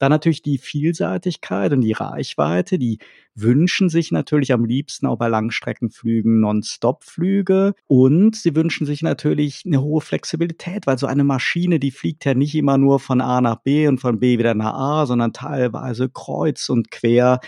Dann 0.00 0.10
natürlich 0.10 0.42
die 0.42 0.58
Vielseitigkeit 0.58 1.72
und 1.72 1.82
die 1.82 1.92
Reichweite. 1.92 2.78
Die 2.78 2.98
wünschen 3.36 3.88
sich 3.88 4.10
natürlich 4.10 4.52
am 4.52 4.64
liebsten 4.64 5.06
auch 5.06 5.16
bei 5.16 5.28
Langstreckenflügen 5.28 6.40
Non-Stop-Flüge. 6.40 7.74
Und 7.86 8.34
sie 8.34 8.56
wünschen 8.56 8.86
sich 8.86 9.02
natürlich 9.02 9.62
eine 9.64 9.80
hohe 9.82 10.00
Flexibilität, 10.00 10.86
weil 10.88 10.98
so 10.98 11.06
eine 11.06 11.22
Maschine, 11.24 11.78
die 11.78 11.92
fliegt 11.92 12.24
ja 12.24 12.34
nicht 12.34 12.54
immer 12.54 12.78
nur 12.78 12.98
von 12.98 13.20
A 13.20 13.40
nach 13.40 13.62
B 13.62 13.86
und 13.86 14.00
von 14.00 14.18
B 14.18 14.38
wieder 14.38 14.54
nach 14.54 14.74
A, 14.74 15.06
sondern 15.06 15.32
teilweise 15.32 16.08
kreuz 16.08 16.68
und 16.68 16.90
quer 16.90 17.40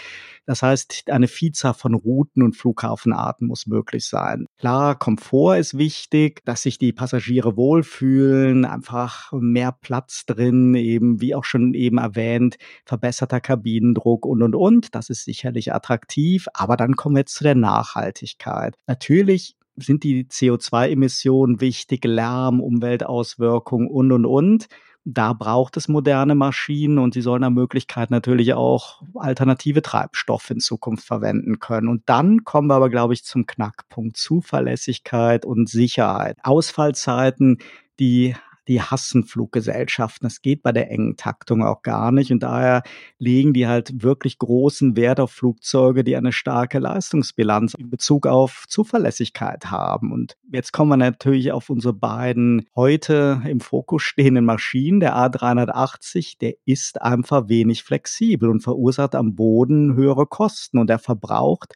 Das 0.44 0.62
heißt, 0.62 1.04
eine 1.10 1.28
Vielzahl 1.28 1.74
von 1.74 1.94
Routen 1.94 2.42
und 2.42 2.56
Flughafenarten 2.56 3.46
muss 3.46 3.66
möglich 3.66 4.06
sein. 4.06 4.46
Klar, 4.58 4.98
Komfort 4.98 5.58
ist 5.58 5.78
wichtig, 5.78 6.44
dass 6.44 6.62
sich 6.62 6.78
die 6.78 6.92
Passagiere 6.92 7.56
wohlfühlen, 7.56 8.64
einfach 8.64 9.30
mehr 9.32 9.72
Platz 9.72 10.26
drin, 10.26 10.74
eben 10.74 11.20
wie 11.20 11.34
auch 11.36 11.44
schon 11.44 11.74
eben 11.74 11.98
erwähnt, 11.98 12.41
verbesserter 12.84 13.40
Kabinendruck 13.40 14.26
und 14.26 14.42
und 14.42 14.54
und. 14.54 14.94
Das 14.94 15.10
ist 15.10 15.24
sicherlich 15.24 15.72
attraktiv, 15.72 16.48
aber 16.54 16.76
dann 16.76 16.96
kommen 16.96 17.16
wir 17.16 17.20
jetzt 17.20 17.34
zu 17.34 17.44
der 17.44 17.54
Nachhaltigkeit. 17.54 18.74
Natürlich 18.86 19.56
sind 19.76 20.04
die 20.04 20.24
CO2-Emissionen 20.24 21.60
wichtig, 21.60 22.04
Lärm, 22.04 22.60
Umweltauswirkungen 22.60 23.88
und, 23.88 24.12
und, 24.12 24.26
und. 24.26 24.66
Da 25.04 25.32
braucht 25.32 25.76
es 25.76 25.88
moderne 25.88 26.36
Maschinen 26.36 26.98
und 26.98 27.14
sie 27.14 27.22
sollen 27.22 27.40
nach 27.40 27.50
Möglichkeit 27.50 28.12
natürlich 28.12 28.54
auch 28.54 29.02
alternative 29.14 29.82
Treibstoffe 29.82 30.50
in 30.50 30.60
Zukunft 30.60 31.04
verwenden 31.04 31.58
können. 31.58 31.88
Und 31.88 32.02
dann 32.06 32.44
kommen 32.44 32.68
wir 32.68 32.76
aber, 32.76 32.88
glaube 32.88 33.12
ich, 33.14 33.24
zum 33.24 33.46
Knackpunkt 33.46 34.16
Zuverlässigkeit 34.16 35.44
und 35.44 35.68
Sicherheit. 35.68 36.38
Ausfallzeiten, 36.44 37.58
die 37.98 38.36
die 38.68 38.80
hassen 38.80 39.24
Fluggesellschaften. 39.24 40.26
Das 40.26 40.42
geht 40.42 40.62
bei 40.62 40.72
der 40.72 40.90
engen 40.90 41.16
Taktung 41.16 41.64
auch 41.64 41.82
gar 41.82 42.12
nicht. 42.12 42.30
Und 42.30 42.42
daher 42.42 42.82
legen 43.18 43.52
die 43.52 43.66
halt 43.66 44.02
wirklich 44.02 44.38
großen 44.38 44.96
Wert 44.96 45.20
auf 45.20 45.32
Flugzeuge, 45.32 46.04
die 46.04 46.16
eine 46.16 46.32
starke 46.32 46.78
Leistungsbilanz 46.78 47.74
in 47.74 47.90
Bezug 47.90 48.26
auf 48.26 48.64
Zuverlässigkeit 48.68 49.70
haben. 49.70 50.12
Und 50.12 50.36
jetzt 50.50 50.72
kommen 50.72 50.90
wir 50.90 50.96
natürlich 50.96 51.52
auf 51.52 51.70
unsere 51.70 51.94
beiden 51.94 52.66
heute 52.76 53.42
im 53.46 53.60
Fokus 53.60 54.02
stehenden 54.02 54.44
Maschinen. 54.44 55.00
Der 55.00 55.16
A380, 55.16 56.38
der 56.38 56.54
ist 56.64 57.02
einfach 57.02 57.48
wenig 57.48 57.82
flexibel 57.82 58.48
und 58.48 58.60
verursacht 58.60 59.14
am 59.14 59.34
Boden 59.34 59.94
höhere 59.94 60.26
Kosten 60.26 60.78
und 60.78 60.90
er 60.90 60.98
verbraucht 60.98 61.74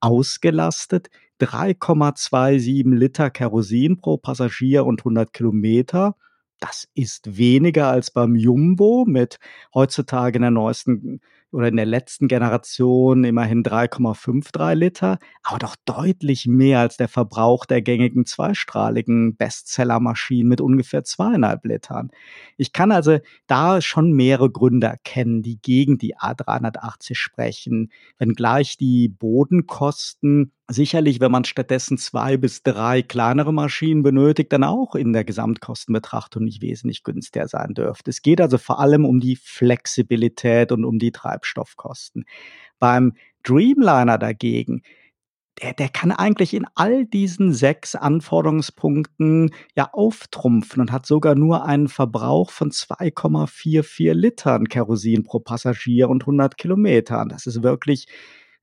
ausgelastet 0.00 1.08
3,27 1.40 2.94
Liter 2.94 3.30
Kerosin 3.30 3.98
pro 3.98 4.16
Passagier 4.16 4.84
und 4.84 5.00
100 5.00 5.32
Kilometer. 5.32 6.16
Das 6.60 6.88
ist 6.94 7.38
weniger 7.38 7.88
als 7.88 8.10
beim 8.10 8.34
Jumbo 8.34 9.04
mit 9.06 9.38
heutzutage 9.72 10.36
in 10.36 10.42
der 10.42 10.50
neuesten 10.50 11.20
oder 11.50 11.68
in 11.68 11.76
der 11.76 11.86
letzten 11.86 12.28
Generation 12.28 13.24
immerhin 13.24 13.62
3,53 13.62 14.74
Liter, 14.74 15.18
aber 15.42 15.58
doch 15.58 15.76
deutlich 15.84 16.46
mehr 16.46 16.80
als 16.80 16.96
der 16.96 17.08
Verbrauch 17.08 17.64
der 17.64 17.80
gängigen 17.80 18.26
zweistrahligen 18.26 19.36
Bestsellermaschinen 19.36 20.48
mit 20.48 20.60
ungefähr 20.60 21.04
zweieinhalb 21.04 21.64
Litern. 21.64 22.10
Ich 22.56 22.72
kann 22.72 22.92
also 22.92 23.18
da 23.46 23.80
schon 23.80 24.12
mehrere 24.12 24.50
Gründe 24.50 24.88
erkennen, 24.88 25.42
die 25.42 25.58
gegen 25.60 25.96
die 25.96 26.16
A380 26.16 27.14
sprechen, 27.14 27.92
wenngleich 28.18 28.76
die 28.76 29.08
Bodenkosten 29.08 30.52
sicherlich, 30.68 31.20
wenn 31.20 31.32
man 31.32 31.44
stattdessen 31.44 31.96
zwei 31.96 32.36
bis 32.36 32.62
drei 32.62 33.02
kleinere 33.02 33.52
Maschinen 33.52 34.02
benötigt, 34.02 34.52
dann 34.52 34.64
auch 34.64 34.94
in 34.94 35.12
der 35.12 35.24
Gesamtkostenbetrachtung 35.24 36.44
nicht 36.44 36.62
wesentlich 36.62 37.02
günstiger 37.02 37.48
sein 37.48 37.74
dürfte. 37.74 38.10
Es 38.10 38.22
geht 38.22 38.40
also 38.40 38.58
vor 38.58 38.78
allem 38.78 39.04
um 39.04 39.20
die 39.20 39.36
Flexibilität 39.36 40.70
und 40.70 40.84
um 40.84 40.98
die 40.98 41.12
Treibstoffkosten. 41.12 42.26
Beim 42.78 43.14
Dreamliner 43.42 44.18
dagegen, 44.18 44.82
der, 45.62 45.72
der 45.72 45.88
kann 45.88 46.12
eigentlich 46.12 46.54
in 46.54 46.66
all 46.74 47.06
diesen 47.06 47.52
sechs 47.52 47.94
Anforderungspunkten 47.94 49.50
ja 49.74 49.88
auftrumpfen 49.92 50.80
und 50.82 50.92
hat 50.92 51.06
sogar 51.06 51.34
nur 51.34 51.64
einen 51.64 51.88
Verbrauch 51.88 52.50
von 52.50 52.70
2,44 52.70 54.12
Litern 54.12 54.68
Kerosin 54.68 55.24
pro 55.24 55.40
Passagier 55.40 56.10
und 56.10 56.22
100 56.22 56.56
Kilometern. 56.56 57.28
Das 57.28 57.46
ist 57.46 57.62
wirklich 57.62 58.06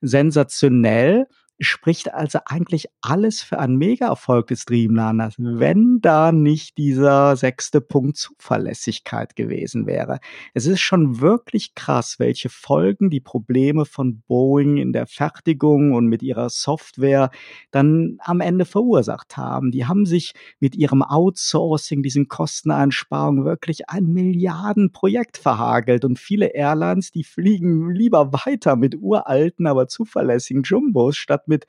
sensationell 0.01 1.27
spricht 1.59 2.13
also 2.13 2.39
eigentlich 2.45 2.87
alles 3.01 3.41
für 3.41 3.59
einen 3.59 3.77
Mega-Erfolg 3.77 4.47
des 4.47 4.65
Dreamliners, 4.65 5.35
wenn 5.37 5.99
da 6.01 6.31
nicht 6.31 6.77
dieser 6.77 7.35
sechste 7.37 7.79
Punkt 7.79 8.17
Zuverlässigkeit 8.17 9.35
gewesen 9.35 9.87
wäre. 9.87 10.19
Es 10.53 10.65
ist 10.65 10.81
schon 10.81 11.21
wirklich 11.21 11.73
krass, 11.73 12.19
welche 12.19 12.49
Folgen 12.49 13.09
die 13.09 13.21
Probleme 13.21 13.85
von 13.85 14.21
Boeing 14.27 14.77
in 14.77 14.91
der 14.91 15.07
Fertigung 15.07 15.93
und 15.93 16.07
mit 16.07 16.21
ihrer 16.21 16.49
Software 16.49 17.31
dann 17.71 18.17
am 18.19 18.41
Ende 18.41 18.65
verursacht 18.65 19.37
haben. 19.37 19.71
Die 19.71 19.85
haben 19.85 20.05
sich 20.05 20.33
mit 20.59 20.75
ihrem 20.75 21.01
Outsourcing, 21.01 22.03
diesen 22.03 22.27
Kosteneinsparungen 22.27 23.45
wirklich 23.45 23.89
ein 23.89 24.07
Milliardenprojekt 24.07 25.37
verhagelt 25.37 26.03
und 26.03 26.19
viele 26.19 26.53
Airlines, 26.53 27.11
die 27.11 27.23
fliegen 27.23 27.91
lieber 27.91 28.33
weiter 28.45 28.75
mit 28.75 28.95
uralten, 28.95 29.67
aber 29.67 29.87
zuverlässigen 29.87 30.63
Jumbos 30.63 31.15
statt 31.15 31.44
mit 31.47 31.65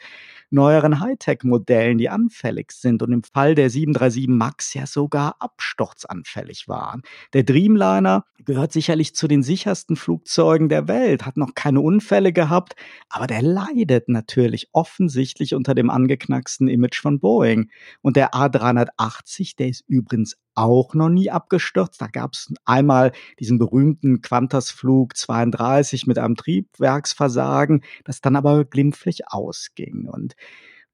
neueren 0.51 1.01
Hightech-Modellen, 1.01 1.99
die 1.99 2.09
anfällig 2.09 2.73
sind 2.73 3.03
und 3.03 3.13
im 3.13 3.23
Fall 3.23 3.55
der 3.55 3.71
737 3.71 4.29
MAX 4.29 4.75
ja 4.75 4.87
sogar 4.87 5.37
absturzanfällig 5.41 6.69
waren. 6.69 7.03
Der 7.33 7.43
Dreamliner 7.43 8.25
gehört 8.45 8.73
sicherlich 8.73 9.15
zu 9.15 9.29
den 9.29 9.43
sichersten 9.43 9.97
Flugzeugen 9.97 10.69
der 10.69 10.89
Welt, 10.89 11.27
hat 11.27 11.37
noch 11.37 11.55
keine 11.55 11.81
Unfälle 11.81 12.33
gehabt, 12.33 12.75
aber 13.09 13.27
der 13.27 13.43
leidet 13.43 14.09
natürlich 14.09 14.69
offensichtlich 14.73 15.55
unter 15.55 15.75
dem 15.75 15.91
angeknacksten 15.91 16.69
Image 16.69 17.01
von 17.01 17.19
Boeing. 17.19 17.71
Und 18.03 18.17
der 18.17 18.33
A380, 18.33 19.57
der 19.57 19.69
ist 19.69 19.85
übrigens 19.89 20.37
auch 20.57 20.95
noch 20.95 21.09
nie 21.09 21.31
abgestürzt. 21.31 22.01
Da 22.01 22.09
gab 22.09 22.33
es 22.33 22.53
einmal 22.65 23.13
diesen 23.39 23.59
berühmten 23.59 24.23
Qantas-Flug 24.23 25.17
32 25.17 26.07
mit 26.07 26.19
einem 26.19 26.35
Triebwerksversagen, 26.35 27.83
das 28.05 28.21
dann 28.21 28.37
aber 28.37 28.65
glimpflich 28.65 29.29
ausging. 29.29 30.09
Und 30.09 30.35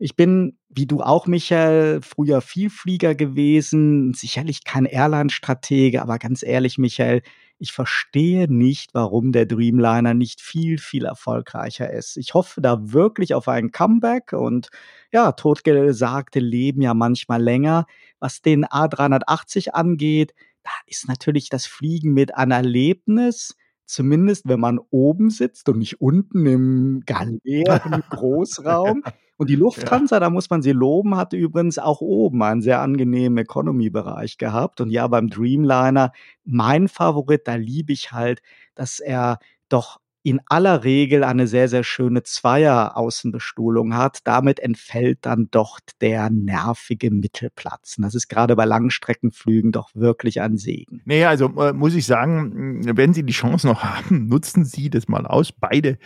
ich 0.03 0.17
bin, 0.17 0.59
wie 0.69 0.87
du 0.87 1.01
auch, 1.01 1.29
Michael, 1.29 2.01
früher 2.03 2.41
Vielflieger 2.41 3.15
gewesen, 3.15 4.15
sicherlich 4.15 4.65
kein 4.65 4.85
Airline-Stratege, 4.85 6.03
aber 6.03 6.19
ganz 6.19 6.43
ehrlich, 6.43 6.77
Michael, 6.77 7.23
ich 7.59 7.71
verstehe 7.71 8.53
nicht, 8.53 8.95
warum 8.95 9.31
der 9.31 9.47
Dreamliner 9.47 10.13
nicht 10.15 10.41
viel, 10.41 10.79
viel 10.79 11.05
erfolgreicher 11.05 11.89
ist. 11.93 12.17
Ich 12.17 12.35
hoffe 12.35 12.61
da 12.61 12.93
wirklich 12.93 13.33
auf 13.33 13.47
ein 13.47 13.71
Comeback 13.71 14.33
und 14.33 14.71
ja, 15.13 15.31
totgesagte 15.31 16.41
leben 16.41 16.83
ja 16.83 16.95
manchmal 16.95 17.41
länger. 17.41 17.87
Was 18.19 18.43
den 18.43 18.67
A380 18.67 19.69
angeht, 19.69 20.35
da 20.65 20.73
ist 20.87 21.07
natürlich 21.07 21.49
das 21.49 21.67
Fliegen 21.67 22.13
mit 22.13 22.35
ein 22.35 22.51
Erlebnis 22.51 23.55
zumindest 23.87 24.49
wenn 24.49 24.61
man 24.61 24.79
oben 24.91 25.31
sitzt 25.31 25.69
und 25.69 25.79
nicht 25.79 26.01
unten 26.01 26.47
im 26.47 27.03
Galeer 27.07 27.83
im 27.87 28.03
Großraum. 28.11 29.03
Und 29.39 29.51
die 29.51 29.57
Lufthansa, 29.57 30.17
ja. 30.17 30.21
da 30.21 30.31
muss 30.31 30.51
man 30.51 30.63
sie 30.63 30.73
loben, 30.73 31.17
hat 31.17 31.33
übrigens 31.33 31.79
auch 31.79 32.01
oben 32.01 32.43
einen 32.43 32.63
sehr 32.63 32.81
angenehmen 32.81 33.39
Economy-Bereich 33.39 34.39
gehabt. 34.39 34.81
Und 34.81 34.91
ja, 34.91 35.09
beim 35.09 35.29
Dreamliner, 35.29 36.13
mein 36.45 36.87
Favorit, 36.87 37.49
da 37.49 37.57
liebe 37.57 37.93
ich 37.93 38.13
halt, 38.13 38.41
dass 38.75 39.01
er 39.01 39.39
doch 39.69 40.02
in 40.23 40.41
aller 40.47 40.85
Regel 40.85 41.25
eine 41.25 41.47
sehr, 41.47 41.69
sehr 41.69 41.85
schöne 41.85 42.23
Zweier-Außenbestuhlung 42.23 43.95
hat. 43.97 44.21
Damit 44.25 44.61
entfällt 44.61 45.21
dann 45.23 45.49
doch 45.51 45.81
der 46.01 46.31
nervige 46.31 47.11
Mittelplatz. 47.11 47.97
Und 47.97 48.05
das 48.05 48.15
ist 48.15 48.29
gerade 48.29 48.55
bei 48.55 48.65
Langstreckenflügen 48.65 49.73
doch 49.73 49.91
wirklich 49.95 50.41
ein 50.41 50.57
Segen. 50.57 51.03
Naja, 51.05 51.29
also 51.29 51.47
äh, 51.61 51.73
muss 51.73 51.95
ich 51.95 52.07
sagen, 52.07 52.81
wenn 52.97 53.15
Sie 53.15 53.25
die 53.25 53.33
Chance 53.33 53.67
noch 53.67 53.83
haben, 53.83 54.29
nutzen 54.29 54.65
Sie 54.65 54.91
das 54.91 55.09
mal 55.09 55.27
aus. 55.27 55.53
Beide 55.53 55.99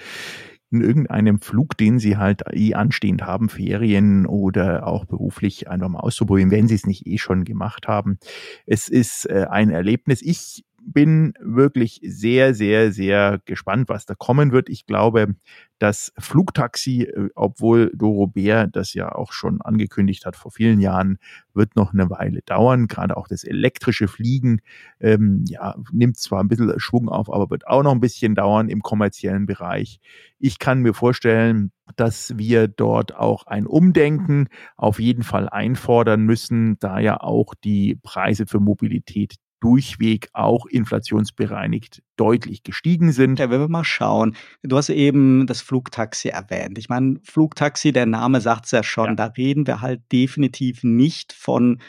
in 0.71 0.81
irgendeinem 0.81 1.41
Flug, 1.41 1.77
den 1.77 1.99
Sie 1.99 2.17
halt 2.17 2.43
eh 2.53 2.75
anstehend 2.75 3.23
haben, 3.23 3.49
Ferien 3.49 4.27
oder 4.27 4.87
auch 4.87 5.05
beruflich 5.05 5.69
einfach 5.69 5.89
mal 5.89 6.01
auszuprobieren, 6.01 6.51
wenn 6.51 6.69
Sie 6.69 6.75
es 6.75 6.87
nicht 6.87 7.07
eh 7.07 7.19
schon 7.19 7.45
gemacht 7.45 7.87
haben. 7.87 8.19
Es 8.67 8.89
ist 8.89 9.27
äh, 9.27 9.47
ein 9.49 9.71
Erlebnis. 9.71 10.23
Ich 10.23 10.65
bin 10.87 11.35
wirklich 11.41 12.01
sehr, 12.03 12.55
sehr, 12.55 12.93
sehr 12.93 13.41
gespannt, 13.45 13.89
was 13.89 14.07
da 14.07 14.15
kommen 14.15 14.53
wird. 14.53 14.69
Ich 14.69 14.87
glaube, 14.87 15.35
das 15.79 16.13
Flugtaxi, 16.19 17.03
äh, 17.03 17.29
obwohl 17.35 17.93
Doro 17.95 18.27
Bär 18.27 18.67
das 18.67 18.95
ja 18.95 19.13
auch 19.13 19.33
schon 19.33 19.61
angekündigt 19.61 20.25
hat 20.25 20.37
vor 20.37 20.51
vielen 20.51 20.81
Jahren, 20.81 21.19
wird 21.55 21.77
noch 21.77 21.93
eine 21.93 22.09
Weile 22.09 22.41
dauern. 22.43 22.87
Gerade 22.87 23.17
auch 23.17 23.29
das 23.29 23.45
elektrische 23.45 24.09
Fliegen 24.09 24.61
ähm, 25.01 25.45
ja, 25.49 25.75
nimmt 25.93 26.19
zwar 26.19 26.43
ein 26.43 26.49
bisschen 26.49 26.73
Schwung 26.79 27.09
auf, 27.09 27.31
aber 27.31 27.51
wird 27.51 27.67
auch 27.67 27.83
noch 27.83 27.93
ein 27.93 28.01
bisschen 28.01 28.35
dauern 28.35 28.69
im 28.69 28.81
kommerziellen 28.81 29.47
Bereich. 29.47 30.01
Ich 30.39 30.59
kann 30.59 30.81
mir 30.81 30.95
vorstellen, 30.95 31.73
dass 31.97 32.37
wir 32.37 32.69
dort 32.69 33.15
auch 33.15 33.47
ein 33.47 33.67
Umdenken 33.67 34.49
auf 34.77 34.99
jeden 34.99 35.23
Fall 35.23 35.49
einfordern 35.49 36.23
müssen, 36.23 36.79
da 36.79 36.99
ja 36.99 37.21
auch 37.21 37.55
die 37.55 37.99
Preise 38.03 38.47
für 38.47 38.61
Mobilität 38.61 39.37
durchweg 39.61 40.29
auch 40.33 40.67
inflationsbereinigt 40.67 42.03
deutlich 42.17 42.63
gestiegen 42.63 43.13
sind. 43.13 43.39
Ja, 43.39 43.51
wenn 43.51 43.61
wir 43.61 43.69
mal 43.69 43.85
schauen, 43.85 44.37
du 44.63 44.77
hast 44.77 44.91
eben 44.91 45.47
das 45.47 45.61
Flugtaxi 45.61 46.29
erwähnt. 46.29 46.79
Ich 46.79 46.89
meine, 46.89 47.19
Flugtaxi, 47.23 47.93
der 47.93 48.07
Name 48.07 48.41
sagt 48.41 48.67
es 48.67 48.71
ja 48.71 48.83
schon, 48.83 49.07
ja. 49.09 49.15
da 49.15 49.27
reden 49.27 49.67
wir 49.67 49.81
halt 49.81 50.01
definitiv 50.13 50.85
nicht 50.85 51.33
von 51.33 51.81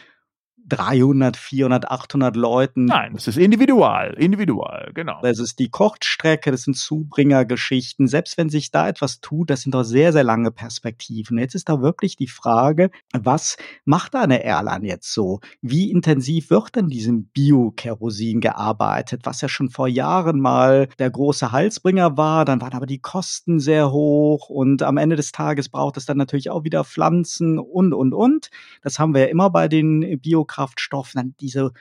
300, 0.67 1.37
400, 1.37 1.89
800 1.89 2.35
Leuten. 2.35 2.85
Nein, 2.85 3.13
das 3.13 3.27
ist 3.27 3.37
individual, 3.37 4.13
individual, 4.17 4.91
genau. 4.93 5.19
Das 5.21 5.39
ist 5.39 5.59
die 5.59 5.69
Kochstrecke, 5.69 6.51
das 6.51 6.63
sind 6.63 6.75
Zubringergeschichten. 6.75 8.07
Selbst 8.07 8.37
wenn 8.37 8.49
sich 8.49 8.71
da 8.71 8.87
etwas 8.87 9.21
tut, 9.21 9.49
das 9.49 9.61
sind 9.61 9.73
doch 9.73 9.83
sehr, 9.83 10.11
sehr 10.11 10.23
lange 10.23 10.51
Perspektiven. 10.51 11.37
Jetzt 11.37 11.55
ist 11.55 11.69
da 11.69 11.81
wirklich 11.81 12.17
die 12.17 12.27
Frage, 12.27 12.91
was 13.13 13.57
macht 13.85 14.15
eine 14.15 14.43
Airline 14.43 14.85
jetzt 14.85 15.13
so? 15.13 15.39
Wie 15.61 15.89
intensiv 15.89 16.49
wird 16.49 16.77
an 16.77 16.89
diesem 16.89 17.25
Bio-Kerosin 17.27 18.41
gearbeitet, 18.41 19.21
was 19.23 19.41
ja 19.41 19.49
schon 19.49 19.69
vor 19.69 19.87
Jahren 19.87 20.39
mal 20.39 20.87
der 20.99 21.09
große 21.09 21.51
Halsbringer 21.51 22.17
war, 22.17 22.45
dann 22.45 22.61
waren 22.61 22.73
aber 22.73 22.85
die 22.85 22.99
Kosten 22.99 23.59
sehr 23.59 23.91
hoch 23.91 24.49
und 24.49 24.83
am 24.83 24.97
Ende 24.97 25.15
des 25.15 25.31
Tages 25.31 25.69
braucht 25.69 25.97
es 25.97 26.05
dann 26.05 26.17
natürlich 26.17 26.49
auch 26.49 26.63
wieder 26.63 26.83
Pflanzen 26.83 27.59
und, 27.59 27.93
und, 27.93 28.13
und. 28.13 28.49
Das 28.81 28.99
haben 28.99 29.13
wir 29.13 29.21
ja 29.21 29.27
immer 29.27 29.49
bei 29.49 29.67
den 29.67 30.01
Biokraftstoffen, 30.57 31.19
dann 31.19 31.35
diese 31.39 31.71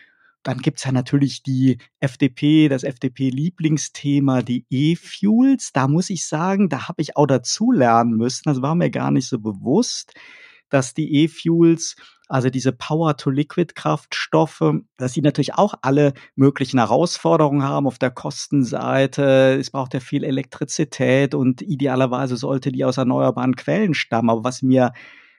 dann 0.43 0.59
gibt's 0.59 0.85
ja 0.85 0.93
natürlich 0.93 1.43
die 1.43 1.79
FDP, 1.99 2.69
das 2.69 2.85
FDP-Lieblingsthema, 2.85 4.43
die 4.43 4.65
E-Fuels. 4.71 5.73
Da 5.73 5.89
muss 5.89 6.09
ich 6.09 6.25
sagen, 6.25 6.69
da 6.69 6.87
habe 6.87 7.03
ich 7.03 7.17
auch 7.17 7.27
dazulernen 7.27 8.17
müssen. 8.17 8.45
Das 8.45 8.63
war 8.63 8.77
mir 8.77 8.91
gar 8.91 9.11
nicht 9.11 9.29
so 9.29 9.41
bewusst, 9.41 10.15
dass 10.69 10.95
die 10.95 11.17
E-Fuels 11.17 11.97
also 12.29 12.49
diese 12.49 12.71
Power-to-Liquid-Kraftstoffe, 12.71 14.75
dass 14.97 15.13
sie 15.13 15.21
natürlich 15.21 15.55
auch 15.55 15.75
alle 15.83 16.13
möglichen 16.37 16.79
Herausforderungen 16.79 17.65
haben 17.65 17.89
auf 17.89 17.99
der 17.99 18.13
Kostenseite. 18.13 19.57
Es 19.59 19.73
braucht 19.73 19.95
ja 19.95 20.01
viel 20.01 20.23
Elektrizität 20.23 21.35
und 21.35 21.61
idealerweise 21.61 22.37
sollte 22.37 22.71
die 22.71 22.85
aus 22.85 22.99
erneuerbaren 22.99 23.57
Quellen 23.57 23.95
stammen. 23.95 24.31
Aber 24.31 24.45
was 24.45 24.63
mir 24.63 24.93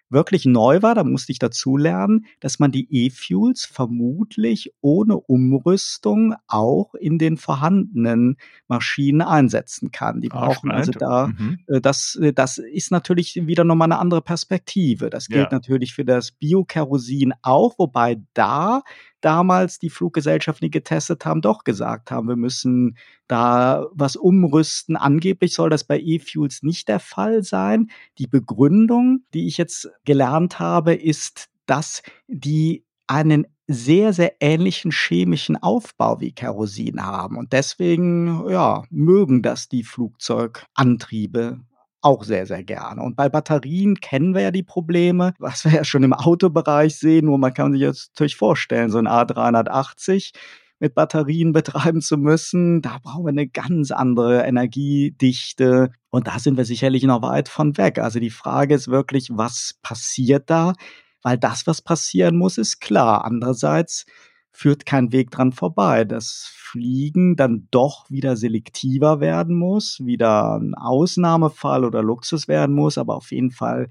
wirklich 0.09 0.45
neu 0.45 0.81
war, 0.81 0.95
da 0.95 1.03
musste 1.03 1.31
ich 1.31 1.39
dazu 1.39 1.77
lernen, 1.77 2.25
dass 2.39 2.59
man 2.59 2.71
die 2.71 2.87
E-Fuels 2.89 3.65
vermutlich 3.65 4.73
ohne 4.81 5.17
Umrüstung 5.17 6.35
auch 6.47 6.95
in 6.95 7.17
den 7.17 7.37
vorhandenen 7.37 8.37
Maschinen 8.67 9.21
einsetzen 9.21 9.91
kann. 9.91 10.21
Die 10.21 10.29
brauchen 10.29 10.71
also 10.71 10.91
da, 10.91 11.27
mhm. 11.27 11.59
Äh, 11.67 11.81
das, 11.81 12.15
äh, 12.21 12.33
das 12.33 12.57
ist 12.57 12.91
natürlich 12.91 13.35
wieder 13.47 13.63
nochmal 13.63 13.87
eine 13.87 13.99
andere 13.99 14.21
Perspektive. 14.21 15.09
Das 15.09 15.27
gilt 15.27 15.51
ja. 15.51 15.57
natürlich 15.57 15.93
für 15.93 16.05
das 16.05 16.31
Biokerosin 16.31 17.33
auch, 17.41 17.77
wobei 17.77 18.21
da 18.33 18.83
damals 19.21 19.79
die 19.79 19.89
Fluggesellschaften, 19.89 20.65
die 20.65 20.71
getestet 20.71 21.25
haben, 21.25 21.41
doch 21.41 21.63
gesagt 21.63 22.11
haben, 22.11 22.27
wir 22.27 22.35
müssen 22.35 22.97
da 23.27 23.85
was 23.91 24.15
umrüsten. 24.15 24.95
Angeblich 24.95 25.53
soll 25.53 25.69
das 25.69 25.83
bei 25.83 25.99
E-Fuels 25.99 26.63
nicht 26.63 26.87
der 26.87 26.99
Fall 26.99 27.43
sein. 27.43 27.89
Die 28.17 28.27
Begründung, 28.27 29.23
die 29.33 29.47
ich 29.47 29.57
jetzt 29.57 29.89
gelernt 30.05 30.59
habe, 30.59 30.93
ist, 30.93 31.49
dass 31.65 32.01
die 32.27 32.85
einen 33.07 33.47
sehr, 33.67 34.13
sehr 34.13 34.35
ähnlichen 34.39 34.91
chemischen 34.91 35.57
Aufbau 35.57 36.21
wie 36.21 36.31
Kerosin 36.31 37.05
haben. 37.05 37.37
Und 37.37 37.51
deswegen, 37.51 38.49
ja, 38.49 38.83
mögen 38.89 39.41
das 39.41 39.67
die 39.67 39.83
Flugzeugantriebe 39.83 41.59
auch 42.07 42.23
sehr, 42.23 42.45
sehr 42.45 42.63
gerne. 42.63 43.01
Und 43.01 43.15
bei 43.15 43.27
Batterien 43.27 43.95
kennen 43.95 44.33
wir 44.33 44.41
ja 44.41 44.51
die 44.51 44.63
Probleme, 44.63 45.33
was 45.39 45.65
wir 45.65 45.73
ja 45.73 45.83
schon 45.83 46.03
im 46.03 46.13
Autobereich 46.13 46.97
sehen, 46.97 47.25
nur 47.25 47.37
man 47.37 47.53
kann 47.53 47.73
sich 47.73 47.81
jetzt 47.81 48.11
natürlich 48.15 48.37
vorstellen, 48.37 48.89
so 48.89 48.97
ein 48.97 49.07
A380 49.07 50.31
mit 50.79 50.95
Batterien 50.95 51.51
betreiben 51.53 52.01
zu 52.01 52.17
müssen, 52.17 52.81
da 52.81 52.99
brauchen 53.03 53.25
wir 53.25 53.29
eine 53.29 53.47
ganz 53.47 53.91
andere 53.91 54.43
Energiedichte. 54.43 55.91
Und 56.09 56.27
da 56.27 56.39
sind 56.39 56.57
wir 56.57 56.65
sicherlich 56.65 57.03
noch 57.03 57.21
weit 57.21 57.49
von 57.49 57.77
weg. 57.77 57.99
Also 57.99 58.19
die 58.19 58.29
Frage 58.29 58.75
ist 58.75 58.87
wirklich, 58.87 59.29
was 59.31 59.75
passiert 59.81 60.49
da? 60.49 60.73
Weil 61.23 61.37
das, 61.37 61.67
was 61.67 61.81
passieren 61.81 62.37
muss, 62.37 62.57
ist 62.57 62.79
klar. 62.79 63.25
Andererseits 63.25 64.05
führt 64.57 64.87
kein 64.87 65.11
Weg 65.11 65.29
dran 65.29 65.51
vorbei, 65.51 66.03
dass 66.03 66.51
Fliegen 66.55 67.35
dann 67.35 67.67
doch 67.69 68.09
wieder 68.09 68.35
selektiver 68.35 69.19
werden 69.19 69.55
muss, 69.55 70.01
wieder 70.03 70.55
ein 70.55 70.73
Ausnahmefall 70.73 71.85
oder 71.85 72.01
Luxus 72.01 72.47
werden 72.47 72.73
muss, 72.73 72.97
aber 72.97 73.15
auf 73.15 73.31
jeden 73.31 73.51
Fall 73.51 73.87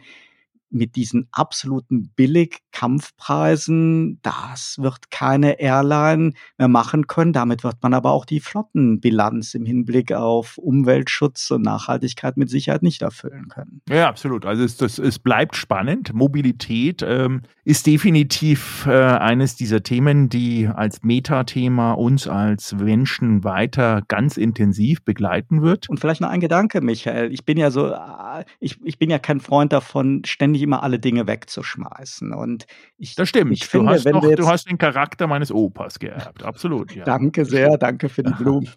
mit 0.71 0.97
diesen 0.97 1.29
absoluten 1.33 2.11
Billig-Kampfpreisen, 2.17 4.21
das 4.23 4.77
wird 4.81 5.11
keine 5.11 5.61
Airline 5.61 6.33
mehr 6.59 6.69
machen 6.69 7.07
können. 7.07 7.33
Damit 7.33 7.65
wird 7.65 7.77
man 7.83 7.95
aber 7.95 8.13
auch 8.13 8.25
die 8.25 8.41
Flottenbilanz 8.41 9.55
im 9.55 9.65
Hinblick 9.65 10.13
auf 10.13 10.59
Umweltschutz 10.59 11.51
und 11.51 11.63
Nachhaltigkeit 11.63 12.37
mit 12.37 12.51
Sicherheit 12.51 12.83
nicht 12.83 13.03
erfüllen 13.03 13.49
können. 13.49 13.81
Ja, 13.89 14.09
absolut. 14.09 14.45
Also 14.45 14.65
es, 14.65 14.77
das, 14.77 14.99
es 14.99 15.19
bleibt 15.19 15.57
spannend. 15.57 16.13
Mobilität 16.13 17.05
ähm, 17.07 17.43
ist 17.65 17.87
definitiv 17.87 18.87
äh, 18.87 18.93
eines 18.93 19.57
dieser 19.57 19.83
Themen, 19.83 20.29
die 20.29 20.69
als 20.69 21.03
Metathema 21.03 21.93
uns 21.93 22.29
als 22.29 22.75
Menschen 22.75 23.45
weiter 23.45 24.03
ganz 24.09 24.37
intensiv 24.37 25.05
begleiten 25.05 25.63
wird. 25.63 25.89
Und 25.89 25.99
vielleicht 25.99 26.21
noch 26.21 26.29
ein 26.29 26.41
Gedanke, 26.41 26.81
Michael. 26.81 27.33
Ich 27.33 27.45
bin 27.45 27.59
ja 27.59 27.71
so, 27.71 27.89
äh, 27.89 28.45
ich, 28.61 28.79
ich 28.85 28.99
bin 28.99 29.11
ja 29.11 29.19
kein 29.19 29.41
Freund 29.41 29.73
davon, 29.73 30.23
ständig 30.25 30.56
nicht 30.57 30.63
immer 30.63 30.83
alle 30.83 30.99
Dinge 30.99 31.27
wegzuschmeißen. 31.27 32.33
Und 32.33 32.67
ich, 32.97 33.15
das 33.15 33.29
stimmt. 33.29 33.53
Ich 33.53 33.67
finde, 33.67 33.87
du, 33.87 33.93
hast 33.93 34.07
noch, 34.07 34.35
du 34.35 34.47
hast 34.47 34.69
den 34.69 34.79
Charakter 34.79 35.27
meines 35.27 35.53
Opas 35.53 35.99
geerbt. 35.99 36.43
Absolut. 36.43 36.95
Ja. 36.95 37.05
danke 37.05 37.45
sehr, 37.45 37.79
danke 37.79 38.09
für 38.09 38.23
die 38.23 38.33
Blumen. 38.39 38.69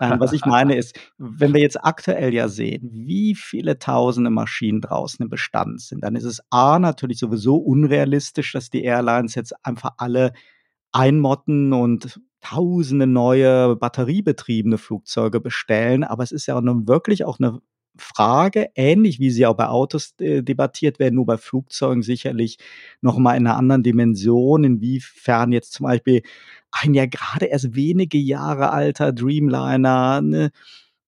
Nein, 0.00 0.18
was 0.20 0.32
ich 0.32 0.44
meine 0.44 0.76
ist, 0.76 0.98
wenn 1.18 1.54
wir 1.54 1.60
jetzt 1.60 1.82
aktuell 1.84 2.34
ja 2.34 2.48
sehen, 2.48 2.88
wie 2.92 3.34
viele 3.34 3.78
tausende 3.78 4.30
Maschinen 4.30 4.80
draußen 4.80 5.22
im 5.22 5.28
Bestand 5.28 5.80
sind, 5.80 6.02
dann 6.02 6.16
ist 6.16 6.24
es 6.24 6.40
A 6.50 6.78
natürlich 6.78 7.18
sowieso 7.18 7.56
unrealistisch, 7.56 8.52
dass 8.52 8.70
die 8.70 8.82
Airlines 8.82 9.34
jetzt 9.34 9.54
einfach 9.64 9.92
alle 9.98 10.32
einmotten 10.92 11.72
und 11.72 12.20
tausende 12.40 13.06
neue 13.06 13.76
batteriebetriebene 13.76 14.78
Flugzeuge 14.78 15.40
bestellen. 15.40 16.04
Aber 16.04 16.22
es 16.22 16.32
ist 16.32 16.46
ja 16.46 16.60
nun 16.60 16.88
wirklich 16.88 17.24
auch 17.24 17.38
eine 17.38 17.60
Frage, 17.98 18.68
ähnlich 18.74 19.20
wie 19.20 19.30
sie 19.30 19.46
auch 19.46 19.56
bei 19.56 19.68
Autos 19.68 20.14
äh, 20.20 20.42
debattiert 20.42 20.98
werden, 20.98 21.16
nur 21.16 21.26
bei 21.26 21.36
Flugzeugen 21.36 22.02
sicherlich 22.02 22.58
noch 23.00 23.18
mal 23.18 23.36
in 23.36 23.46
einer 23.46 23.56
anderen 23.56 23.82
Dimension, 23.82 24.64
inwiefern 24.64 25.52
jetzt 25.52 25.72
zum 25.72 25.84
Beispiel 25.84 26.22
ein 26.70 26.94
ja 26.94 27.06
gerade 27.06 27.46
erst 27.46 27.74
wenige 27.74 28.18
Jahre 28.18 28.70
alter 28.70 29.12
Dreamliner, 29.12 30.16
eine, 30.18 30.50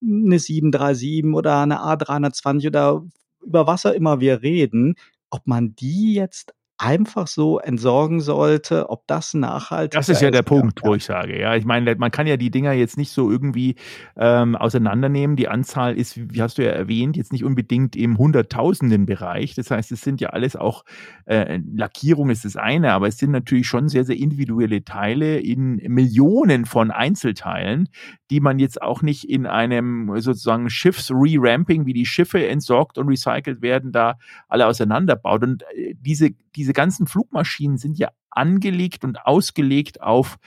eine 0.03 0.38
737 0.38 1.24
oder 1.34 1.62
eine 1.62 1.80
A320 1.80 2.66
oder 2.68 3.05
über 3.43 3.66
was 3.66 3.86
auch 3.86 3.93
immer 3.93 4.20
wir 4.20 4.43
reden, 4.43 4.95
ob 5.30 5.47
man 5.47 5.74
die 5.76 6.14
jetzt 6.14 6.55
einfach 6.81 7.26
so 7.26 7.59
entsorgen 7.59 8.20
sollte, 8.20 8.89
ob 8.89 9.07
das 9.07 9.35
nachhaltig 9.35 10.01
ist. 10.01 10.09
Das 10.09 10.16
ist 10.16 10.22
ja 10.22 10.31
der 10.31 10.43
Punkt, 10.43 10.81
ja. 10.83 10.89
wo 10.89 10.95
ich 10.95 11.05
sage, 11.05 11.39
ja, 11.39 11.55
ich 11.55 11.66
meine, 11.66 11.95
man 11.97 12.11
kann 12.11 12.26
ja 12.26 12.39
die 12.39 12.51
Dinger 12.51 12.72
jetzt 12.72 12.97
nicht 12.97 13.12
so 13.12 13.31
irgendwie 13.31 13.74
ähm, 14.16 14.57
auseinandernehmen. 14.57 15.37
Die 15.37 15.47
Anzahl 15.47 15.99
ist, 15.99 16.33
wie 16.33 16.41
hast 16.41 16.57
du 16.57 16.64
ja 16.64 16.70
erwähnt, 16.70 17.18
jetzt 17.18 17.33
nicht 17.33 17.45
unbedingt 17.45 17.97
im 17.97 18.16
hunderttausenden 18.16 19.05
Bereich. 19.05 19.55
Das 19.55 19.70
heißt, 19.70 19.93
es 19.93 20.01
sind 20.01 20.22
ja 20.22 20.31
alles 20.31 20.57
auch 20.57 20.85
äh, 21.26 21.61
Lackierung 21.74 22.31
ist 22.31 22.47
das 22.47 22.57
eine, 22.57 22.93
aber 22.93 23.09
es 23.09 23.18
sind 23.18 23.31
natürlich 23.31 23.66
schon 23.66 23.91
sehr, 23.91 24.05
sehr 24.05 24.16
individuelle 24.16 24.83
Teile 24.83 25.39
in 25.39 25.76
Millionen 25.76 26.64
von 26.64 26.91
Einzelteilen, 26.91 27.91
die 28.31 28.41
man 28.41 28.59
jetzt 28.59 28.81
auch 28.81 29.03
nicht 29.03 29.28
in 29.28 29.47
einem 29.47 30.12
sozusagen 30.20 30.70
Schiffs-Re-Ramping, 30.70 31.85
wie 31.85 31.93
die 31.93 32.07
Schiffe 32.07 32.47
entsorgt 32.47 32.97
und 32.97 33.09
recycelt 33.09 33.61
werden, 33.61 33.93
da 33.93 34.16
alle 34.49 34.66
auseinanderbaut. 34.66 35.43
Und 35.43 35.62
äh, 35.74 35.95
diese, 35.99 36.31
diese 36.71 36.75
ganzen 36.75 37.09
Flugmaschinen 37.09 37.79
sind 37.79 37.99
ja 37.99 38.11
angelegt 38.31 39.05
und 39.05 39.27
ausgelegt 39.27 40.03
auf 40.03 40.39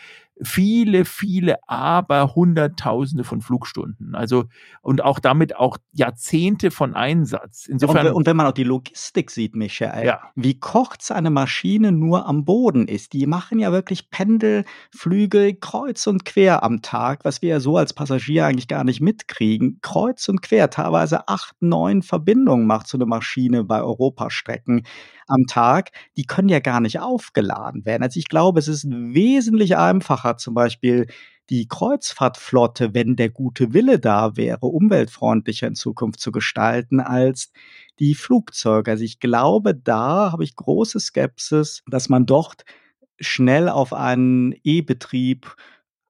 viele, 0.41 1.05
viele, 1.05 1.57
aber 1.67 2.33
Hunderttausende 2.33 3.23
von 3.23 3.41
Flugstunden. 3.41 4.15
Also 4.15 4.45
und 4.81 5.03
auch 5.03 5.19
damit 5.19 5.55
auch 5.55 5.77
Jahrzehnte 5.91 6.71
von 6.71 6.95
Einsatz. 6.95 7.67
Insofern 7.67 8.07
und, 8.07 8.13
und 8.13 8.25
wenn 8.25 8.37
man 8.37 8.47
auch 8.47 8.53
die 8.53 8.63
Logistik 8.63 9.29
sieht, 9.31 9.55
Michael, 9.55 10.05
ja. 10.05 10.21
wie 10.35 10.59
kurz 10.59 11.11
eine 11.11 11.29
Maschine 11.29 11.91
nur 11.91 12.25
am 12.25 12.45
Boden 12.45 12.87
ist. 12.87 13.13
Die 13.13 13.27
machen 13.27 13.59
ja 13.59 13.71
wirklich 13.71 14.09
Pendelflüge 14.09 15.55
kreuz 15.55 16.07
und 16.07 16.25
quer 16.25 16.63
am 16.63 16.81
Tag, 16.81 17.25
was 17.25 17.41
wir 17.41 17.49
ja 17.49 17.59
so 17.59 17.77
als 17.77 17.93
Passagier 17.93 18.45
eigentlich 18.45 18.67
gar 18.67 18.83
nicht 18.85 19.01
mitkriegen. 19.01 19.79
Kreuz 19.81 20.27
und 20.29 20.41
quer, 20.41 20.69
teilweise 20.69 21.27
acht, 21.27 21.55
neun 21.59 22.01
Verbindungen 22.01 22.65
macht 22.65 22.87
so 22.87 22.97
eine 22.97 23.05
Maschine 23.05 23.63
bei 23.63 23.81
Europastrecken 23.81 24.83
am 25.27 25.45
Tag. 25.47 25.91
Die 26.17 26.25
können 26.25 26.49
ja 26.49 26.59
gar 26.59 26.79
nicht 26.79 26.99
aufgeladen 26.99 27.85
werden. 27.85 28.03
Also 28.03 28.19
ich 28.19 28.27
glaube, 28.27 28.59
es 28.59 28.67
ist 28.67 28.85
wesentlich 28.89 29.77
einfacher 29.77 30.37
zum 30.37 30.53
Beispiel 30.53 31.07
die 31.49 31.67
Kreuzfahrtflotte, 31.67 32.93
wenn 32.93 33.15
der 33.15 33.29
gute 33.29 33.73
Wille 33.73 33.99
da 33.99 34.37
wäre, 34.37 34.65
umweltfreundlicher 34.65 35.67
in 35.67 35.75
Zukunft 35.75 36.19
zu 36.19 36.31
gestalten 36.31 36.99
als 36.99 37.51
die 37.99 38.15
Flugzeuge. 38.15 38.91
Also 38.91 39.03
ich 39.03 39.19
glaube, 39.19 39.75
da 39.75 40.31
habe 40.31 40.43
ich 40.43 40.55
große 40.55 40.99
Skepsis, 40.99 41.83
dass 41.87 42.09
man 42.09 42.25
dort 42.25 42.63
schnell 43.19 43.69
auf 43.69 43.93
einen 43.93 44.55
E-Betrieb 44.63 45.55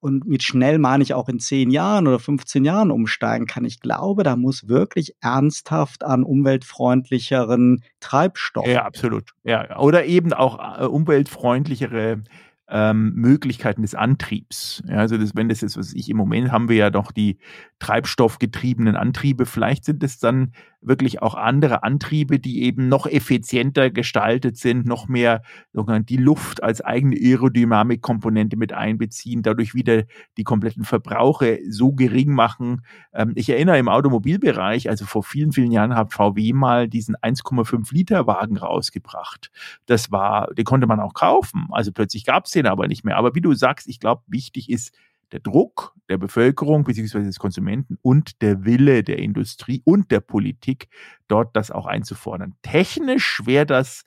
und 0.04 0.28
mit 0.28 0.44
schnell 0.44 0.80
meine 0.80 1.02
ich 1.02 1.14
auch 1.14 1.30
in 1.30 1.40
zehn 1.40 1.72
Jahren 1.72 2.08
oder 2.08 2.20
15 2.20 2.66
Jahren 2.66 2.92
umsteigen 2.92 3.48
kann. 3.48 3.64
Ich 3.64 3.80
glaube, 3.80 4.24
da 4.24 4.36
muss 4.36 4.68
wirklich 4.68 5.16
ernsthaft 5.22 6.04
an 6.04 6.24
umweltfreundlicheren 6.24 7.86
Treibstoffen. 8.02 8.70
Ja, 8.70 8.84
absolut. 8.84 9.32
Ja, 9.46 9.80
oder 9.80 10.04
eben 10.04 10.34
auch 10.34 10.82
äh, 10.82 10.84
umweltfreundlichere 10.84 12.22
ähm, 12.68 13.14
Möglichkeiten 13.16 13.82
des 13.82 13.96
Antriebs. 13.96 14.84
Ja, 14.90 14.98
also 14.98 15.18
das, 15.18 15.38
wenn 15.38 15.48
das 15.48 15.64
ist, 15.64 15.78
was 15.78 15.94
ich 15.94 16.10
im 16.10 16.18
Moment 16.18 16.52
haben 16.52 16.68
wir 16.68 16.76
ja 16.76 16.90
doch 16.90 17.14
die 17.14 17.38
treibstoffgetriebenen 17.80 18.98
Antriebe. 18.98 19.46
Vielleicht 19.46 19.86
sind 19.86 20.04
es 20.04 20.20
dann 20.20 20.52
wirklich 20.86 21.22
auch 21.22 21.36
andere 21.36 21.84
Antriebe, 21.84 22.40
die 22.40 22.64
eben 22.64 22.88
noch 22.88 23.06
effizienter 23.06 23.90
gestaltet 23.90 24.58
sind, 24.58 24.86
noch 24.86 25.08
mehr 25.08 25.42
die 25.74 26.18
Luft 26.18 26.62
als 26.62 26.82
eigene 26.82 27.16
Aerodynamikkomponente 27.16 28.58
mit 28.58 28.74
einbeziehen, 28.74 29.42
dadurch 29.42 29.74
wieder 29.74 30.04
die 30.38 30.44
kompletten 30.44 30.84
Verbrauche 30.84 31.60
so 31.70 31.94
gering 31.94 32.34
machen. 32.34 32.82
Ähm, 33.14 33.34
ich 33.36 33.50
erinnere 33.50 33.80
im 33.80 33.90
Automobilbereich, 33.90 34.90
also 34.90 35.06
vor 35.06 35.24
vielen, 35.24 35.52
vielen 35.52 35.72
Jahren 35.72 35.96
hat 35.96 36.14
VW 36.14 36.54
mal 36.54 36.88
diesen 36.88 37.16
1,5 37.16 37.94
Liter 37.94 38.28
Wagen 38.28 38.58
rausgebracht. 38.58 39.52
Das 39.86 40.12
war, 40.12 40.54
den 40.54 40.66
konnte 40.66 40.88
man 40.88 41.00
auch 41.00 41.14
kaufen. 41.14 41.68
Also 41.72 41.92
plötzlich 41.92 42.26
gab 42.26 42.46
es 42.46 42.52
den 42.52 42.68
aber 42.68 42.88
nicht 42.88 43.04
mehr. 43.04 43.18
Aber 43.18 43.36
wie 43.36 43.42
du 43.42 43.54
sagst, 43.54 43.88
ich 43.88 44.00
glaube, 44.00 44.24
wichtig 44.28 44.70
ist, 44.70 44.94
der 45.34 45.40
Druck 45.40 45.96
der 46.10 46.18
Bevölkerung 46.18 46.84
bzw. 46.84 47.24
des 47.24 47.40
Konsumenten 47.40 47.98
und 48.02 48.42
der 48.42 48.66
Wille 48.66 49.04
der 49.04 49.18
Industrie 49.18 49.82
und 49.84 50.12
der 50.12 50.20
Politik, 50.20 50.88
dort 51.28 51.56
das 51.56 51.72
auch 51.72 51.88
einzufordern. 51.88 52.56
Technisch 52.62 53.42
wäre 53.44 53.66
das 53.66 54.04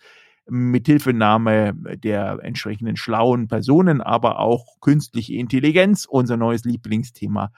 Mithilfenahme 0.48 1.74
der 1.74 2.38
entsprechenden 2.42 2.96
schlauen 2.96 3.48
Personen, 3.48 4.00
aber 4.00 4.38
auch 4.38 4.80
künstliche 4.80 5.34
Intelligenz, 5.34 6.06
unser 6.08 6.36
neues 6.36 6.64
Lieblingsthema, 6.64 7.50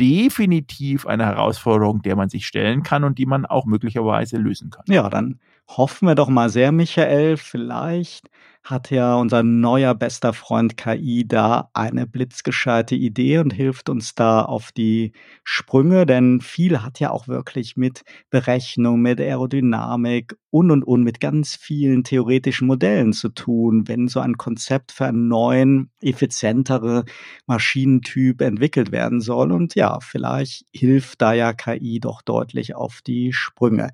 definitiv 0.00 1.06
eine 1.06 1.26
Herausforderung, 1.26 2.00
der 2.00 2.16
man 2.16 2.30
sich 2.30 2.46
stellen 2.46 2.82
kann 2.82 3.04
und 3.04 3.18
die 3.18 3.26
man 3.26 3.44
auch 3.44 3.66
möglicherweise 3.66 4.38
lösen 4.38 4.70
kann. 4.70 4.84
Ja, 4.88 5.10
dann 5.10 5.40
hoffen 5.76 6.08
wir 6.08 6.14
doch 6.14 6.28
mal 6.28 6.50
sehr, 6.50 6.72
Michael. 6.72 7.36
Vielleicht 7.36 8.28
hat 8.62 8.90
ja 8.90 9.14
unser 9.14 9.42
neuer 9.42 9.94
bester 9.94 10.32
Freund 10.34 10.76
KI 10.76 11.26
da 11.26 11.70
eine 11.72 12.06
blitzgescheite 12.06 12.94
Idee 12.94 13.38
und 13.38 13.52
hilft 13.52 13.88
uns 13.88 14.14
da 14.14 14.42
auf 14.42 14.70
die 14.72 15.12
Sprünge, 15.44 16.04
denn 16.04 16.40
viel 16.40 16.82
hat 16.82 17.00
ja 17.00 17.10
auch 17.10 17.26
wirklich 17.26 17.76
mit 17.76 18.02
Berechnung, 18.28 19.00
mit 19.00 19.18
Aerodynamik 19.18 20.36
und 20.50 20.70
und 20.70 20.84
und 20.84 21.04
mit 21.04 21.20
ganz 21.20 21.56
vielen 21.56 22.04
theoretischen 22.04 22.66
Modellen 22.66 23.12
zu 23.12 23.30
tun, 23.30 23.88
wenn 23.88 24.08
so 24.08 24.20
ein 24.20 24.36
Konzept 24.36 24.92
für 24.92 25.06
einen 25.06 25.28
neuen, 25.28 25.90
effizientere 26.02 27.04
Maschinentyp 27.46 28.42
entwickelt 28.42 28.92
werden 28.92 29.20
soll. 29.20 29.52
Und 29.52 29.74
ja, 29.74 29.98
vielleicht 30.00 30.66
hilft 30.72 31.22
da 31.22 31.32
ja 31.32 31.54
KI 31.54 31.98
doch 32.00 32.20
deutlich 32.22 32.74
auf 32.74 33.00
die 33.02 33.32
Sprünge. 33.32 33.90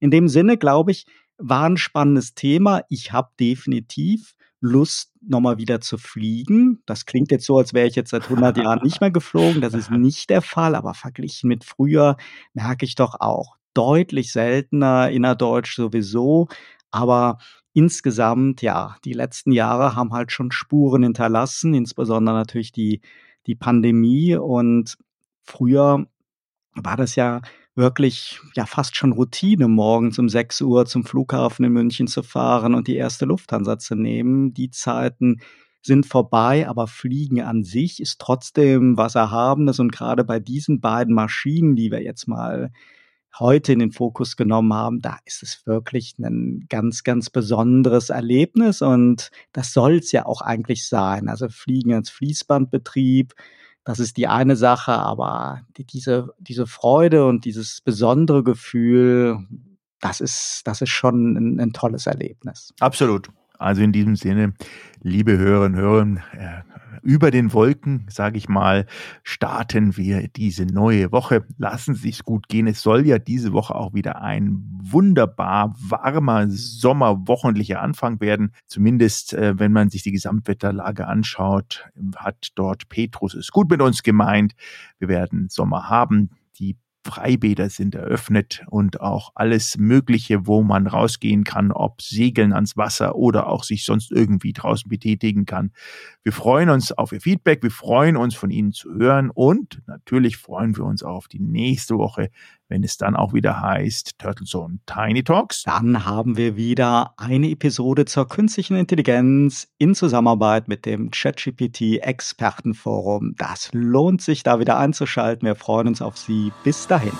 In 0.00 0.10
dem 0.10 0.28
Sinne, 0.28 0.56
glaube 0.56 0.90
ich, 0.90 1.06
war 1.38 1.64
ein 1.64 1.76
spannendes 1.76 2.34
Thema. 2.34 2.82
Ich 2.88 3.12
habe 3.12 3.30
definitiv 3.38 4.34
Lust, 4.60 5.12
nochmal 5.22 5.56
wieder 5.58 5.80
zu 5.80 5.96
fliegen. 5.96 6.82
Das 6.84 7.06
klingt 7.06 7.30
jetzt 7.30 7.46
so, 7.46 7.56
als 7.58 7.72
wäre 7.72 7.86
ich 7.86 7.94
jetzt 7.94 8.10
seit 8.10 8.24
100 8.24 8.58
Jahren 8.58 8.82
nicht 8.82 9.00
mehr 9.00 9.10
geflogen. 9.10 9.62
Das 9.62 9.74
ist 9.74 9.90
nicht 9.90 10.28
der 10.28 10.42
Fall, 10.42 10.74
aber 10.74 10.92
verglichen 10.92 11.48
mit 11.48 11.64
früher 11.64 12.16
merke 12.52 12.84
ich 12.84 12.94
doch 12.94 13.16
auch 13.20 13.56
deutlich 13.72 14.32
seltener 14.32 15.10
innerdeutsch 15.10 15.76
sowieso. 15.76 16.48
Aber 16.90 17.38
insgesamt, 17.72 18.60
ja, 18.62 18.96
die 19.04 19.12
letzten 19.12 19.52
Jahre 19.52 19.96
haben 19.96 20.12
halt 20.12 20.32
schon 20.32 20.50
Spuren 20.50 21.04
hinterlassen, 21.04 21.72
insbesondere 21.72 22.34
natürlich 22.34 22.72
die, 22.72 23.00
die 23.46 23.54
Pandemie. 23.54 24.36
Und 24.36 24.98
früher 25.42 26.06
war 26.74 26.96
das 26.96 27.14
ja 27.16 27.40
wirklich 27.80 28.40
ja 28.54 28.66
fast 28.66 28.96
schon 28.96 29.12
Routine, 29.12 29.66
morgens 29.66 30.18
um 30.18 30.28
6 30.28 30.60
Uhr 30.60 30.86
zum 30.86 31.04
Flughafen 31.04 31.64
in 31.64 31.72
München 31.72 32.06
zu 32.06 32.22
fahren 32.22 32.74
und 32.74 32.86
die 32.86 32.96
erste 32.96 33.24
Lufthansa 33.24 33.78
zu 33.78 33.96
nehmen. 33.96 34.54
Die 34.54 34.70
Zeiten 34.70 35.40
sind 35.82 36.06
vorbei, 36.06 36.68
aber 36.68 36.86
Fliegen 36.86 37.40
an 37.40 37.64
sich 37.64 38.00
ist 38.00 38.20
trotzdem 38.20 38.96
was 38.96 39.14
Erhabenes 39.14 39.80
und 39.80 39.92
gerade 39.92 40.24
bei 40.24 40.38
diesen 40.38 40.80
beiden 40.80 41.14
Maschinen, 41.14 41.74
die 41.74 41.90
wir 41.90 42.02
jetzt 42.02 42.28
mal 42.28 42.70
heute 43.38 43.72
in 43.72 43.78
den 43.78 43.92
Fokus 43.92 44.36
genommen 44.36 44.74
haben, 44.74 45.00
da 45.00 45.18
ist 45.24 45.42
es 45.42 45.62
wirklich 45.66 46.16
ein 46.18 46.66
ganz, 46.68 47.04
ganz 47.04 47.30
besonderes 47.30 48.10
Erlebnis 48.10 48.82
und 48.82 49.30
das 49.52 49.72
soll 49.72 49.96
es 49.98 50.12
ja 50.12 50.26
auch 50.26 50.42
eigentlich 50.42 50.86
sein. 50.86 51.28
Also 51.28 51.48
Fliegen 51.48 51.94
als 51.94 52.10
Fließbandbetrieb, 52.10 53.34
das 53.84 53.98
ist 53.98 54.16
die 54.16 54.26
eine 54.26 54.56
Sache, 54.56 54.92
aber 54.92 55.62
die, 55.76 55.84
diese, 55.84 56.34
diese 56.38 56.66
Freude 56.66 57.26
und 57.26 57.44
dieses 57.44 57.80
besondere 57.80 58.44
Gefühl, 58.44 59.38
das 60.00 60.20
ist, 60.20 60.62
das 60.64 60.80
ist 60.80 60.90
schon 60.90 61.36
ein, 61.36 61.60
ein 61.60 61.72
tolles 61.72 62.06
Erlebnis. 62.06 62.72
Absolut. 62.80 63.28
Also 63.58 63.82
in 63.82 63.92
diesem 63.92 64.16
Sinne, 64.16 64.54
liebe 65.02 65.36
Hörerinnen 65.36 65.78
und 65.78 65.84
Hörer, 65.84 66.59
äh, 66.59 66.59
über 67.02 67.30
den 67.30 67.52
Wolken, 67.52 68.06
sage 68.08 68.38
ich 68.38 68.48
mal, 68.48 68.86
starten 69.22 69.96
wir 69.96 70.28
diese 70.28 70.64
neue 70.66 71.12
Woche. 71.12 71.44
Lassen 71.58 71.94
Sie 71.94 72.10
es 72.10 72.24
gut 72.24 72.48
gehen. 72.48 72.66
Es 72.66 72.82
soll 72.82 73.06
ja 73.06 73.18
diese 73.18 73.52
Woche 73.52 73.74
auch 73.74 73.94
wieder 73.94 74.22
ein 74.22 74.62
wunderbar 74.82 75.74
warmer 75.78 76.48
Sommerwochentlicher 76.48 77.80
Anfang 77.80 78.20
werden. 78.20 78.52
Zumindest, 78.66 79.34
äh, 79.34 79.58
wenn 79.58 79.72
man 79.72 79.90
sich 79.90 80.02
die 80.02 80.12
Gesamtwetterlage 80.12 81.06
anschaut, 81.06 81.88
hat 82.16 82.48
dort 82.54 82.88
Petrus 82.88 83.34
es 83.34 83.50
gut 83.50 83.70
mit 83.70 83.80
uns 83.80 84.02
gemeint. 84.02 84.54
Wir 84.98 85.08
werden 85.08 85.48
Sommer 85.48 85.88
haben. 85.88 86.30
Die 86.58 86.76
Freibäder 87.04 87.70
sind 87.70 87.94
eröffnet 87.94 88.62
und 88.68 89.00
auch 89.00 89.32
alles 89.34 89.78
Mögliche, 89.78 90.46
wo 90.46 90.62
man 90.62 90.86
rausgehen 90.86 91.44
kann, 91.44 91.72
ob 91.72 92.02
segeln 92.02 92.52
ans 92.52 92.76
Wasser 92.76 93.16
oder 93.16 93.46
auch 93.46 93.64
sich 93.64 93.84
sonst 93.84 94.12
irgendwie 94.12 94.52
draußen 94.52 94.88
betätigen 94.88 95.46
kann. 95.46 95.72
Wir 96.22 96.32
freuen 96.32 96.68
uns 96.68 96.92
auf 96.92 97.12
Ihr 97.12 97.20
Feedback, 97.20 97.62
wir 97.62 97.70
freuen 97.70 98.16
uns 98.16 98.34
von 98.34 98.50
Ihnen 98.50 98.72
zu 98.72 98.92
hören. 98.92 99.30
Und 99.30 99.80
natürlich 99.86 100.36
freuen 100.36 100.76
wir 100.76 100.84
uns 100.84 101.02
auf 101.02 101.26
die 101.26 101.40
nächste 101.40 101.96
Woche, 101.96 102.30
wenn 102.70 102.84
es 102.84 102.96
dann 102.96 103.16
auch 103.16 103.34
wieder 103.34 103.60
heißt 103.60 104.18
Turtle 104.18 104.46
Zone 104.46 104.78
Tiny 104.86 105.22
Talks. 105.22 105.64
Dann 105.64 106.06
haben 106.06 106.36
wir 106.36 106.56
wieder 106.56 107.12
eine 107.18 107.50
Episode 107.50 108.06
zur 108.06 108.28
künstlichen 108.28 108.76
Intelligenz 108.76 109.68
in 109.76 109.94
Zusammenarbeit 109.94 110.68
mit 110.68 110.86
dem 110.86 111.10
ChatGPT 111.10 111.98
Expertenforum. 111.98 113.34
Das 113.36 113.68
lohnt 113.72 114.22
sich 114.22 114.42
da 114.42 114.60
wieder 114.60 114.78
einzuschalten. 114.78 115.46
Wir 115.46 115.56
freuen 115.56 115.88
uns 115.88 116.00
auf 116.00 116.16
Sie. 116.16 116.52
Bis 116.64 116.86
dahin. 116.86 117.12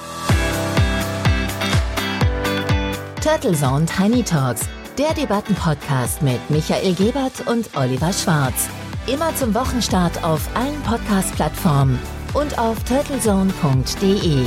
Turtle 3.20 3.53
Zone 3.53 3.84
Tiny 3.84 4.22
Talks, 4.22 4.66
der 4.96 5.12
Debattenpodcast 5.12 6.22
mit 6.22 6.38
Michael 6.48 6.94
Gebert 6.94 7.46
und 7.46 7.68
Oliver 7.76 8.12
Schwarz. 8.12 8.70
Immer 9.07 9.34
zum 9.34 9.55
Wochenstart 9.55 10.22
auf 10.24 10.48
allen 10.55 10.80
Podcast-Plattformen 10.82 11.98
und 12.34 12.59
auf 12.59 12.82
turtlezone.de. 12.84 14.46